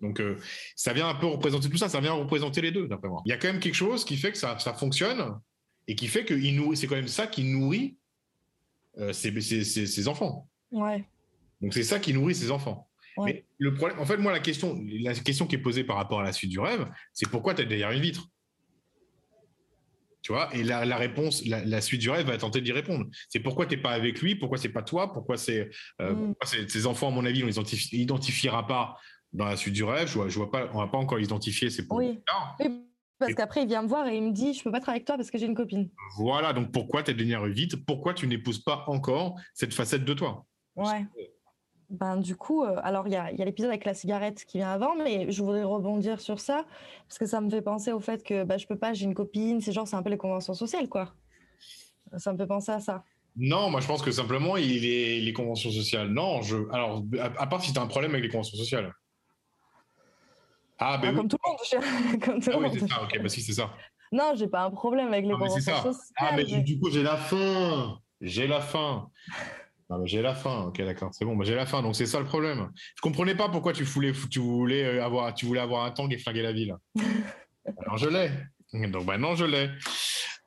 Donc, 0.00 0.20
euh, 0.20 0.36
ça 0.76 0.92
vient 0.92 1.08
un 1.08 1.14
peu 1.14 1.26
représenter 1.26 1.68
tout 1.68 1.76
ça, 1.76 1.88
ça 1.88 2.00
vient 2.00 2.12
représenter 2.12 2.60
les 2.60 2.70
deux, 2.70 2.88
d'après 2.88 3.08
moi. 3.08 3.22
Il 3.26 3.30
y 3.30 3.32
a 3.32 3.36
quand 3.36 3.48
même 3.48 3.60
quelque 3.60 3.74
chose 3.74 4.04
qui 4.04 4.16
fait 4.16 4.32
que 4.32 4.38
ça, 4.38 4.56
fonctionne 4.74 5.38
et 5.86 5.94
qui 5.94 6.08
fait 6.08 6.24
que 6.24 6.34
c'est 6.74 6.86
quand 6.86 6.96
même 6.96 7.08
ça 7.08 7.26
qui 7.26 7.44
nourrit 7.44 7.96
euh, 8.98 9.12
ses, 9.12 10.08
enfants. 10.08 10.48
Ouais. 10.70 11.04
Donc, 11.60 11.74
c'est 11.74 11.82
ça 11.82 11.98
qui 11.98 12.12
nourrit 12.12 12.34
ses 12.34 12.50
enfants. 12.50 12.88
Mais 13.24 13.44
le 13.58 13.74
problème, 13.74 13.98
en 13.98 14.06
fait, 14.06 14.16
moi, 14.16 14.30
la 14.30 14.40
question, 14.40 14.80
la 15.00 15.14
question 15.14 15.46
qui 15.46 15.56
est 15.56 15.60
posée 15.60 15.82
par 15.82 15.96
rapport 15.96 16.20
à 16.20 16.24
la 16.24 16.32
suite 16.32 16.50
du 16.50 16.60
rêve, 16.60 16.88
c'est 17.12 17.28
pourquoi 17.28 17.54
tu 17.54 17.62
es 17.62 17.66
derrière 17.66 17.90
une 17.90 18.00
vitre? 18.00 18.28
Tu 20.22 20.32
vois, 20.32 20.54
et 20.54 20.62
la, 20.62 20.96
réponse, 20.96 21.44
la, 21.46 21.80
suite 21.80 22.00
du 22.00 22.10
rêve 22.10 22.26
va 22.26 22.36
tenter 22.36 22.60
d'y 22.60 22.72
répondre. 22.72 23.06
C'est 23.28 23.40
pourquoi 23.40 23.66
tu 23.66 23.76
n'es 23.76 23.82
pas 23.82 23.92
avec 23.92 24.20
lui, 24.20 24.34
pourquoi 24.34 24.58
c'est 24.58 24.68
pas 24.68 24.82
toi, 24.82 25.12
pourquoi 25.12 25.36
c'est 25.36 25.70
euh, 26.02 26.12
mm. 26.12 26.34
ces 26.68 26.86
enfants, 26.86 27.08
à 27.08 27.10
mon 27.10 27.24
avis, 27.24 27.44
on 27.44 27.46
les 27.46 27.58
identifiera 27.92 28.66
pas 28.66 28.96
dans 29.32 29.46
la 29.46 29.56
suite 29.56 29.74
du 29.74 29.84
rêve. 29.84 30.08
Je 30.08 30.14
vois, 30.14 30.28
je 30.28 30.36
vois 30.38 30.50
pas, 30.50 30.68
on 30.72 30.78
va 30.78 30.88
pas 30.88 30.98
encore 30.98 31.20
identifier 31.20 31.70
ces 31.70 31.86
points. 31.86 31.98
Oui. 31.98 32.20
parce 33.18 33.34
qu'après, 33.34 33.62
il 33.62 33.68
vient 33.68 33.82
me 33.82 33.88
voir 33.88 34.06
et 34.06 34.16
il 34.16 34.22
me 34.22 34.32
dit 34.32 34.54
Je 34.54 34.62
peux 34.62 34.70
pas 34.70 34.78
être 34.78 34.88
avec 34.88 35.04
toi 35.04 35.16
parce 35.16 35.30
que 35.30 35.38
j'ai 35.38 35.46
une 35.46 35.54
copine. 35.54 35.90
Voilà, 36.16 36.52
donc 36.52 36.72
pourquoi 36.72 37.02
tu 37.02 37.10
es 37.10 37.48
vite 37.48 37.84
Pourquoi 37.86 38.14
tu 38.14 38.26
n'épouses 38.26 38.62
pas 38.62 38.84
encore 38.86 39.36
cette 39.54 39.74
facette 39.74 40.04
de 40.04 40.14
toi? 40.14 40.44
Ouais. 40.76 41.06
ben, 41.90 42.18
du 42.18 42.36
coup, 42.36 42.62
euh, 42.62 42.76
alors 42.84 43.08
il 43.08 43.12
y 43.12 43.16
a, 43.16 43.32
l'épisode 43.32 43.70
avec 43.70 43.84
la 43.84 43.94
cigarette 43.94 44.44
qui 44.44 44.58
vient 44.58 44.70
avant, 44.70 44.94
mais 44.94 45.30
je 45.32 45.42
voudrais 45.42 45.64
rebondir 45.64 46.20
sur 46.20 46.38
ça, 46.38 46.64
parce 47.08 47.18
que 47.18 47.26
ça 47.26 47.40
me 47.40 47.50
fait 47.50 47.62
penser 47.62 47.90
au 47.90 47.98
fait 47.98 48.22
que 48.22 48.44
bah, 48.44 48.58
je 48.58 48.66
peux 48.66 48.78
pas, 48.78 48.92
j'ai 48.92 49.06
une 49.06 49.14
copine, 49.14 49.60
c'est 49.60 49.72
genre, 49.72 49.88
c'est 49.88 49.96
un 49.96 50.02
peu 50.02 50.10
les 50.10 50.18
conventions 50.18 50.54
sociales, 50.54 50.88
quoi. 50.88 51.12
Ça 52.16 52.32
me 52.32 52.38
fait 52.38 52.46
penser 52.46 52.72
à 52.72 52.80
ça. 52.80 53.04
Non, 53.38 53.70
moi 53.70 53.80
je 53.80 53.86
pense 53.86 54.02
que 54.02 54.10
simplement, 54.10 54.56
il 54.56 54.84
est 54.84 55.20
les 55.20 55.32
conventions 55.32 55.70
sociales. 55.70 56.08
Non, 56.08 56.42
je, 56.42 56.56
alors, 56.72 57.04
à, 57.20 57.46
part 57.46 57.62
si 57.62 57.72
tu 57.72 57.78
as 57.78 57.82
un 57.82 57.86
problème 57.86 58.10
avec 58.12 58.24
les 58.24 58.30
conventions 58.30 58.58
sociales. 58.58 58.92
Ah, 60.78 60.98
ben 60.98 61.14
Comme 61.14 61.28
tout 61.28 61.38
le 61.44 61.50
monde. 61.50 62.20
comme 62.24 62.40
tout 62.40 62.50
ah, 62.52 62.58
oui, 62.58 62.68
c'est 62.72 62.88
ça, 62.88 63.02
ok, 63.02 63.22
bah 63.22 63.28
si, 63.28 63.42
c'est 63.42 63.52
ça. 63.52 63.74
Non, 64.12 64.32
j'ai 64.34 64.48
pas 64.48 64.62
un 64.62 64.70
problème 64.70 65.08
avec 65.08 65.26
les 65.26 65.32
conventions 65.32 65.60
sociales. 65.60 65.94
Ah, 66.16 66.32
mais, 66.34 66.44
du 66.44 66.78
coup, 66.78 66.90
j'ai 66.90 67.02
la 67.02 67.16
faim. 67.16 67.98
J'ai 68.20 68.46
la 68.46 68.60
faim. 68.60 69.10
Non, 69.90 70.04
j'ai 70.04 70.22
la 70.22 70.34
faim. 70.34 70.66
Ok, 70.68 70.82
d'accord. 70.82 71.10
C'est 71.12 71.24
bon. 71.24 71.36
Bah, 71.36 71.44
j'ai 71.44 71.54
la 71.54 71.66
faim. 71.66 71.82
Donc, 71.82 71.96
c'est 71.96 72.06
ça 72.06 72.18
le 72.18 72.24
problème. 72.24 72.70
Je 72.96 73.00
comprenais 73.00 73.34
pas 73.34 73.48
pourquoi 73.48 73.72
tu 73.72 73.84
voulais, 73.84 74.12
tu 74.30 74.38
voulais, 74.38 74.84
euh, 74.84 75.04
avoir, 75.04 75.34
tu 75.34 75.46
voulais 75.46 75.60
avoir 75.60 75.84
un 75.84 75.90
tank 75.90 76.12
et 76.12 76.18
flinguer 76.18 76.42
la 76.42 76.52
ville. 76.52 76.74
Alors, 77.84 77.96
je 77.96 78.08
l'ai. 78.08 78.30
Donc, 78.90 79.06
maintenant, 79.06 79.34
je 79.34 79.44
l'ai. 79.44 79.70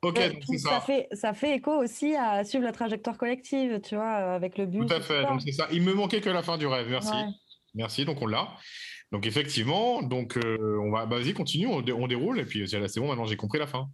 Ok, 0.02 0.16
donc 0.16 0.58
ça. 0.58 0.70
Ça 0.70 0.80
fait, 0.80 1.08
ça 1.12 1.32
fait 1.32 1.56
écho 1.56 1.70
aussi 1.72 2.16
à 2.16 2.42
suivre 2.44 2.64
la 2.64 2.72
trajectoire 2.72 3.16
collective, 3.16 3.80
tu 3.80 3.94
vois, 3.94 4.12
avec 4.12 4.58
le 4.58 4.66
but. 4.66 4.86
Tout 4.86 4.94
à 4.94 5.00
fait. 5.00 5.22
Donc, 5.24 5.42
c'est 5.42 5.52
ça. 5.52 5.68
Il 5.72 5.82
me 5.82 5.94
manquait 5.94 6.20
que 6.20 6.30
la 6.30 6.42
fin 6.42 6.58
du 6.58 6.66
rêve. 6.66 6.88
Merci. 6.88 7.12
Merci. 7.74 8.04
Donc, 8.04 8.20
on 8.20 8.26
l'a. 8.26 8.48
Donc, 9.12 9.26
effectivement, 9.26 10.02
donc, 10.02 10.36
euh, 10.36 10.78
on 10.82 10.90
va, 10.90 11.06
bah, 11.06 11.18
vas-y, 11.18 11.34
continue. 11.34 11.66
On, 11.66 11.82
déroule. 11.82 12.40
Et 12.40 12.44
puis, 12.44 12.68
c'est 12.68 12.98
bon. 12.98 13.08
Maintenant, 13.08 13.26
j'ai 13.26 13.36
compris 13.36 13.58
la 13.58 13.66
fin. 13.66 13.88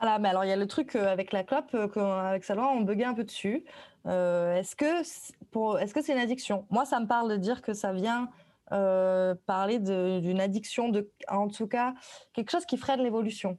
Voilà, 0.00 0.18
mais 0.18 0.30
alors 0.30 0.44
il 0.46 0.48
y 0.48 0.52
a 0.52 0.56
le 0.56 0.66
truc 0.66 0.96
euh, 0.96 1.06
avec 1.06 1.30
la 1.30 1.44
clope, 1.44 1.74
avec 1.74 2.44
Salwa, 2.44 2.68
on 2.68 2.80
buguait 2.80 3.04
un 3.04 3.12
peu 3.12 3.24
dessus. 3.24 3.64
Euh, 4.06 4.56
est-ce 4.56 4.74
que 4.74 5.02
pour, 5.50 5.78
est-ce 5.78 5.92
que 5.92 6.02
c'est 6.02 6.12
une 6.12 6.18
addiction? 6.18 6.66
Moi, 6.70 6.86
ça 6.86 7.00
me 7.00 7.06
parle 7.06 7.30
de 7.30 7.36
dire 7.36 7.60
que 7.60 7.74
ça 7.74 7.92
vient 7.92 8.30
euh, 8.72 9.34
parler 9.46 9.78
d'une 9.78 10.40
addiction, 10.40 10.88
de, 10.88 11.10
en 11.28 11.48
tout 11.48 11.66
cas 11.66 11.94
quelque 12.32 12.50
chose 12.50 12.64
qui 12.64 12.78
freine 12.78 13.02
l'évolution, 13.02 13.58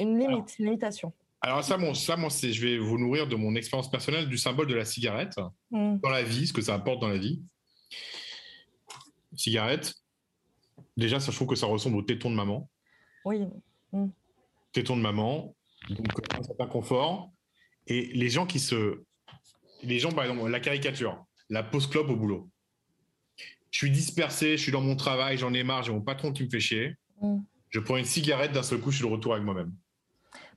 une 0.00 0.18
limite, 0.18 0.58
une 0.58 0.66
limitation. 0.66 1.12
Alors 1.40 1.62
ça, 1.62 1.78
bon, 1.78 1.94
ça, 1.94 2.16
moi, 2.16 2.30
je 2.30 2.60
vais 2.60 2.76
vous 2.76 2.98
nourrir 2.98 3.28
de 3.28 3.36
mon 3.36 3.54
expérience 3.54 3.88
personnelle 3.88 4.28
du 4.28 4.38
symbole 4.38 4.66
de 4.66 4.74
la 4.74 4.84
cigarette 4.84 5.38
mmh. 5.70 5.98
dans 6.02 6.10
la 6.10 6.22
vie, 6.22 6.48
ce 6.48 6.52
que 6.52 6.62
ça 6.62 6.74
apporte 6.74 7.00
dans 7.00 7.08
la 7.08 7.18
vie. 7.18 7.40
Cigarette. 9.34 9.94
Déjà, 10.96 11.20
ça, 11.20 11.30
je 11.30 11.36
trouve 11.36 11.48
que 11.48 11.56
ça 11.56 11.66
ressemble 11.66 11.96
au 11.96 12.02
téton 12.02 12.30
de 12.30 12.36
maman. 12.36 12.68
Oui. 13.24 13.46
Mmh. 13.92 14.06
Téton 14.72 14.96
de 14.96 15.02
maman, 15.02 15.54
donc 15.88 16.06
un 16.38 16.42
certain 16.42 16.66
confort. 16.66 17.30
Et 17.86 18.06
les 18.14 18.28
gens 18.28 18.46
qui 18.46 18.60
se 18.60 19.02
les 19.82 19.98
gens, 19.98 20.12
par 20.12 20.24
exemple, 20.24 20.48
la 20.48 20.60
caricature, 20.60 21.24
la 21.48 21.62
pause 21.62 21.86
club 21.86 22.10
au 22.10 22.16
boulot. 22.16 22.48
Je 23.70 23.78
suis 23.78 23.90
dispersé, 23.90 24.56
je 24.56 24.62
suis 24.62 24.72
dans 24.72 24.80
mon 24.80 24.96
travail, 24.96 25.38
j'en 25.38 25.52
ai 25.54 25.62
marre, 25.62 25.82
j'ai 25.82 25.92
mon 25.92 26.00
patron 26.00 26.32
qui 26.32 26.44
me 26.44 26.50
fait 26.50 26.60
chier. 26.60 26.96
Mm. 27.20 27.38
Je 27.70 27.80
prends 27.80 27.96
une 27.96 28.04
cigarette, 28.04 28.52
d'un 28.52 28.62
seul 28.62 28.80
coup, 28.80 28.90
je 28.90 28.96
suis 28.96 29.06
de 29.06 29.12
retour 29.12 29.32
avec 29.32 29.44
moi-même. 29.44 29.72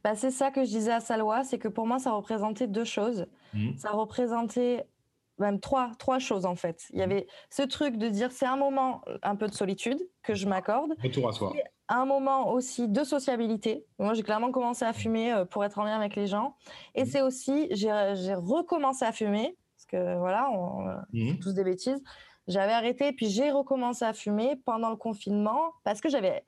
Bah, 0.03 0.15
c'est 0.15 0.31
ça 0.31 0.51
que 0.51 0.65
je 0.65 0.69
disais 0.69 0.91
à 0.91 0.99
Salwa, 0.99 1.43
c'est 1.43 1.59
que 1.59 1.67
pour 1.67 1.87
moi, 1.87 1.99
ça 1.99 2.11
représentait 2.11 2.67
deux 2.67 2.83
choses. 2.85 3.27
Mm. 3.53 3.77
Ça 3.77 3.91
représentait 3.91 4.85
même 5.43 5.59
trois, 5.59 5.91
trois 5.99 6.19
choses 6.19 6.45
en 6.45 6.55
fait. 6.55 6.87
Il 6.91 6.99
y 6.99 7.01
mm. 7.01 7.11
avait 7.11 7.27
ce 7.49 7.61
truc 7.61 7.97
de 7.97 8.09
dire 8.09 8.31
c'est 8.31 8.45
un 8.45 8.57
moment 8.57 9.01
un 9.21 9.35
peu 9.35 9.47
de 9.47 9.53
solitude 9.53 9.99
que 10.23 10.33
je 10.33 10.47
m'accorde. 10.47 10.93
Retour 11.03 11.29
à 11.29 11.31
soi 11.31 11.53
un 11.89 12.05
moment 12.05 12.51
aussi 12.51 12.87
de 12.87 13.03
sociabilité. 13.03 13.85
Moi, 13.99 14.13
j'ai 14.13 14.23
clairement 14.23 14.51
commencé 14.51 14.85
à 14.85 14.93
fumer 14.93 15.31
euh, 15.31 15.45
pour 15.45 15.63
être 15.63 15.79
en 15.79 15.83
lien 15.83 15.95
avec 15.95 16.15
les 16.15 16.27
gens. 16.27 16.55
Et 16.95 17.03
mmh. 17.03 17.05
c'est 17.05 17.21
aussi, 17.21 17.67
j'ai 17.71 18.33
recommencé 18.33 19.05
à 19.05 19.11
fumer, 19.11 19.57
parce 19.75 19.85
que 19.85 20.17
voilà, 20.17 20.49
on, 20.51 20.85
mmh. 21.11 21.39
tous 21.39 21.53
des 21.53 21.63
bêtises. 21.63 22.01
J'avais 22.47 22.73
arrêté, 22.73 23.13
puis 23.13 23.29
j'ai 23.29 23.51
recommencé 23.51 24.03
à 24.03 24.13
fumer 24.13 24.57
pendant 24.65 24.89
le 24.89 24.97
confinement, 24.97 25.71
parce 25.83 26.01
que 26.01 26.09
j'avais, 26.09 26.43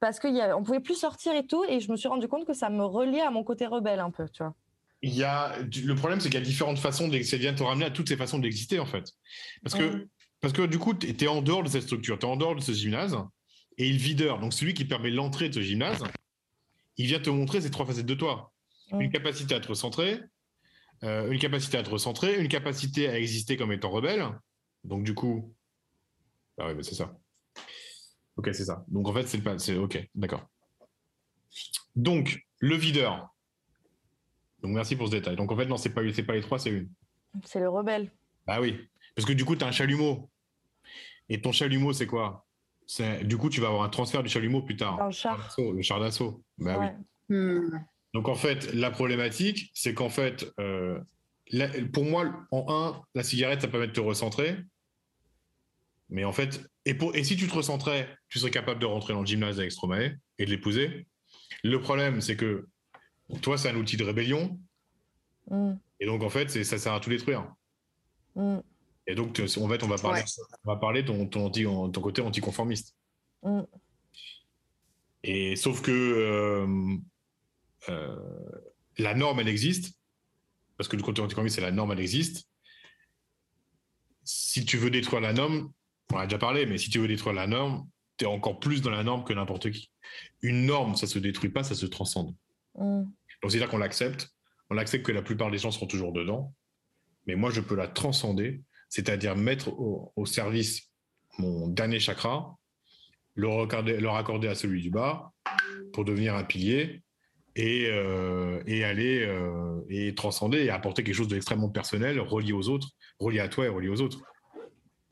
parce 0.00 0.18
qu'on 0.18 0.62
pouvait 0.64 0.80
plus 0.80 0.96
sortir 0.96 1.34
et 1.34 1.46
tout, 1.46 1.64
et 1.68 1.78
je 1.78 1.90
me 1.90 1.96
suis 1.96 2.08
rendu 2.08 2.26
compte 2.26 2.46
que 2.46 2.52
ça 2.54 2.68
me 2.68 2.84
reliait 2.84 3.20
à 3.20 3.30
mon 3.30 3.44
côté 3.44 3.66
rebelle 3.66 4.00
un 4.00 4.10
peu, 4.10 4.28
tu 4.28 4.42
vois. 4.42 4.54
Il 5.02 5.14
y 5.14 5.22
a, 5.22 5.58
le 5.58 5.94
problème, 5.94 6.20
c'est 6.20 6.28
qu'il 6.28 6.38
y 6.38 6.42
a 6.42 6.44
différentes 6.44 6.78
façons, 6.78 7.10
ça 7.22 7.36
vient 7.36 7.54
te 7.54 7.62
ramener 7.62 7.84
à 7.84 7.90
toutes 7.90 8.08
ces 8.08 8.16
façons 8.16 8.38
d'exister, 8.38 8.78
en 8.78 8.86
fait. 8.86 9.12
Parce 9.62 9.74
que, 9.74 10.08
parce 10.40 10.52
que 10.52 10.62
du 10.62 10.78
coup, 10.78 10.94
tu 10.94 11.08
es 11.08 11.28
en 11.28 11.42
dehors 11.42 11.62
de 11.62 11.68
cette 11.68 11.82
structure, 11.82 12.18
tu 12.18 12.26
es 12.26 12.28
en 12.28 12.36
dehors 12.36 12.56
de 12.56 12.60
ce 12.60 12.72
gymnase, 12.72 13.16
et 13.78 13.90
le 13.90 13.98
videur, 13.98 14.40
donc 14.40 14.52
celui 14.52 14.74
qui 14.74 14.84
permet 14.84 15.10
l'entrée 15.10 15.48
de 15.48 15.54
ce 15.54 15.60
gymnase, 15.60 16.02
il 16.96 17.06
vient 17.06 17.20
te 17.20 17.30
montrer 17.30 17.60
ces 17.60 17.70
trois 17.70 17.84
facettes 17.84 18.06
de 18.06 18.14
toi. 18.14 18.52
Une 18.92 19.10
capacité 19.10 19.54
à 19.54 19.60
te 19.60 19.68
recentrer, 19.68 20.20
euh, 21.02 21.30
une 21.30 21.38
capacité 21.38 21.76
à 21.76 21.82
te 21.82 21.90
recentrer, 21.90 22.40
une 22.40 22.48
capacité 22.48 23.08
à 23.08 23.18
exister 23.18 23.56
comme 23.56 23.72
étant 23.72 23.90
rebelle. 23.90 24.26
Donc 24.84 25.04
du 25.04 25.14
coup, 25.14 25.54
ah 26.58 26.72
oui, 26.72 26.84
c'est 26.84 26.94
ça. 26.94 27.18
Ok, 28.36 28.48
c'est 28.52 28.64
ça. 28.64 28.84
Donc 28.88 29.08
en 29.08 29.12
fait, 29.12 29.26
c'est 29.26 29.42
pas, 29.42 29.58
c'est 29.58 29.76
ok, 29.76 30.08
d'accord. 30.14 30.46
Donc 31.96 32.46
le 32.58 32.76
videur. 32.76 33.28
Donc 34.62 34.72
merci 34.72 34.96
pour 34.96 35.06
ce 35.06 35.12
détail. 35.12 35.36
Donc 35.36 35.52
en 35.52 35.56
fait, 35.56 35.66
non, 35.66 35.76
c'est 35.76 35.90
pas, 35.90 36.02
c'est 36.12 36.22
pas 36.22 36.34
les 36.34 36.40
trois, 36.40 36.58
c'est 36.58 36.70
une. 36.70 36.88
C'est 37.44 37.60
le 37.60 37.68
rebelle. 37.68 38.10
Ah 38.46 38.60
oui, 38.60 38.78
parce 39.14 39.26
que 39.26 39.32
du 39.32 39.44
coup, 39.44 39.56
tu 39.56 39.64
as 39.64 39.68
un 39.68 39.72
chalumeau. 39.72 40.30
Et 41.28 41.40
ton 41.40 41.52
chalumeau, 41.52 41.92
c'est 41.92 42.06
quoi? 42.06 42.46
Du 43.24 43.36
coup, 43.36 43.50
tu 43.50 43.60
vas 43.60 43.68
avoir 43.68 43.82
un 43.82 43.88
transfert 43.88 44.22
du 44.22 44.28
chalumeau 44.28 44.62
plus 44.62 44.76
tard. 44.76 44.96
Dans 44.96 45.06
le 45.06 45.12
char. 45.12 45.54
Le 45.58 45.82
char 45.82 45.98
d'assaut. 45.98 46.42
Bah 46.58 46.78
oui. 46.78 47.36
Hmm. 47.36 47.80
Donc 48.14 48.28
en 48.28 48.36
fait, 48.36 48.72
la 48.72 48.90
problématique, 48.90 49.70
c'est 49.74 49.92
qu'en 49.92 50.08
fait, 50.08 50.46
euh, 50.60 50.98
pour 51.92 52.04
moi, 52.04 52.32
en 52.52 52.66
un, 52.68 53.02
la 53.14 53.22
cigarette, 53.22 53.60
ça 53.60 53.68
permet 53.68 53.88
de 53.88 53.92
te 53.92 54.00
recentrer. 54.00 54.56
Mais 56.08 56.24
en 56.24 56.32
fait, 56.32 56.64
et, 56.84 56.94
pour, 56.94 57.14
et 57.16 57.24
si 57.24 57.36
tu 57.36 57.48
te 57.48 57.54
recentrais, 57.54 58.08
tu 58.28 58.38
serais 58.38 58.52
capable 58.52 58.80
de 58.80 58.86
rentrer 58.86 59.12
dans 59.12 59.20
le 59.20 59.26
gymnase 59.26 59.58
avec 59.58 59.72
Stromae 59.72 60.12
et 60.38 60.46
de 60.46 60.50
l'épouser. 60.50 61.08
Le 61.64 61.80
problème, 61.80 62.20
c'est 62.20 62.36
que 62.36 62.68
toi, 63.42 63.58
c'est 63.58 63.68
un 63.68 63.76
outil 63.76 63.96
de 63.96 64.04
rébellion. 64.04 64.58
Hmm. 65.50 65.74
Et 66.00 66.06
donc, 66.06 66.22
en 66.22 66.30
fait, 66.30 66.62
ça 66.64 66.78
sert 66.78 66.92
à 66.92 67.00
tout 67.00 67.10
détruire. 67.10 67.46
Mm. 68.34 68.58
Et 69.06 69.14
donc, 69.14 69.40
en 69.40 69.68
fait, 69.68 69.82
on 69.82 69.88
va 69.88 69.96
parler, 69.96 70.22
on 70.64 70.70
va 70.70 70.76
parler 70.76 71.02
de 71.02 71.24
ton, 71.24 71.50
ton 71.90 72.00
côté 72.00 72.22
anticonformiste. 72.22 72.94
Mm. 73.42 73.62
Et 75.24 75.56
sauf 75.56 75.80
que 75.82 75.90
euh, 75.90 76.96
euh, 77.88 78.16
la 78.98 79.14
norme, 79.14 79.40
elle 79.40 79.48
existe, 79.48 79.98
parce 80.76 80.88
que 80.88 80.96
le 80.96 81.02
côté 81.02 81.20
anticonformiste, 81.22 81.56
c'est 81.56 81.62
la 81.62 81.72
norme, 81.72 81.92
elle 81.92 82.00
existe. 82.00 82.48
Si 84.22 84.64
tu 84.64 84.76
veux 84.76 84.90
détruire 84.90 85.20
la 85.20 85.32
norme, 85.32 85.72
on 86.12 86.18
a 86.18 86.26
déjà 86.26 86.38
parlé, 86.38 86.66
mais 86.66 86.78
si 86.78 86.90
tu 86.90 86.98
veux 86.98 87.08
détruire 87.08 87.34
la 87.34 87.46
norme, 87.46 87.88
tu 88.18 88.24
es 88.24 88.28
encore 88.28 88.60
plus 88.60 88.82
dans 88.82 88.90
la 88.90 89.04
norme 89.04 89.24
que 89.24 89.32
n'importe 89.32 89.70
qui. 89.70 89.90
Une 90.42 90.66
norme, 90.66 90.96
ça 90.96 91.06
se 91.06 91.18
détruit 91.18 91.50
pas, 91.50 91.64
ça 91.64 91.74
se 91.74 91.86
transcende. 91.86 92.34
Mm. 92.76 93.04
Donc, 93.42 93.50
c'est-à-dire 93.50 93.68
qu'on 93.68 93.78
l'accepte, 93.78 94.28
on 94.70 94.78
accepte 94.78 95.04
que 95.04 95.12
la 95.12 95.22
plupart 95.22 95.50
des 95.50 95.58
gens 95.58 95.70
seront 95.70 95.86
toujours 95.86 96.12
dedans, 96.12 96.52
mais 97.26 97.34
moi, 97.34 97.50
je 97.50 97.60
peux 97.60 97.76
la 97.76 97.88
transcender 97.88 98.62
c'est-à-dire 98.88 99.36
mettre 99.36 99.68
au, 99.68 100.26
service 100.26 100.90
mon 101.38 101.68
dernier 101.68 101.98
chakra, 101.98 102.56
le, 103.34 103.48
raccorder, 104.08 104.48
à 104.48 104.54
celui 104.54 104.80
du 104.80 104.90
bas 104.90 105.32
pour 105.92 106.04
devenir 106.04 106.34
un 106.34 106.44
pilier 106.44 107.02
et, 107.54 107.88
euh, 107.90 108.62
aller 108.66 109.22
euh, 109.26 109.80
et 109.88 110.14
transcender 110.14 110.58
et 110.64 110.70
apporter 110.70 111.02
quelque 111.04 111.14
chose 111.14 111.28
d'extrêmement 111.28 111.68
personnel, 111.68 112.20
relié 112.20 112.52
aux 112.52 112.68
autres, 112.68 112.88
relié 113.18 113.40
à 113.40 113.48
toi 113.48 113.66
et 113.66 113.68
relié 113.68 113.88
aux 113.88 114.00
autres. 114.00 114.20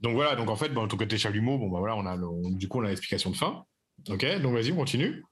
Donc 0.00 0.14
voilà, 0.14 0.36
donc 0.36 0.50
en 0.50 0.56
fait, 0.56 0.68
bon, 0.68 0.86
ton 0.88 0.96
côté 0.96 1.16
chalumeau, 1.18 1.58
bon, 1.58 1.68
bah 1.70 1.78
voilà, 1.78 1.96
on 1.96 2.06
a 2.06 2.16
du 2.52 2.68
coup, 2.68 2.80
on 2.80 2.84
a 2.84 2.88
l'explication 2.88 3.30
de 3.30 3.36
fin. 3.36 3.64
Ok, 4.08 4.24
donc 4.40 4.54
vas-y, 4.54 4.72
on 4.72 4.76
continue. 4.76 5.22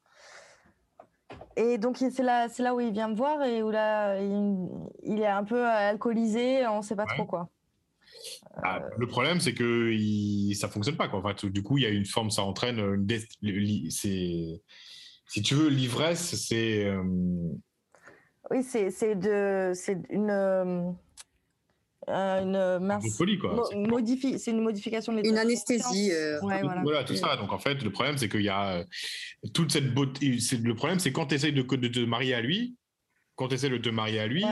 Et 1.57 1.79
donc 1.79 1.99
c'est 1.99 2.23
là, 2.23 2.49
c'est 2.49 2.63
là 2.63 2.75
où 2.75 2.81
il 2.81 2.93
vient 2.93 3.09
me 3.09 3.15
voir 3.15 3.43
et 3.43 3.63
où 3.63 3.71
là, 3.71 4.19
il, 4.21 5.21
est 5.21 5.27
un 5.27 5.45
peu 5.45 5.67
alcoolisé, 5.67 6.67
on 6.67 6.79
ne 6.79 6.83
sait 6.83 6.97
pas 6.97 7.07
trop 7.07 7.25
quoi. 7.25 7.49
Ah, 8.63 8.81
le 8.99 9.07
problème, 9.07 9.41
c'est 9.41 9.55
que 9.55 9.91
il, 9.91 10.55
ça 10.55 10.69
fonctionne 10.69 10.97
pas. 10.97 11.09
Quoi. 11.09 11.35
Du 11.45 11.63
coup, 11.63 11.79
il 11.79 11.85
y 11.85 11.87
a 11.87 11.91
une 11.91 12.05
forme, 12.05 12.31
ça 12.31 12.43
entraîne 12.43 12.79
une. 12.79 13.91
Si 13.91 15.41
tu 15.43 15.55
veux, 15.55 15.69
l'ivresse, 15.69 16.35
c'est. 16.35 16.85
Euh, 16.85 17.03
oui, 18.51 18.63
c'est, 18.63 18.91
c'est 18.91 19.15
de, 19.15 19.73
c'est 19.75 19.99
une. 20.11 20.95
Euh, 22.09 22.43
une 22.43 22.85
mince, 22.85 23.17
folie, 23.17 23.39
quoi. 23.39 23.65
c'est 23.71 24.51
une 24.51 24.61
modification 24.61 25.13
de 25.13 25.21
Une 25.25 25.39
anesthésie. 25.39 26.11
Euh. 26.13 26.39
voilà. 26.41 27.05
tout 27.05 27.15
ça. 27.15 27.37
Donc 27.37 27.53
en 27.53 27.59
fait, 27.59 27.83
le 27.83 27.91
problème, 27.91 28.19
c'est 28.19 28.29
qu'il 28.29 28.43
y 28.43 28.49
a 28.49 28.85
toute 29.55 29.73
cette 29.73 29.95
beauté. 29.95 30.39
Le 30.63 30.75
problème, 30.75 30.99
c'est 30.99 31.13
quand 31.13 31.27
tu 31.27 31.37
essayes 31.37 31.53
de, 31.53 31.63
de, 31.63 31.89
te 31.89 32.01
marier 32.01 32.35
à 32.35 32.41
lui, 32.41 32.77
quand 33.37 33.49
tu 33.49 33.55
essaies 33.55 33.71
de 33.71 33.79
te 33.79 33.89
marier 33.89 34.19
à 34.19 34.27
lui, 34.27 34.45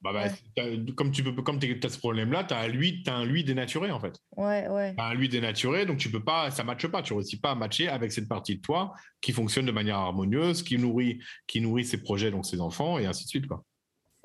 bah, 0.00 0.12
bah 0.12 0.64
comme 0.96 1.10
tu 1.10 1.22
peux, 1.22 1.32
comme 1.42 1.58
as 1.58 1.88
ce 1.88 1.98
problème-là, 1.98 2.44
tu 2.44 2.54
as 2.54 2.58
un 2.58 2.68
lui, 2.68 3.02
as 3.06 3.14
un 3.14 3.24
lui 3.24 3.44
dénaturé 3.44 3.90
en 3.90 4.00
fait. 4.00 4.18
Ouais, 4.36 4.68
ouais. 4.68 4.94
As 4.96 5.08
un 5.08 5.14
lui 5.14 5.28
dénaturé, 5.28 5.86
donc 5.86 5.98
tu 5.98 6.10
peux 6.10 6.22
pas, 6.22 6.50
ça 6.50 6.64
matche 6.64 6.86
pas. 6.86 7.02
Tu 7.02 7.12
réussis 7.12 7.38
pas 7.38 7.50
à 7.50 7.54
matcher 7.54 7.88
avec 7.88 8.12
cette 8.12 8.28
partie 8.28 8.56
de 8.56 8.60
toi 8.62 8.94
qui 9.20 9.32
fonctionne 9.32 9.66
de 9.66 9.72
manière 9.72 9.96
harmonieuse, 9.96 10.62
qui 10.62 10.78
nourrit, 10.78 11.20
qui 11.46 11.60
nourrit 11.60 11.84
ses 11.84 11.98
projets, 11.98 12.30
donc 12.30 12.46
ses 12.46 12.60
enfants 12.60 12.98
et 12.98 13.06
ainsi 13.06 13.24
de 13.24 13.28
suite 13.28 13.46
quoi. 13.46 13.62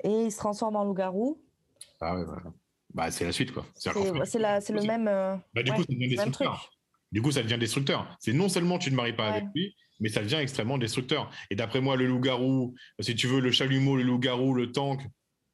Et 0.02 0.24
il 0.24 0.32
se 0.32 0.38
transforme 0.38 0.76
en 0.76 0.84
loup-garou. 0.84 1.42
Ah 2.00 2.16
ouais, 2.16 2.24
voilà. 2.24 2.52
Bah, 2.94 3.10
c'est 3.10 3.24
la 3.24 3.32
suite, 3.32 3.52
quoi. 3.52 3.66
C'est 3.74 3.92
le 3.92 4.86
même. 4.86 5.08
Euh, 5.08 5.36
bah, 5.54 5.62
du 5.62 5.72
coup, 5.72 5.82
ça 5.82 5.92
devient 5.92 6.08
destructeur. 6.08 6.70
Du 7.12 7.22
coup, 7.22 7.32
ça 7.32 7.42
devient 7.42 7.58
destructeur. 7.58 8.16
C'est 8.20 8.32
non 8.32 8.48
seulement 8.48 8.78
tu 8.78 8.90
ne 8.90 8.96
maries 8.96 9.12
pas 9.12 9.28
avec 9.28 9.44
lui, 9.54 9.74
mais 9.98 10.08
ça 10.08 10.22
devient 10.22 10.36
extrêmement 10.36 10.78
destructeur. 10.78 11.30
Et 11.50 11.56
d'après 11.56 11.80
moi, 11.80 11.96
le 11.96 12.06
loup-garou, 12.06 12.74
si 13.00 13.14
tu 13.14 13.26
veux, 13.26 13.40
le 13.40 13.50
chalumeau, 13.50 13.96
le 13.96 14.04
loup-garou, 14.04 14.54
le 14.54 14.70
tank, 14.70 15.02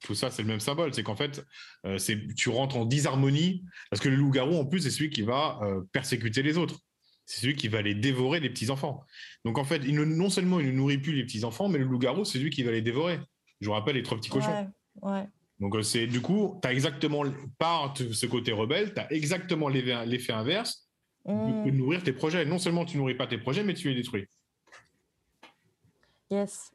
tout 0.04 0.14
ça, 0.14 0.30
c'est 0.30 0.42
le 0.42 0.48
même 0.48 0.60
symbole. 0.60 0.92
C'est 0.92 1.02
qu'en 1.02 1.16
fait, 1.16 1.44
euh, 1.86 1.98
tu 2.36 2.50
rentres 2.50 2.76
en 2.76 2.84
disharmonie, 2.84 3.64
parce 3.90 4.02
que 4.02 4.08
le 4.08 4.16
loup-garou, 4.16 4.56
en 4.56 4.66
plus, 4.66 4.80
c'est 4.80 4.90
celui 4.90 5.10
qui 5.10 5.22
va 5.22 5.58
euh, 5.62 5.82
persécuter 5.92 6.42
les 6.42 6.58
autres. 6.58 6.80
C'est 7.24 7.40
celui 7.40 7.56
qui 7.56 7.68
va 7.68 7.82
les 7.82 7.94
dévorer, 7.94 8.38
les 8.38 8.50
petits-enfants. 8.50 9.02
Donc, 9.44 9.58
en 9.58 9.64
fait, 9.64 9.82
il 9.84 9.96
non 9.96 10.30
seulement 10.30 10.60
il 10.60 10.66
ne 10.66 10.72
nourrit 10.72 10.98
plus 10.98 11.12
les 11.12 11.24
petits-enfants, 11.24 11.68
mais 11.68 11.78
le 11.78 11.84
loup-garou, 11.84 12.24
c'est 12.24 12.38
lui 12.38 12.50
qui 12.50 12.62
va 12.62 12.70
les 12.70 12.82
dévorer. 12.82 13.18
Je 13.60 13.66
vous 13.66 13.72
rappelle 13.72 13.96
les 13.96 14.02
trois 14.02 14.18
petits 14.18 14.30
cochons. 14.30 14.70
Donc, 15.60 15.74
euh, 15.74 15.82
c'est 15.82 16.06
du 16.06 16.20
coup, 16.20 16.58
tu 16.62 16.68
as 16.68 16.72
exactement, 16.72 17.22
par 17.58 17.94
ce 17.96 18.26
côté 18.26 18.52
rebelle, 18.52 18.92
tu 18.94 19.00
as 19.00 19.12
exactement 19.12 19.68
l'effet 19.68 20.32
inverse 20.32 20.88
de, 21.26 21.32
mmh. 21.32 21.70
nourrir 21.70 22.02
tes 22.02 22.12
projets. 22.12 22.44
Non 22.44 22.58
seulement 22.58 22.84
tu 22.84 22.98
nourris 22.98 23.14
pas 23.14 23.26
tes 23.26 23.38
projets, 23.38 23.64
mais 23.64 23.74
tu 23.74 23.88
les 23.88 23.96
détruis. 23.96 24.26
Yes. 26.30 26.72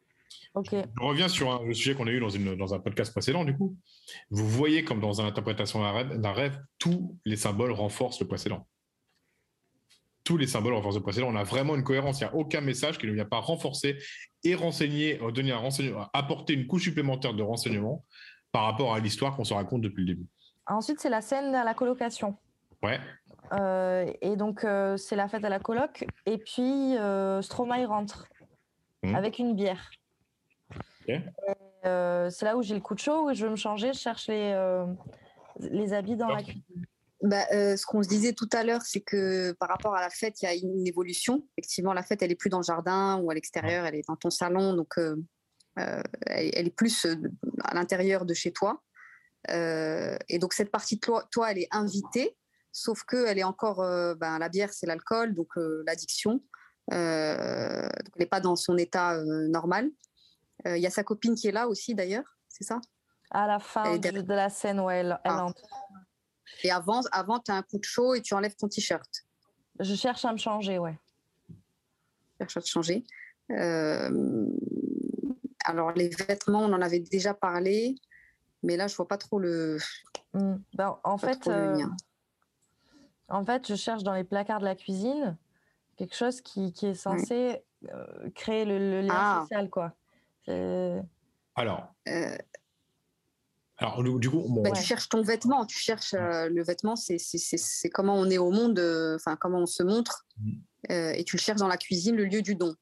Je 0.55 0.83
reviens 0.99 1.29
sur 1.29 1.63
le 1.63 1.73
sujet 1.73 1.95
qu'on 1.95 2.07
a 2.07 2.11
eu 2.11 2.19
dans, 2.19 2.29
une, 2.29 2.55
dans 2.55 2.73
un 2.73 2.79
podcast 2.79 3.11
précédent, 3.11 3.45
du 3.45 3.55
coup. 3.55 3.77
Vous 4.29 4.47
voyez 4.47 4.83
comme 4.83 4.99
dans 4.99 5.21
l'interprétation 5.21 5.81
d'un 5.81 6.33
rêve, 6.33 6.59
tous 6.77 7.17
les 7.25 7.37
symboles 7.37 7.71
renforcent 7.71 8.19
le 8.19 8.27
précédent. 8.27 8.67
Tous 10.23 10.37
les 10.37 10.47
symboles 10.47 10.73
renforcent 10.73 10.97
le 10.97 11.03
précédent. 11.03 11.27
On 11.29 11.35
a 11.35 11.43
vraiment 11.43 11.75
une 11.75 11.83
cohérence. 11.83 12.19
Il 12.19 12.25
n'y 12.25 12.29
a 12.29 12.35
aucun 12.35 12.61
message 12.61 12.97
qui 12.97 13.07
ne 13.07 13.13
vient 13.13 13.25
pas 13.25 13.39
renforcer 13.39 13.97
et 14.43 14.53
renseigner, 14.55 15.21
euh, 15.21 15.31
donner 15.31 15.51
un 15.51 15.57
renseignement, 15.57 16.09
apporter 16.13 16.53
une 16.53 16.67
couche 16.67 16.83
supplémentaire 16.83 17.33
de 17.33 17.43
renseignement 17.43 18.05
par 18.51 18.65
rapport 18.65 18.93
à 18.93 18.99
l'histoire 18.99 19.35
qu'on 19.35 19.43
se 19.43 19.53
raconte 19.53 19.81
depuis 19.81 20.01
le 20.01 20.13
début. 20.13 20.27
Ensuite, 20.67 20.99
c'est 20.99 21.09
la 21.09 21.21
scène 21.21 21.55
à 21.55 21.63
la 21.63 21.73
colocation. 21.73 22.37
Ouais. 22.83 22.99
Euh, 23.53 24.11
et 24.21 24.35
donc, 24.35 24.63
euh, 24.63 24.97
c'est 24.97 25.15
la 25.15 25.27
fête 25.27 25.43
à 25.43 25.49
la 25.49 25.59
coloc. 25.59 26.05
Et 26.25 26.37
puis, 26.37 26.95
Stromae 27.41 27.85
rentre 27.85 28.27
mmh. 29.03 29.15
avec 29.15 29.39
une 29.39 29.55
bière. 29.55 29.89
Euh, 31.85 32.29
c'est 32.29 32.45
là 32.45 32.57
où 32.57 32.61
j'ai 32.61 32.75
le 32.75 32.81
coup 32.81 32.93
de 32.93 32.99
chaud, 32.99 33.29
où 33.29 33.33
je 33.33 33.45
veux 33.45 33.51
me 33.51 33.55
changer, 33.55 33.93
je 33.93 33.99
cherche 33.99 34.27
les, 34.27 34.51
euh, 34.53 34.85
les 35.59 35.93
habits 35.93 36.15
dans 36.15 36.27
la 36.27 36.43
cuisine. 36.43 36.85
Bah, 37.23 37.45
euh, 37.53 37.75
ce 37.75 37.85
qu'on 37.85 38.01
se 38.01 38.09
disait 38.09 38.33
tout 38.33 38.49
à 38.51 38.63
l'heure, 38.63 38.81
c'est 38.81 39.01
que 39.01 39.51
par 39.53 39.69
rapport 39.69 39.95
à 39.95 40.01
la 40.01 40.09
fête, 40.09 40.41
il 40.41 40.45
y 40.45 40.47
a 40.47 40.55
une 40.55 40.87
évolution. 40.87 41.43
Effectivement, 41.57 41.93
la 41.93 42.03
fête, 42.03 42.21
elle 42.21 42.31
est 42.31 42.35
plus 42.35 42.49
dans 42.49 42.59
le 42.59 42.63
jardin 42.63 43.19
ou 43.21 43.29
à 43.29 43.33
l'extérieur, 43.33 43.85
elle 43.85 43.95
est 43.95 44.07
dans 44.07 44.15
ton 44.15 44.29
salon, 44.29 44.73
donc 44.73 44.99
elle, 45.75 46.67
est 46.67 46.75
plus 46.75 47.07
à 47.63 47.73
l'intérieur 47.73 48.25
de 48.25 48.33
chez 48.33 48.51
toi. 48.51 48.83
et 49.49 50.39
donc 50.39 50.53
cette 50.53 50.71
partie 50.71 50.95
de 50.95 51.01
toi, 51.01 51.27
toi 51.31 51.51
elle 51.51 51.59
est 51.59 51.69
invitée, 51.71 52.37
sauf 52.71 53.03
que 53.03 53.25
elle 53.25 53.39
est 53.39 53.43
encore, 53.43 53.77
ben, 54.17 54.39
la 54.39 54.49
bière, 54.49 54.73
c'est 54.73 54.85
l'alcool, 54.85 55.33
donc 55.33 55.49
l'addiction. 55.85 56.41
elle 56.91 57.89
n'est 58.19 58.25
pas 58.25 58.39
dans 58.39 58.55
son 58.55 58.77
état 58.77 59.17
normal. 59.23 59.89
Il 60.65 60.71
euh, 60.71 60.77
y 60.77 60.85
a 60.85 60.89
sa 60.89 61.03
copine 61.03 61.35
qui 61.35 61.47
est 61.47 61.51
là 61.51 61.67
aussi, 61.67 61.95
d'ailleurs, 61.95 62.37
c'est 62.47 62.63
ça? 62.63 62.79
À 63.31 63.47
la 63.47 63.59
fin 63.59 63.97
de, 63.97 64.33
la 64.33 64.49
scène, 64.49 64.79
où 64.79 64.89
elle, 64.89 65.19
ah. 65.23 65.45
entre. 65.45 65.61
Et 66.63 66.71
avant, 66.71 67.01
avant 67.11 67.39
tu 67.39 67.51
as 67.51 67.55
un 67.55 67.63
coup 67.63 67.79
de 67.79 67.83
chaud 67.83 68.13
et 68.13 68.21
tu 68.21 68.33
enlèves 68.33 68.55
ton 68.55 68.67
t-shirt. 68.67 69.09
Je 69.79 69.95
cherche 69.95 70.25
à 70.25 70.33
me 70.33 70.37
changer, 70.37 70.77
ouais. 70.77 70.99
Je 71.49 71.55
cherche 72.39 72.57
à 72.57 72.61
te 72.61 72.67
changer. 72.67 73.03
Euh, 75.67 75.71
alors, 75.71 75.91
les 75.91 76.09
vêtements, 76.09 76.61
on 76.61 76.73
en 76.73 76.81
avait 76.81 76.99
déjà 76.99 77.33
parlé, 77.33 77.95
mais 78.63 78.77
là, 78.77 78.87
je 78.87 78.95
vois 78.95 79.07
pas 79.07 79.17
trop 79.17 79.39
le. 79.39 79.77
Hmm. 80.33 80.55
Ben, 80.73 80.97
en 81.03 81.17
fait, 81.17 81.47
euh, 81.47 81.77
en 83.27 83.45
fait, 83.45 83.67
je 83.67 83.75
cherche 83.75 84.03
dans 84.03 84.13
les 84.13 84.23
placards 84.23 84.59
de 84.59 84.65
la 84.65 84.75
cuisine 84.75 85.37
quelque 85.97 86.15
chose 86.15 86.41
qui, 86.41 86.73
qui 86.73 86.87
est 86.87 86.95
censé 86.95 87.63
créer 88.35 88.65
le, 88.65 89.01
lien 89.01 89.13
ah. 89.13 89.39
social, 89.41 89.69
quoi. 89.69 89.93
Alors. 91.55 91.93
Euh, 92.07 92.37
alors, 93.77 94.03
du 94.03 94.29
coup, 94.29 94.45
bah, 94.61 94.71
tu 94.71 94.83
cherches 94.83 95.09
ton 95.09 95.23
vêtement, 95.23 95.65
tu 95.65 95.79
cherches 95.79 96.13
euh, 96.13 96.47
le 96.49 96.63
vêtement, 96.63 96.95
c'est 96.95 97.17
comment 97.91 98.13
on 98.13 98.29
est 98.29 98.37
au 98.37 98.51
monde, 98.51 98.77
euh, 98.77 99.15
enfin 99.15 99.35
comment 99.35 99.59
on 99.59 99.65
se 99.65 99.81
montre, 99.81 100.27
mm. 100.37 100.51
et 100.89 101.23
tu 101.23 101.35
le 101.35 101.41
cherches 101.41 101.59
dans 101.59 101.67
la 101.67 101.77
cuisine, 101.77 102.15
le 102.15 102.25
lieu 102.25 102.43
du 102.43 102.53
don. 102.53 102.75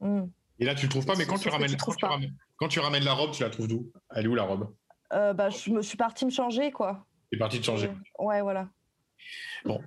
Mm. 0.00 0.24
Et 0.60 0.64
là, 0.64 0.74
tu 0.74 0.86
le 0.86 0.90
trouves 0.90 1.06
pas, 1.06 1.16
mais 1.16 1.26
quand 1.26 1.38
tu, 1.38 1.48
ramènes, 1.48 1.76
quand, 1.76 1.94
tu 1.94 2.04
ramènes, 2.04 2.34
quand 2.56 2.68
tu 2.68 2.80
ramènes 2.80 3.04
la 3.04 3.14
robe, 3.14 3.32
tu 3.32 3.42
la 3.42 3.50
trouves 3.50 3.68
d'où? 3.68 3.90
Elle 4.14 4.26
est 4.26 4.28
où 4.28 4.34
la 4.34 4.44
robe? 4.44 4.72
Bah, 5.10 5.50
je, 5.50 5.70
me, 5.70 5.82
suis 5.82 5.96
partie 5.96 6.24
me 6.24 6.30
changer, 6.30 6.70
quoi. 6.70 7.06
Tu 7.30 7.36
es 7.36 7.38
partie 7.38 7.58
de 7.58 7.64
changer. 7.64 7.90
ouais, 8.18 8.42
voilà. 8.42 8.68
Bon, 9.64 9.80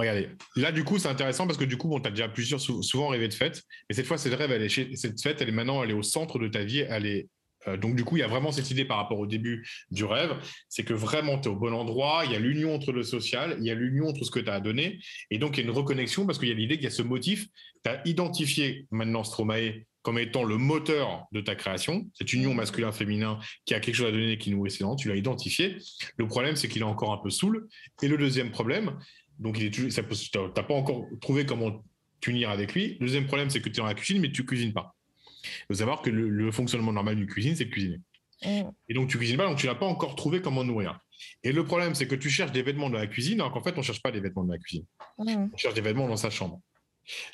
Regardez, 0.00 0.30
là 0.56 0.72
du 0.72 0.82
coup 0.82 0.98
c'est 0.98 1.08
intéressant 1.08 1.46
parce 1.46 1.58
que 1.58 1.64
du 1.64 1.76
coup 1.76 1.86
bon, 1.86 2.00
tu 2.00 2.08
as 2.08 2.10
déjà 2.10 2.26
plusieurs 2.26 2.58
souvent 2.58 3.08
rêvé 3.08 3.28
de 3.28 3.34
fête, 3.34 3.62
mais 3.86 3.94
cette 3.94 4.06
fois 4.06 4.16
cette 4.16 4.32
rêve, 4.32 4.50
elle 4.50 4.62
est 4.62 4.70
chez, 4.70 4.96
cette 4.96 5.20
fête, 5.20 5.42
elle 5.42 5.50
est 5.50 5.52
maintenant 5.52 5.82
elle 5.82 5.90
est 5.90 5.94
au 5.94 6.02
centre 6.02 6.38
de 6.38 6.48
ta 6.48 6.64
vie, 6.64 6.78
elle 6.88 7.04
est 7.04 7.28
euh, 7.68 7.76
donc 7.76 7.96
du 7.96 8.04
coup 8.04 8.16
il 8.16 8.20
y 8.20 8.22
a 8.22 8.26
vraiment 8.26 8.50
cette 8.50 8.70
idée 8.70 8.86
par 8.86 8.96
rapport 8.96 9.18
au 9.18 9.26
début 9.26 9.68
du 9.90 10.06
rêve, 10.06 10.38
c'est 10.70 10.84
que 10.84 10.94
vraiment 10.94 11.38
tu 11.38 11.50
es 11.50 11.52
au 11.52 11.54
bon 11.54 11.74
endroit, 11.74 12.22
il 12.24 12.32
y 12.32 12.34
a 12.34 12.38
l'union 12.38 12.74
entre 12.74 12.92
le 12.92 13.02
social, 13.02 13.56
il 13.58 13.66
y 13.66 13.70
a 13.70 13.74
l'union 13.74 14.08
entre 14.08 14.24
ce 14.24 14.30
que 14.30 14.40
tu 14.40 14.48
as 14.48 14.54
à 14.54 14.60
donner, 14.60 15.00
et 15.30 15.36
donc 15.36 15.58
il 15.58 15.60
y 15.60 15.66
a 15.66 15.68
une 15.68 15.76
reconnexion 15.76 16.24
parce 16.24 16.38
qu'il 16.38 16.48
y 16.48 16.52
a 16.52 16.54
l'idée 16.54 16.76
qu'il 16.76 16.84
y 16.84 16.86
a 16.86 16.90
ce 16.90 17.02
motif, 17.02 17.48
tu 17.84 17.90
as 17.90 18.00
identifié 18.06 18.86
maintenant 18.90 19.22
Stromae 19.22 19.84
comme 20.02 20.18
étant 20.18 20.44
le 20.44 20.56
moteur 20.56 21.26
de 21.32 21.40
ta 21.40 21.54
création, 21.54 22.08
cette 22.14 22.32
union 22.32 22.54
masculin-féminin 22.54 23.38
qui 23.66 23.74
a 23.74 23.80
quelque 23.80 23.96
chose 23.96 24.08
à 24.08 24.12
donner 24.12 24.38
qui 24.38 24.50
nous 24.50 24.64
excellent, 24.64 24.96
tu 24.96 25.08
l'as 25.08 25.16
identifié. 25.16 25.76
Le 26.16 26.26
problème, 26.26 26.56
c'est 26.56 26.68
qu'il 26.68 26.82
est 26.82 26.86
encore 26.86 27.12
un 27.12 27.18
peu 27.18 27.30
saoul. 27.30 27.68
Et 28.02 28.08
le 28.08 28.16
deuxième 28.16 28.50
problème, 28.50 28.96
donc, 29.40 29.56
tu 29.56 29.88
n'as 29.88 30.62
pas 30.62 30.74
encore 30.74 31.06
trouvé 31.20 31.46
comment 31.46 31.82
t'unir 32.20 32.50
avec 32.50 32.74
lui. 32.74 32.98
Le 33.00 33.06
deuxième 33.06 33.26
problème, 33.26 33.48
c'est 33.48 33.60
que 33.60 33.70
tu 33.70 33.76
es 33.76 33.78
dans 33.78 33.86
la 33.86 33.94
cuisine, 33.94 34.20
mais 34.20 34.30
tu 34.30 34.44
cuisines 34.44 34.74
pas. 34.74 34.94
Il 35.42 35.66
faut 35.68 35.78
savoir 35.78 36.02
que 36.02 36.10
le, 36.10 36.52
fonctionnement 36.52 36.92
normal 36.92 37.16
d'une 37.16 37.26
cuisine, 37.26 37.56
c'est 37.56 37.64
de 37.64 37.70
cuisiner. 37.70 38.00
Mm. 38.44 38.70
Et 38.88 38.94
donc, 38.94 39.08
tu 39.08 39.16
cuisines 39.16 39.38
pas, 39.38 39.46
donc 39.46 39.56
tu 39.56 39.66
n'as 39.66 39.74
pas 39.74 39.86
encore 39.86 40.14
trouvé 40.14 40.42
comment 40.42 40.62
nourrir. 40.62 40.98
Et 41.42 41.52
le 41.52 41.64
problème, 41.64 41.94
c'est 41.94 42.06
que 42.06 42.14
tu 42.14 42.28
cherches 42.28 42.52
des 42.52 42.62
vêtements 42.62 42.90
dans 42.90 42.98
la 42.98 43.06
cuisine, 43.06 43.40
alors 43.40 43.52
qu'en 43.52 43.62
fait, 43.62 43.72
on 43.74 43.78
ne 43.78 43.82
cherche 43.82 44.02
pas 44.02 44.10
des 44.10 44.20
vêtements 44.20 44.44
dans 44.44 44.52
la 44.52 44.58
cuisine. 44.58 44.84
Mm. 45.18 45.48
On 45.52 45.56
cherche 45.56 45.74
des 45.74 45.80
vêtements 45.80 46.06
dans 46.06 46.16
sa 46.16 46.28
chambre. 46.28 46.60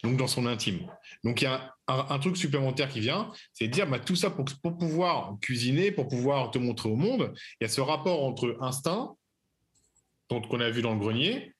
Donc, 0.02 0.16
dans 0.16 0.26
son 0.26 0.46
intime. 0.46 0.90
Donc, 1.24 1.42
il 1.42 1.44
y 1.44 1.48
a 1.48 1.74
un, 1.88 2.18
truc 2.18 2.36
supplémentaire 2.36 2.88
qui 2.88 3.00
vient, 3.00 3.30
c'est 3.52 3.68
de 3.68 3.72
dire 3.72 3.88
bah, 3.88 3.98
tout 3.98 4.16
ça 4.16 4.30
pour, 4.30 4.44
pour 4.62 4.76
pouvoir 4.78 5.36
cuisiner, 5.40 5.92
pour 5.92 6.08
pouvoir 6.08 6.50
te 6.50 6.58
montrer 6.58 6.88
au 6.88 6.96
monde, 6.96 7.32
il 7.60 7.64
y 7.64 7.66
a 7.66 7.68
ce 7.68 7.80
rapport 7.80 8.24
entre 8.24 8.56
instinct, 8.60 9.14
qu'on 10.28 10.60
a 10.60 10.70
vu 10.70 10.82
dans 10.82 10.94
le 10.94 11.00
grenier, 11.00 11.54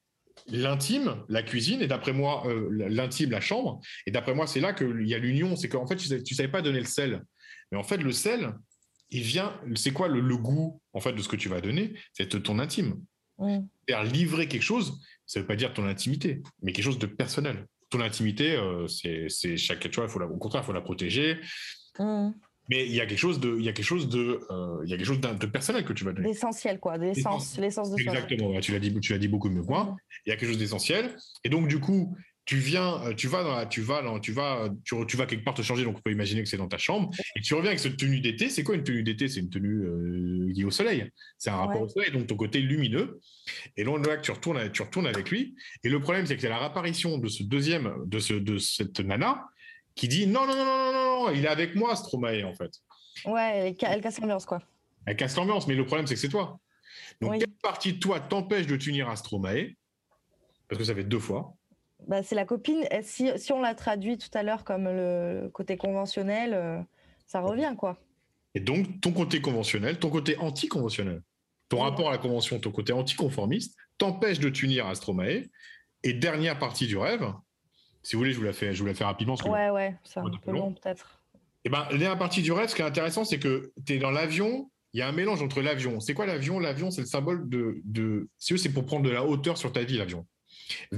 l'intime, 0.48 1.24
la 1.28 1.42
cuisine, 1.42 1.82
et 1.82 1.86
d'après 1.86 2.12
moi, 2.12 2.46
euh, 2.46 2.68
l'intime, 2.88 3.30
la 3.30 3.40
chambre. 3.40 3.80
Et 4.06 4.10
d'après 4.10 4.34
moi, 4.34 4.46
c'est 4.46 4.60
là 4.60 4.72
qu'il 4.72 5.06
y 5.06 5.14
a 5.14 5.18
l'union. 5.18 5.56
C'est 5.56 5.68
qu'en 5.68 5.86
fait, 5.86 5.96
tu 5.96 6.12
ne 6.12 6.18
savais, 6.24 6.48
pas 6.48 6.62
donner 6.62 6.80
le 6.80 6.86
sel. 6.86 7.22
Mais 7.70 7.78
en 7.78 7.84
fait, 7.84 7.98
le 7.98 8.12
sel, 8.12 8.54
il 9.10 9.22
vient. 9.22 9.58
C'est 9.74 9.92
quoi 9.92 10.08
le, 10.08 10.36
goût 10.36 10.80
en 10.92 11.00
fait 11.00 11.12
de 11.12 11.22
ce 11.22 11.28
que 11.28 11.36
tu 11.36 11.48
vas 11.48 11.60
donner? 11.60 11.94
C'est 12.12 12.42
ton 12.42 12.58
intime. 12.58 13.02
Faire 13.88 14.04
livrer 14.04 14.48
quelque 14.48 14.62
chose, 14.62 15.00
ça 15.26 15.38
ne 15.38 15.42
veut 15.42 15.46
pas 15.46 15.56
dire 15.56 15.74
ton 15.74 15.86
intimité, 15.86 16.42
mais 16.62 16.72
quelque 16.72 16.84
chose 16.84 16.98
de 16.98 17.06
personnel. 17.06 17.66
Ton 17.90 18.00
intimité, 18.00 18.56
euh, 18.56 18.86
c'est 18.88 19.56
chaque 19.56 19.92
chose. 19.92 20.10
Faut 20.10 20.20
au 20.20 20.38
contraire, 20.38 20.62
il 20.62 20.66
faut 20.66 20.72
la 20.72 20.80
protéger. 20.80 21.38
Mais 22.68 22.84
il 22.84 22.92
y 22.92 23.00
a 23.00 23.06
quelque 23.06 23.18
chose 23.18 23.38
de, 23.38 23.56
il 23.58 23.64
y 23.64 23.68
a 23.68 23.72
quelque 23.72 23.84
chose 23.84 24.08
de, 24.08 24.40
euh, 24.50 24.80
il 24.84 24.90
y 24.90 24.94
a 24.94 24.96
quelque 24.96 25.06
chose 25.06 25.20
de, 25.20 25.46
personnel 25.46 25.84
que 25.84 25.92
tu 25.92 26.04
vas 26.04 26.12
donner. 26.12 26.28
D'essentiel, 26.28 26.80
quoi, 26.80 26.96
l'essence, 26.96 27.56
l'essence 27.58 27.92
de 27.92 28.00
Exactement. 28.00 28.58
tu 28.60 28.72
l'as 28.72 28.80
dit, 28.80 28.92
tu 29.00 29.12
l'as 29.12 29.18
dit 29.18 29.28
beaucoup 29.28 29.48
mieux 29.48 29.62
que 29.62 29.68
moi. 29.68 29.96
Il 30.24 30.30
y 30.30 30.32
a 30.32 30.36
quelque 30.36 30.48
chose 30.48 30.58
d'essentiel. 30.58 31.16
Et 31.44 31.48
donc 31.48 31.68
du 31.68 31.78
coup, 31.78 32.16
tu 32.46 32.56
viens, 32.56 33.02
euh, 33.02 33.12
tu 33.12 33.26
vas 33.26 33.42
dans 33.42 33.54
la, 33.54 33.66
tu 33.66 33.82
vas 33.82 34.02
dans, 34.02 34.20
tu 34.20 34.32
vas, 34.32 34.68
tu, 34.84 34.94
tu, 35.06 35.16
vas 35.16 35.26
quelque 35.26 35.44
part 35.44 35.54
te 35.54 35.62
changer. 35.62 35.84
Donc 35.84 35.98
on 35.98 36.00
peut 36.00 36.12
imaginer 36.12 36.42
que 36.42 36.48
c'est 36.48 36.56
dans 36.56 36.68
ta 36.68 36.78
chambre. 36.78 37.10
Et 37.34 37.40
tu 37.40 37.54
reviens 37.54 37.70
avec 37.70 37.80
cette 37.80 37.96
tenue 37.96 38.20
d'été. 38.20 38.48
C'est 38.48 38.62
quoi 38.62 38.76
une 38.76 38.84
tenue 38.84 39.02
d'été? 39.02 39.28
C'est 39.28 39.40
une 39.40 39.50
tenue 39.50 39.84
euh, 39.84 40.52
liée 40.52 40.64
au 40.64 40.70
soleil. 40.70 41.10
C'est 41.38 41.50
un 41.50 41.56
rapport 41.56 41.82
au 41.82 41.88
soleil, 41.88 42.12
donc 42.12 42.28
ton 42.28 42.36
côté 42.36 42.60
lumineux. 42.60 43.20
Et 43.76 43.82
donc 43.82 44.06
là, 44.06 44.16
tu 44.16 44.30
retournes, 44.30 44.70
tu 44.70 44.82
retournes 44.82 45.08
avec 45.08 45.28
lui. 45.30 45.56
Et 45.82 45.88
le 45.88 46.00
problème, 46.00 46.24
c'est 46.24 46.36
que 46.36 46.40
c'est 46.40 46.48
la 46.48 46.58
réapparition 46.58 47.18
de 47.18 47.28
ce 47.28 47.42
deuxième, 47.42 47.92
de 48.06 48.20
ce, 48.20 48.34
de 48.34 48.58
cette 48.58 49.00
nana 49.00 49.44
qui 49.96 50.06
dit 50.06 50.28
non, 50.28 50.46
non, 50.46 50.54
non, 50.54 50.64
non, 50.64 50.92
non, 50.92 51.24
non, 51.24 51.30
il 51.32 51.44
est 51.44 51.48
avec 51.48 51.74
moi, 51.74 51.96
Stromae, 51.96 52.44
en 52.44 52.54
fait. 52.54 52.70
Ouais, 53.24 53.74
elle, 53.80 54.00
casse 54.00 54.20
l'ambiance, 54.20 54.46
quoi. 54.46 54.62
Elle 55.04 55.16
casse 55.16 55.34
l'ambiance, 55.36 55.66
mais 55.66 55.74
le 55.74 55.84
problème, 55.84 56.06
c'est 56.06 56.14
que 56.14 56.20
c'est 56.20 56.28
toi. 56.28 56.60
Donc, 57.20 57.38
quelle 57.38 57.48
partie 57.62 57.94
de 57.94 57.98
toi 57.98 58.20
t'empêche 58.20 58.66
de 58.66 58.76
t'unir 58.76 59.08
à 59.08 59.16
Stromae? 59.16 59.74
Parce 60.68 60.78
que 60.78 60.84
ça 60.84 60.94
fait 60.94 61.04
deux 61.04 61.18
fois. 61.18 61.55
Bah, 62.06 62.22
c'est 62.22 62.34
la 62.34 62.44
copine. 62.44 62.84
Si, 63.02 63.30
si 63.36 63.52
on 63.52 63.60
l'a 63.60 63.74
traduit 63.74 64.18
tout 64.18 64.30
à 64.34 64.42
l'heure 64.42 64.64
comme 64.64 64.84
le 64.84 65.48
côté 65.52 65.76
conventionnel, 65.76 66.54
euh, 66.54 66.80
ça 67.26 67.40
revient, 67.40 67.74
quoi. 67.76 67.98
Et 68.54 68.60
donc, 68.60 69.00
ton 69.00 69.12
côté 69.12 69.40
conventionnel, 69.40 69.98
ton 69.98 70.10
côté 70.10 70.38
anticonventionnel, 70.38 71.22
ton 71.68 71.80
rapport 71.80 72.08
à 72.08 72.12
la 72.12 72.18
convention, 72.18 72.58
ton 72.58 72.70
côté 72.70 72.92
anticonformiste, 72.92 73.76
t'empêche 73.98 74.38
de 74.38 74.48
t'unir 74.48 74.86
à 74.86 74.94
Stromae. 74.94 75.42
Et 76.02 76.12
dernière 76.12 76.58
partie 76.58 76.86
du 76.86 76.96
rêve, 76.96 77.26
si 78.02 78.14
vous 78.14 78.20
voulez, 78.20 78.32
je 78.32 78.38
vous 78.38 78.44
la 78.44 78.52
fais, 78.52 78.72
je 78.72 78.80
vous 78.80 78.86
la 78.86 78.94
fais 78.94 79.04
rapidement. 79.04 79.34
ouais, 79.34 79.70
ouais, 79.70 79.96
c'est 80.04 80.20
un 80.20 80.30
peu 80.30 80.52
long, 80.52 80.72
peut-être. 80.72 81.20
Et 81.64 81.68
eh 81.68 81.70
ben, 81.70 81.88
la 81.90 82.14
partie 82.14 82.42
du 82.42 82.52
rêve, 82.52 82.68
ce 82.68 82.76
qui 82.76 82.82
est 82.82 82.84
intéressant, 82.84 83.24
c'est 83.24 83.40
que 83.40 83.72
tu 83.84 83.94
es 83.94 83.98
dans 83.98 84.12
l'avion 84.12 84.70
il 84.96 85.00
y 85.00 85.02
a 85.02 85.08
un 85.08 85.12
mélange 85.12 85.42
entre 85.42 85.60
l'avion. 85.60 86.00
C'est 86.00 86.14
quoi 86.14 86.24
l'avion? 86.24 86.58
L'avion, 86.58 86.90
c'est 86.90 87.02
le 87.02 87.06
symbole 87.06 87.50
de. 87.50 87.82
de... 87.84 88.30
C'est 88.38 88.72
pour 88.72 88.86
prendre 88.86 89.04
de 89.04 89.10
la 89.10 89.26
hauteur 89.26 89.58
sur 89.58 89.70
ta 89.70 89.84
vie, 89.84 89.98
l'avion. 89.98 90.26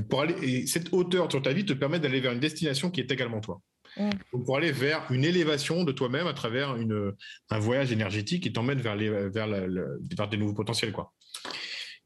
Pour 0.08 0.22
aller... 0.22 0.34
Et 0.42 0.66
cette 0.66 0.92
hauteur 0.92 1.30
sur 1.30 1.42
ta 1.42 1.52
vie 1.52 1.64
te 1.64 1.72
permet 1.72 2.00
d'aller 2.00 2.20
vers 2.20 2.32
une 2.32 2.40
destination 2.40 2.90
qui 2.90 3.00
est 3.00 3.10
également 3.10 3.40
toi. 3.40 3.60
Mm. 3.96 4.10
pour 4.44 4.56
aller 4.56 4.70
vers 4.70 5.10
une 5.10 5.24
élévation 5.24 5.82
de 5.82 5.92
toi-même 5.92 6.26
à 6.26 6.34
travers 6.34 6.76
une, 6.76 7.12
un 7.50 7.58
voyage 7.58 7.90
énergétique 7.90 8.42
qui 8.42 8.52
t'emmène 8.52 8.80
vers, 8.80 8.94
les, 8.94 9.08
vers, 9.08 9.48
vers 9.48 10.28
des 10.28 10.36
nouveaux 10.36 10.54
potentiels. 10.54 10.92
Quoi. 10.92 11.12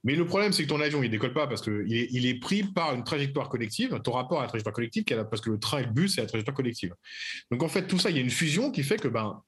Mais 0.04 0.16
le 0.16 0.26
problème, 0.26 0.52
c'est 0.52 0.64
que 0.64 0.68
ton 0.68 0.80
avion, 0.80 1.02
il 1.02 1.10
décolle 1.10 1.32
pas 1.32 1.46
parce 1.46 1.62
qu'il 1.62 1.94
est, 1.94 2.08
il 2.10 2.26
est 2.26 2.34
pris 2.34 2.64
par 2.64 2.94
une 2.94 3.04
trajectoire 3.04 3.48
collective, 3.48 4.00
ton 4.02 4.12
rapport 4.12 4.40
à 4.40 4.42
la 4.42 4.48
trajectoire 4.48 4.74
collective, 4.74 5.04
parce 5.30 5.40
que 5.40 5.50
le 5.50 5.58
train 5.58 5.78
et 5.78 5.84
le 5.84 5.92
bus, 5.92 6.14
c'est 6.14 6.20
la 6.20 6.26
trajectoire 6.26 6.56
collective. 6.56 6.94
Donc 7.50 7.62
en 7.62 7.68
fait, 7.68 7.86
tout 7.86 7.98
ça, 7.98 8.10
il 8.10 8.16
y 8.16 8.18
a 8.18 8.22
une 8.22 8.30
fusion 8.30 8.72
qui 8.72 8.82
fait 8.82 9.00
que 9.00 9.08
ben, 9.08 9.42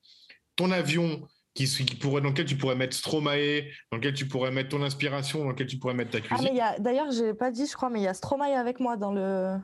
ton 0.55 0.71
avion, 0.71 1.27
qui, 1.55 1.67
pourrait, 2.01 2.21
dans 2.21 2.31
lequel 2.31 2.47
tu 2.47 2.57
pourrais 2.57 2.75
mettre 2.75 2.97
Stromae, 2.97 3.63
dans 3.91 3.99
lequel 3.99 4.15
tu 4.15 4.27
pourrais 4.27 4.51
mettre 4.51 4.71
ton 4.71 4.83
inspiration, 4.83 5.45
dans 5.45 5.51
lequel 5.51 5.69
tu 5.69 5.79
pourrais 5.79 5.95
mettre 5.95 6.11
ta 6.11 6.19
ah, 6.19 6.21
cuisine. 6.21 6.59
Ah, 6.61 6.77
d'ailleurs, 6.79 7.11
je 7.13 7.25
n'ai 7.25 7.35
pas 7.35 7.51
dit, 7.51 7.67
je 7.67 7.75
crois, 7.75 7.91
mais 7.91 8.01
il 8.01 8.05
y 8.05 8.09
a 8.09 8.15
Stromae 8.15 8.59
avec 8.59 8.81
moi 8.81 8.97
dans 8.97 9.13
le. 9.13 9.57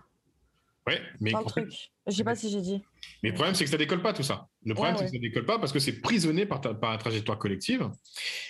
Ouais, 0.86 1.00
mais. 1.20 1.32
Dans 1.32 1.40
le 1.40 1.46
truc. 1.46 1.72
Je 2.06 2.12
sais 2.12 2.24
pas 2.24 2.36
si 2.36 2.48
j'ai 2.48 2.60
dit. 2.60 2.82
Mais 3.22 3.30
le 3.30 3.34
problème, 3.34 3.54
c'est 3.54 3.64
que 3.64 3.70
ça 3.70 3.76
décolle 3.76 4.02
pas 4.02 4.12
tout 4.12 4.22
ça. 4.22 4.48
Le 4.64 4.74
problème, 4.74 4.96
c'est 4.96 5.04
que 5.04 5.10
ça 5.10 5.18
décolle 5.18 5.46
pas 5.46 5.58
parce 5.58 5.72
que 5.72 5.78
c'est 5.78 6.00
prisonné 6.00 6.46
par, 6.46 6.60
par 6.60 6.92
la 6.92 6.98
trajectoire 6.98 7.38
collective. 7.38 7.90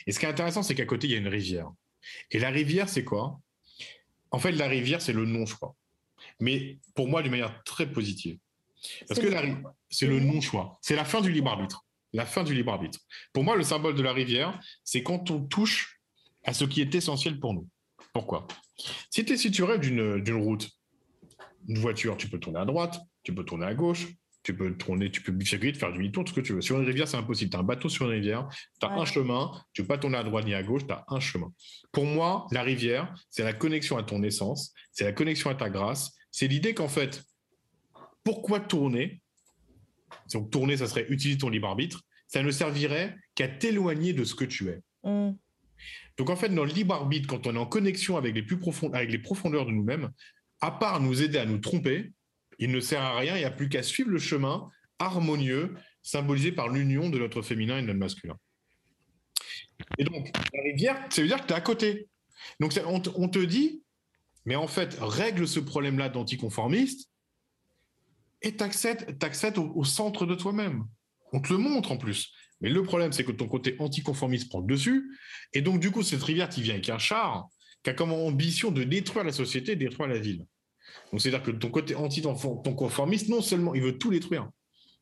Et 0.07 0.13
ce 0.13 0.19
qui 0.19 0.27
est 0.27 0.29
intéressant, 0.29 0.63
c'est 0.63 0.75
qu'à 0.75 0.87
côté, 0.87 1.07
il 1.07 1.13
y 1.13 1.15
a 1.15 1.19
une 1.19 1.29
rivière. 1.29 1.71
Et 2.31 2.39
la 2.39 2.51
rivière, 2.51 2.89
c'est 2.89 3.05
quoi? 3.05 3.41
En 4.31 4.39
fait, 4.39 4.53
la 4.53 4.69
rivière, 4.69 5.03
c'est 5.03 5.13
le 5.13 5.25
non-choix. 5.25 5.75
Mais 6.39 6.79
pour 6.95 7.09
moi, 7.09 7.23
d'une 7.23 7.33
manière 7.33 7.63
très 7.65 7.91
positive. 7.91 8.39
Parce 9.09 9.21
que 9.21 9.29
c'est 9.91 10.07
le 10.07 10.21
non-choix. 10.21 10.79
C'est 10.81 10.97
la 10.97 11.05
fin 11.05 11.21
du 11.21 11.33
libre 11.33 11.51
arbitre. 11.51 11.85
La 12.13 12.27
fin 12.27 12.43
du 12.43 12.55
libre 12.55 12.73
arbitre. 12.73 12.99
Pour 13.33 13.45
moi, 13.45 13.57
le 13.57 13.63
symbole 13.63 13.95
de 13.95 14.03
la 14.03 14.13
rivière, 14.13 14.59
c'est 14.85 15.03
quand 15.03 15.31
on 15.31 15.41
touche 15.41 16.01
à 16.45 16.53
ce 16.53 16.65
qui 16.65 16.81
est 16.81 16.95
essentiel 16.95 17.39
pour 17.39 17.55
nous. 17.55 17.69
Pourquoi? 18.13 18.47
Si, 19.11 19.25
si 19.39 19.51
tu 19.51 19.63
rêves 19.63 19.81
d'une 19.81 20.43
route, 20.43 20.69
une 21.69 21.79
voiture, 21.79 22.17
tu 22.17 22.29
peux 22.29 22.41
tourner 22.41 22.61
à 22.61 22.65
droite, 22.65 23.01
tu 23.23 23.35
peux 23.35 23.45
tourner 23.45 23.67
à 23.67 23.75
gauche, 23.75 24.09
tu 24.43 24.57
peux 24.57 24.75
tourner, 24.77 25.11
tu 25.11 25.21
peux 25.21 25.33
bifurquer, 25.33 25.75
faire 25.75 25.93
du 25.93 25.99
demi-tour, 25.99 26.25
tout 26.25 26.31
ce 26.31 26.41
que 26.41 26.45
tu 26.45 26.55
veux. 26.55 26.63
Sur 26.63 26.79
une 26.81 26.87
rivière, 26.87 27.07
c'est 27.07 27.19
impossible. 27.19 27.51
Tu 27.51 27.57
as 27.57 27.61
un 27.61 27.65
bateau 27.65 27.89
sur 27.89 28.07
une 28.07 28.13
rivière, 28.13 28.49
tu 28.81 28.87
as 28.87 28.91
un 28.91 29.05
chemin, 29.05 29.53
tu 29.73 29.83
ne 29.83 29.87
peux 29.87 29.95
pas 29.95 29.99
tourner 29.99 30.17
à 30.17 30.25
droite 30.25 30.47
ni 30.47 30.55
à 30.55 30.63
gauche, 30.63 30.87
tu 30.87 30.93
as 30.93 31.05
un 31.09 31.21
chemin. 31.21 31.53
Pour 31.93 32.07
moi, 32.07 32.47
la 32.51 32.63
rivière, 32.63 33.15
c'est 33.29 33.45
la 33.45 33.53
connexion 33.53 33.99
à 33.99 34.03
ton 34.03 34.23
essence, 34.23 34.73
c'est 34.93 35.05
la 35.05 35.13
connexion 35.13 35.51
à 35.51 35.55
ta 35.55 35.69
grâce, 35.69 36.17
c'est 36.31 36.49
l'idée 36.49 36.75
qu'en 36.75 36.89
fait, 36.89 37.23
pourquoi 38.25 38.61
tourner 38.61 39.21
Donc 40.33 40.51
tourner, 40.51 40.77
ça 40.77 40.87
serait 40.87 41.07
utiliser 41.09 41.39
ton 41.39 41.49
libre 41.49 41.69
arbitre, 41.69 42.03
ça 42.27 42.43
ne 42.43 42.51
servirait 42.51 43.17
qu'à 43.35 43.49
t'éloigner 43.49 44.13
de 44.13 44.25
ce 44.25 44.35
que 44.35 44.45
tu 44.45 44.69
es. 44.69 44.81
Mm. 45.05 45.33
Donc 46.19 46.31
en 46.31 46.37
fait, 46.37 46.49
dans 46.51 46.65
le 46.65 46.73
libre 46.73 46.95
arbitre, 46.95 47.29
quand 47.29 47.47
on 47.47 47.55
est 47.55 47.59
en 47.59 47.67
connexion 47.67 48.17
avec 48.17 48.35
les 48.35 48.43
plus 48.43 48.59
profondes, 48.59 48.95
avec 48.95 49.11
les 49.11 49.19
profondeurs 49.19 49.67
de 49.67 49.71
nous-mêmes, 49.71 50.11
à 50.61 50.71
part 50.71 51.01
nous 51.01 51.23
aider 51.23 51.39
à 51.39 51.47
nous 51.47 51.59
tromper, 51.59 52.13
il 52.59 52.71
ne 52.71 52.81
sert 52.81 53.01
à 53.01 53.19
rien, 53.19 53.37
il 53.37 53.39
n'y 53.39 53.45
a 53.45 53.51
plus 53.51 53.69
qu'à 53.69 53.83
suivre 53.83 54.11
le 54.11 54.19
chemin 54.19 54.69
harmonieux 54.99 55.75
symbolisé 56.03 56.53
par 56.53 56.69
l'union 56.69 57.09
de 57.09 57.19
notre 57.19 57.43
féminin 57.43 57.79
et 57.79 57.83
de 57.83 57.87
notre 57.87 57.99
masculin. 57.99 58.37
Et 59.99 60.05
donc, 60.05 60.31
la 60.53 60.63
rivière, 60.63 61.07
ça 61.11 61.23
veut 61.23 61.29
dire 61.29 61.41
que 61.41 61.47
tu 61.47 61.53
es 61.53 61.57
à 61.57 61.61
côté. 61.61 62.09
Donc, 62.59 62.79
on, 62.87 63.29
te 63.29 63.39
dit, 63.39 63.83
mais 64.45 64.57
en 64.57 64.67
fait, 64.67 64.97
règle 65.01 65.49
ce 65.49 65.61
problème-là 65.61 66.09
d'anticonformiste 66.09 67.10
et 68.43 68.57
t'accèdes 68.57 69.59
au, 69.59 69.73
au 69.75 69.85
centre 69.85 70.27
de 70.27 70.35
toi-même. 70.35 70.85
On 71.33 71.41
te 71.41 71.53
le 71.53 71.59
montre 71.59 71.93
en 71.93 71.97
plus. 71.97 72.33
Mais 72.61 72.69
le 72.69 72.83
problème, 72.83 73.13
c'est 73.13 73.25
que 73.25 73.33
ton 73.33 73.49
côté 73.49 73.77
anticonformiste 73.79 74.49
prend 74.51 74.61
dessus. 74.61 75.17
Et 75.53 75.63
donc, 75.63 75.81
du 75.81 75.91
coup, 75.91 76.03
cette 76.03 76.23
rivière 76.23 76.49
qui 76.49 76.63
vient 76.63 76.75
avec 76.75 76.89
un 76.91 76.99
char, 76.99 77.49
qui 77.83 77.91
a 77.91 77.95
comme 77.95 78.13
ambition 78.13 78.71
de 78.71 78.85
détruire 78.85 79.25
la 79.25 79.33
société, 79.33 79.77
détruire 79.77 80.09
la 80.09 80.19
ville. 80.19 80.45
Donc, 81.11 81.21
c'est-à-dire 81.21 81.43
que 81.43 81.51
ton 81.51 81.71
côté 81.71 81.95
anti-ton 81.95 82.35
conformiste, 82.35 83.29
non 83.29 83.41
seulement 83.41 83.75
il 83.75 83.83
veut 83.83 83.99
tout 83.99 84.11
détruire, 84.11 84.49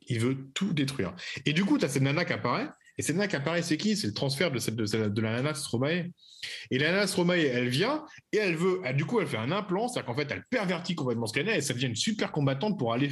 il 0.06 0.20
veut 0.20 0.50
tout 0.54 0.72
détruire. 0.72 1.14
Et 1.44 1.52
du 1.52 1.64
coup, 1.64 1.78
tu 1.78 1.84
as 1.84 1.88
cette 1.88 2.02
nana 2.02 2.24
qui 2.24 2.32
apparaît, 2.32 2.68
et 2.98 3.02
cette 3.02 3.14
nana 3.14 3.28
qui 3.28 3.36
apparaît, 3.36 3.62
c'est 3.62 3.76
qui? 3.76 3.96
C'est 3.96 4.08
le 4.08 4.12
transfert 4.12 4.50
de, 4.50 4.58
cette, 4.58 4.74
de, 4.74 5.20
la 5.20 5.36
nana 5.36 5.54
Stromae. 5.54 6.10
Et 6.70 6.78
la 6.78 6.90
nana 6.90 7.06
Stromae, 7.06 7.38
elle 7.38 7.68
vient, 7.68 8.04
et 8.32 8.38
elle 8.38 8.56
veut, 8.56 8.82
du 8.94 9.04
coup, 9.04 9.20
elle 9.20 9.28
fait 9.28 9.36
un 9.36 9.52
implant, 9.52 9.86
c'est-à-dire 9.86 10.06
qu'en 10.06 10.16
fait, 10.16 10.28
elle 10.32 10.44
pervertit 10.50 10.96
complètement 10.96 11.26
ce 11.26 11.32
qu'elle 11.32 11.48
est, 11.48 11.58
et 11.58 11.60
ça 11.60 11.74
devient 11.74 11.86
une 11.86 11.94
super 11.94 12.32
combattante 12.32 12.76
pour 12.76 12.92
aller, 12.92 13.10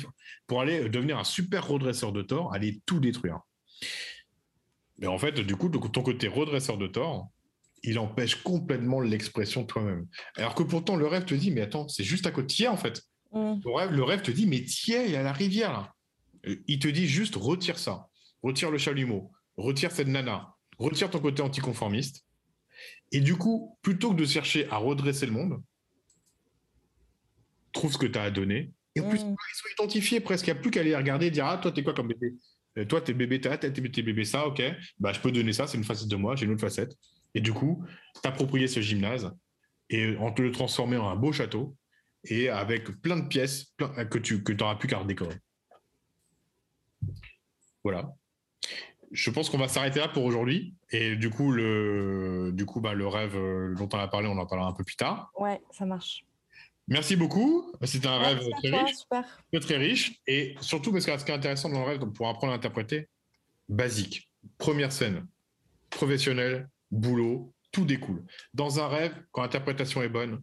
pour 0.48 0.60
aller 0.60 0.88
devenir 0.88 1.18
un 1.18 1.24
super 1.24 1.68
redresseur 1.68 2.12
de 2.12 2.22
tort, 2.22 2.52
aller 2.52 2.80
tout 2.84 2.98
détruire. 2.98 3.38
Mais 4.98 5.06
en 5.06 5.18
fait, 5.18 5.38
du 5.38 5.54
coup, 5.54 5.68
ton 5.68 6.02
côté 6.02 6.26
redresseur 6.26 6.78
de 6.78 6.88
tort, 6.88 7.28
il 7.84 8.00
empêche 8.00 8.42
complètement 8.42 9.00
l'expression 9.00 9.62
de 9.62 9.66
toi-même. 9.66 10.08
Alors 10.34 10.56
que 10.56 10.64
pourtant, 10.64 10.96
le 10.96 11.06
rêve 11.06 11.24
te 11.24 11.34
dit, 11.34 11.52
mais 11.52 11.60
attends, 11.60 11.86
c'est 11.86 12.02
juste 12.02 12.26
à 12.26 12.32
côté, 12.32 12.66
en 12.66 12.76
fait. 12.76 13.02
Mm. 13.32 13.60
Le, 13.64 13.70
rêve, 13.70 13.92
le 13.92 14.02
rêve 14.02 14.22
te 14.22 14.32
dit, 14.32 14.46
mais 14.46 14.64
tiens, 14.64 15.04
il 15.04 15.12
y 15.12 15.16
a 15.16 15.22
la 15.22 15.32
rivière, 15.32 15.72
là. 15.72 15.92
Euh, 16.48 16.56
il 16.66 16.80
te 16.80 16.88
dit 16.88 17.06
juste, 17.06 17.36
retire 17.36 17.78
ça. 17.78 18.08
Retire 18.42 18.70
le 18.72 18.78
chalumeau. 18.78 19.30
Retire 19.56 19.90
cette 19.90 20.08
nana. 20.08 20.54
Retire 20.78 21.10
ton 21.10 21.20
côté 21.20 21.42
anticonformiste. 21.42 22.24
Et 23.12 23.20
du 23.20 23.36
coup, 23.36 23.78
plutôt 23.82 24.10
que 24.10 24.16
de 24.16 24.26
chercher 24.26 24.68
à 24.70 24.76
redresser 24.76 25.26
le 25.26 25.32
monde, 25.32 25.62
trouve 27.72 27.92
ce 27.92 27.98
que 27.98 28.06
tu 28.06 28.18
as 28.18 28.22
à 28.22 28.30
donner. 28.30 28.72
Et 28.94 29.00
en 29.00 29.08
plus, 29.08 29.24
mm. 29.24 29.28
ils 29.28 29.56
sont 29.56 29.82
identifiés 29.82 30.20
presque. 30.20 30.46
Il 30.46 30.52
n'y 30.52 30.58
a 30.58 30.60
plus 30.60 30.70
qu'à 30.70 30.80
aller 30.80 30.96
regarder 30.96 31.26
et 31.26 31.30
dire 31.30 31.46
Ah, 31.46 31.58
toi, 31.58 31.72
t'es 31.72 31.82
quoi 31.82 31.94
comme 31.94 32.08
bébé? 32.08 32.34
Euh, 32.78 32.84
Toi, 32.84 33.00
t'es 33.00 33.14
bébé, 33.14 33.40
t'es 33.40 33.56
t'es 33.58 34.02
bébé 34.02 34.24
ça, 34.24 34.46
ok. 34.46 34.62
Bah, 34.98 35.12
je 35.12 35.20
peux 35.20 35.32
donner 35.32 35.52
ça, 35.52 35.66
c'est 35.66 35.78
une 35.78 35.84
facette 35.84 36.08
de 36.08 36.16
moi, 36.16 36.36
j'ai 36.36 36.46
une 36.46 36.52
autre 36.52 36.60
facette. 36.60 36.96
Et 37.34 37.40
du 37.40 37.52
coup, 37.52 37.84
t'approprier 38.22 38.68
ce 38.68 38.80
gymnase 38.80 39.30
et 39.90 40.16
en 40.16 40.32
te 40.32 40.42
le 40.42 40.50
transformer 40.52 40.96
en 40.96 41.08
un 41.08 41.16
beau 41.16 41.32
château 41.32 41.76
et 42.24 42.48
avec 42.48 42.90
plein 43.00 43.16
de 43.16 43.28
pièces 43.28 43.74
que 44.10 44.18
tu 44.18 44.42
que 44.42 44.52
auras 44.62 44.76
plus 44.76 44.88
qu'à 44.88 44.98
redécorer. 44.98 45.36
Voilà. 47.84 48.12
Je 49.12 49.30
pense 49.30 49.50
qu'on 49.50 49.58
va 49.58 49.68
s'arrêter 49.68 50.00
là 50.00 50.08
pour 50.08 50.24
aujourd'hui. 50.24 50.74
Et 50.90 51.16
du 51.16 51.30
coup, 51.30 51.52
le, 51.52 52.50
du 52.52 52.66
coup 52.66 52.80
bah, 52.80 52.94
le 52.94 53.06
rêve 53.06 53.34
dont 53.76 53.88
on 53.92 53.98
a 53.98 54.08
parlé, 54.08 54.28
on 54.28 54.38
en 54.38 54.46
parlera 54.46 54.68
un 54.68 54.72
peu 54.72 54.84
plus 54.84 54.96
tard. 54.96 55.30
Ouais, 55.38 55.60
ça 55.70 55.86
marche. 55.86 56.24
Merci 56.88 57.16
beaucoup. 57.16 57.72
C'était 57.82 58.06
un 58.06 58.18
rêve 58.18 58.40
très 58.62 58.70
riche. 58.70 58.96
Très 59.60 59.76
riche. 59.76 60.20
Et 60.26 60.54
surtout, 60.60 60.92
parce 60.92 61.04
que 61.04 61.18
ce 61.18 61.24
qui 61.24 61.30
est 61.30 61.34
intéressant 61.34 61.68
dans 61.68 61.80
le 61.80 61.86
rêve, 61.86 62.00
pour 62.12 62.28
apprendre 62.28 62.52
à 62.52 62.56
interpréter, 62.56 63.08
basique. 63.68 64.30
Première 64.58 64.92
scène, 64.92 65.26
professionnelle, 65.90 66.68
boulot, 66.90 67.52
tout 67.72 67.84
découle. 67.84 68.24
Dans 68.54 68.78
un 68.78 68.86
rêve, 68.86 69.14
quand 69.32 69.42
l'interprétation 69.42 70.02
est 70.02 70.08
bonne, 70.08 70.42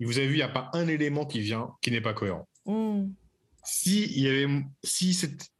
vous 0.00 0.18
avez 0.18 0.26
vu, 0.26 0.34
il 0.34 0.38
n'y 0.38 0.42
a 0.42 0.48
pas 0.48 0.70
un 0.72 0.88
élément 0.88 1.24
qui 1.24 1.40
vient 1.40 1.70
qui 1.80 1.90
n'est 1.90 2.00
pas 2.00 2.14
cohérent. 2.14 2.48
Mm. 2.66 3.06
Si 3.62 4.04
il 4.04 4.22
y 4.22 4.28
avait, 4.28 4.64
si 4.82 5.16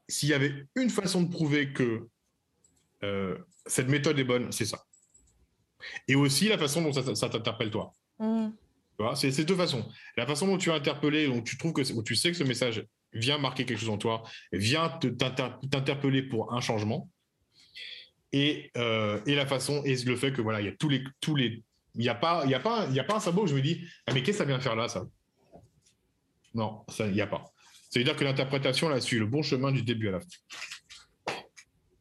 s'il 0.09 0.29
y 0.29 0.35
avait 0.35 0.67
une 0.75 0.91
façon 0.91 1.23
de 1.23 1.31
prouver 1.31 1.73
que 1.73 2.09
euh, 3.03 3.39
cette 3.67 3.89
méthode 3.89 4.19
est 4.19 4.25
bonne, 4.25 4.53
c'est 4.53 4.65
ça. 4.65 4.85
Et 6.09 6.15
aussi 6.15 6.49
la 6.49 6.59
façon 6.59 6.83
dont 6.83 6.93
ça, 6.93 7.29
t'interpelle 7.29 7.71
toi. 7.71 7.93
Mm. 8.19 8.49
C'est 9.17 9.33
ces 9.33 9.45
deux 9.45 9.57
façons. 9.57 9.89
La 10.17 10.27
façon 10.27 10.47
dont 10.47 10.57
tu 10.57 10.71
as 10.71 10.75
interpellé, 10.75 11.27
dont 11.27 11.43
tu 11.43 11.59
trouves 11.59 11.73
que, 11.73 11.93
où 11.93 12.03
tu 12.03 12.15
sais 12.15 12.31
que 12.31 12.37
ce 12.37 12.45
message 12.45 12.87
vient 13.13 13.39
marquer 13.39 13.65
quelque 13.65 13.81
chose 13.81 13.91
en 13.91 13.99
toi, 13.99 14.23
vient 14.53 14.89
t'interpeller 14.89 16.23
pour 16.23 16.53
un 16.53 16.61
changement, 16.61 17.11
euh, 18.77 19.21
et, 19.27 19.35
la 19.35 19.47
façon 19.47 19.83
et 19.85 19.95
le 19.95 20.17
fait 20.17 20.33
que 20.33 20.43
voilà 20.43 20.61
il 20.61 20.67
y 20.67 20.69
a 20.69 20.73
tous 20.73 20.89
les 20.89 21.05
tous 21.21 21.37
les 21.37 21.63
il 21.95 22.01
n'y 22.01 22.09
a 22.09 22.17
pas 22.17 22.43
il 22.45 22.51
y 22.51 22.55
a 22.55 22.59
pas 22.59 22.87
il 22.89 22.95
y 22.95 22.99
a 22.99 23.05
pas 23.05 23.17
un 23.17 23.21
sabot 23.21 23.45
où 23.45 23.47
je 23.47 23.55
me 23.55 23.61
dis 23.61 23.87
ah, 24.07 24.13
mais 24.13 24.23
qu'est-ce 24.23 24.39
que 24.39 24.45
ça 24.45 24.49
vient 24.49 24.59
faire 24.59 24.75
là 24.75 24.89
ça? 24.89 25.07
Non 26.53 26.85
ça 26.89 27.07
il 27.07 27.13
n'y 27.13 27.21
a 27.21 27.29
pas 27.29 27.45
ça 27.95 28.01
veut 28.01 28.05
dire 28.05 28.17
que 28.17 28.25
l'interprétation 28.25 28.89
là 28.89 29.01
suit 29.01 29.21
le 29.21 29.27
bon 29.27 29.45
chemin 29.45 29.71
du 29.71 29.83
début 29.83 30.09
à 30.09 30.11
la 30.11 30.21
fin. 30.21 30.27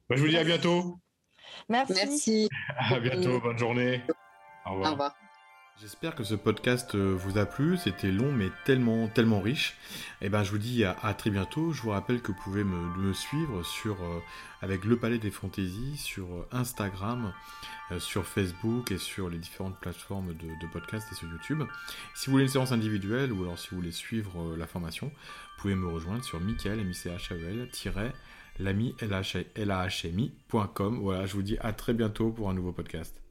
Bah, 0.10 0.16
je 0.16 0.22
vous 0.22 0.28
dis 0.28 0.38
à 0.38 0.44
bientôt. 0.44 0.98
Merci. 1.70 1.94
Merci. 1.94 2.50
À 2.78 3.00
bientôt. 3.00 3.40
Bonne 3.40 3.60
journée. 3.60 4.02
Au 4.66 4.72
revoir, 4.72 4.90
au 4.90 4.92
revoir. 4.94 5.16
J'espère 5.82 6.14
que 6.14 6.24
ce 6.24 6.36
podcast 6.36 6.94
euh, 6.94 7.16
vous 7.18 7.40
a 7.40 7.46
plu. 7.46 7.78
C'était 7.78 8.12
long 8.12 8.32
mais 8.32 8.50
tellement 8.64 9.08
tellement 9.08 9.42
riche. 9.42 9.76
Et 10.22 10.28
eh 10.28 10.30
ben 10.30 10.44
je 10.44 10.52
vous 10.52 10.60
dis 10.60 10.84
à, 10.84 10.94
très 11.16 11.32
bientôt. 11.32 11.74
Je 11.74 11.82
vous 11.82 11.90
rappelle 11.90 12.22
que 12.22 12.32
vous 12.32 12.38
pouvez 12.44 12.64
me, 12.64 13.12
suivre 13.14 13.64
sur 13.64 13.96
euh, 14.04 14.20
avec 14.62 14.86
le 14.86 14.98
Palais 14.98 15.18
des 15.18 15.32
Fantaisies 15.32 15.98
sur 15.98 16.26
euh, 16.26 16.48
Instagram, 16.52 17.34
sur 17.98 18.26
Facebook 18.26 18.92
et 18.92 18.98
sur 19.00 19.30
les 19.30 19.40
différentes 19.40 19.80
plateformes 19.80 20.36
de, 20.36 20.48
de 20.48 20.72
podcast 20.72 21.08
et 21.12 21.16
sur 21.16 21.28
YouTube. 21.28 21.64
Si 22.14 22.28
vous 22.28 22.34
voulez 22.34 22.44
une 22.44 22.50
séance 22.50 22.72
individuelle 22.72 23.34
ou 23.34 23.42
alors 23.44 23.58
si 23.58 23.70
vous 23.72 23.78
voulez 23.78 23.92
suivre 23.92 24.56
la 24.56 24.68
formation, 24.68 25.08
vous 25.08 25.62
pouvez 25.62 25.76
me 25.76 25.88
rejoindre 25.88 26.24
sur 26.24 26.40
Michael 26.40 26.80
m 26.80 26.92
e 27.06 28.12
l'ami 28.60 28.96
Voilà, 31.02 31.26
je 31.26 31.34
vous 31.34 31.42
dis 31.42 31.58
à 31.60 31.74
très 31.74 31.94
bientôt 31.94 32.30
pour 32.30 32.50
un 32.50 32.54
nouveau 32.54 32.72
podcast. 32.72 33.23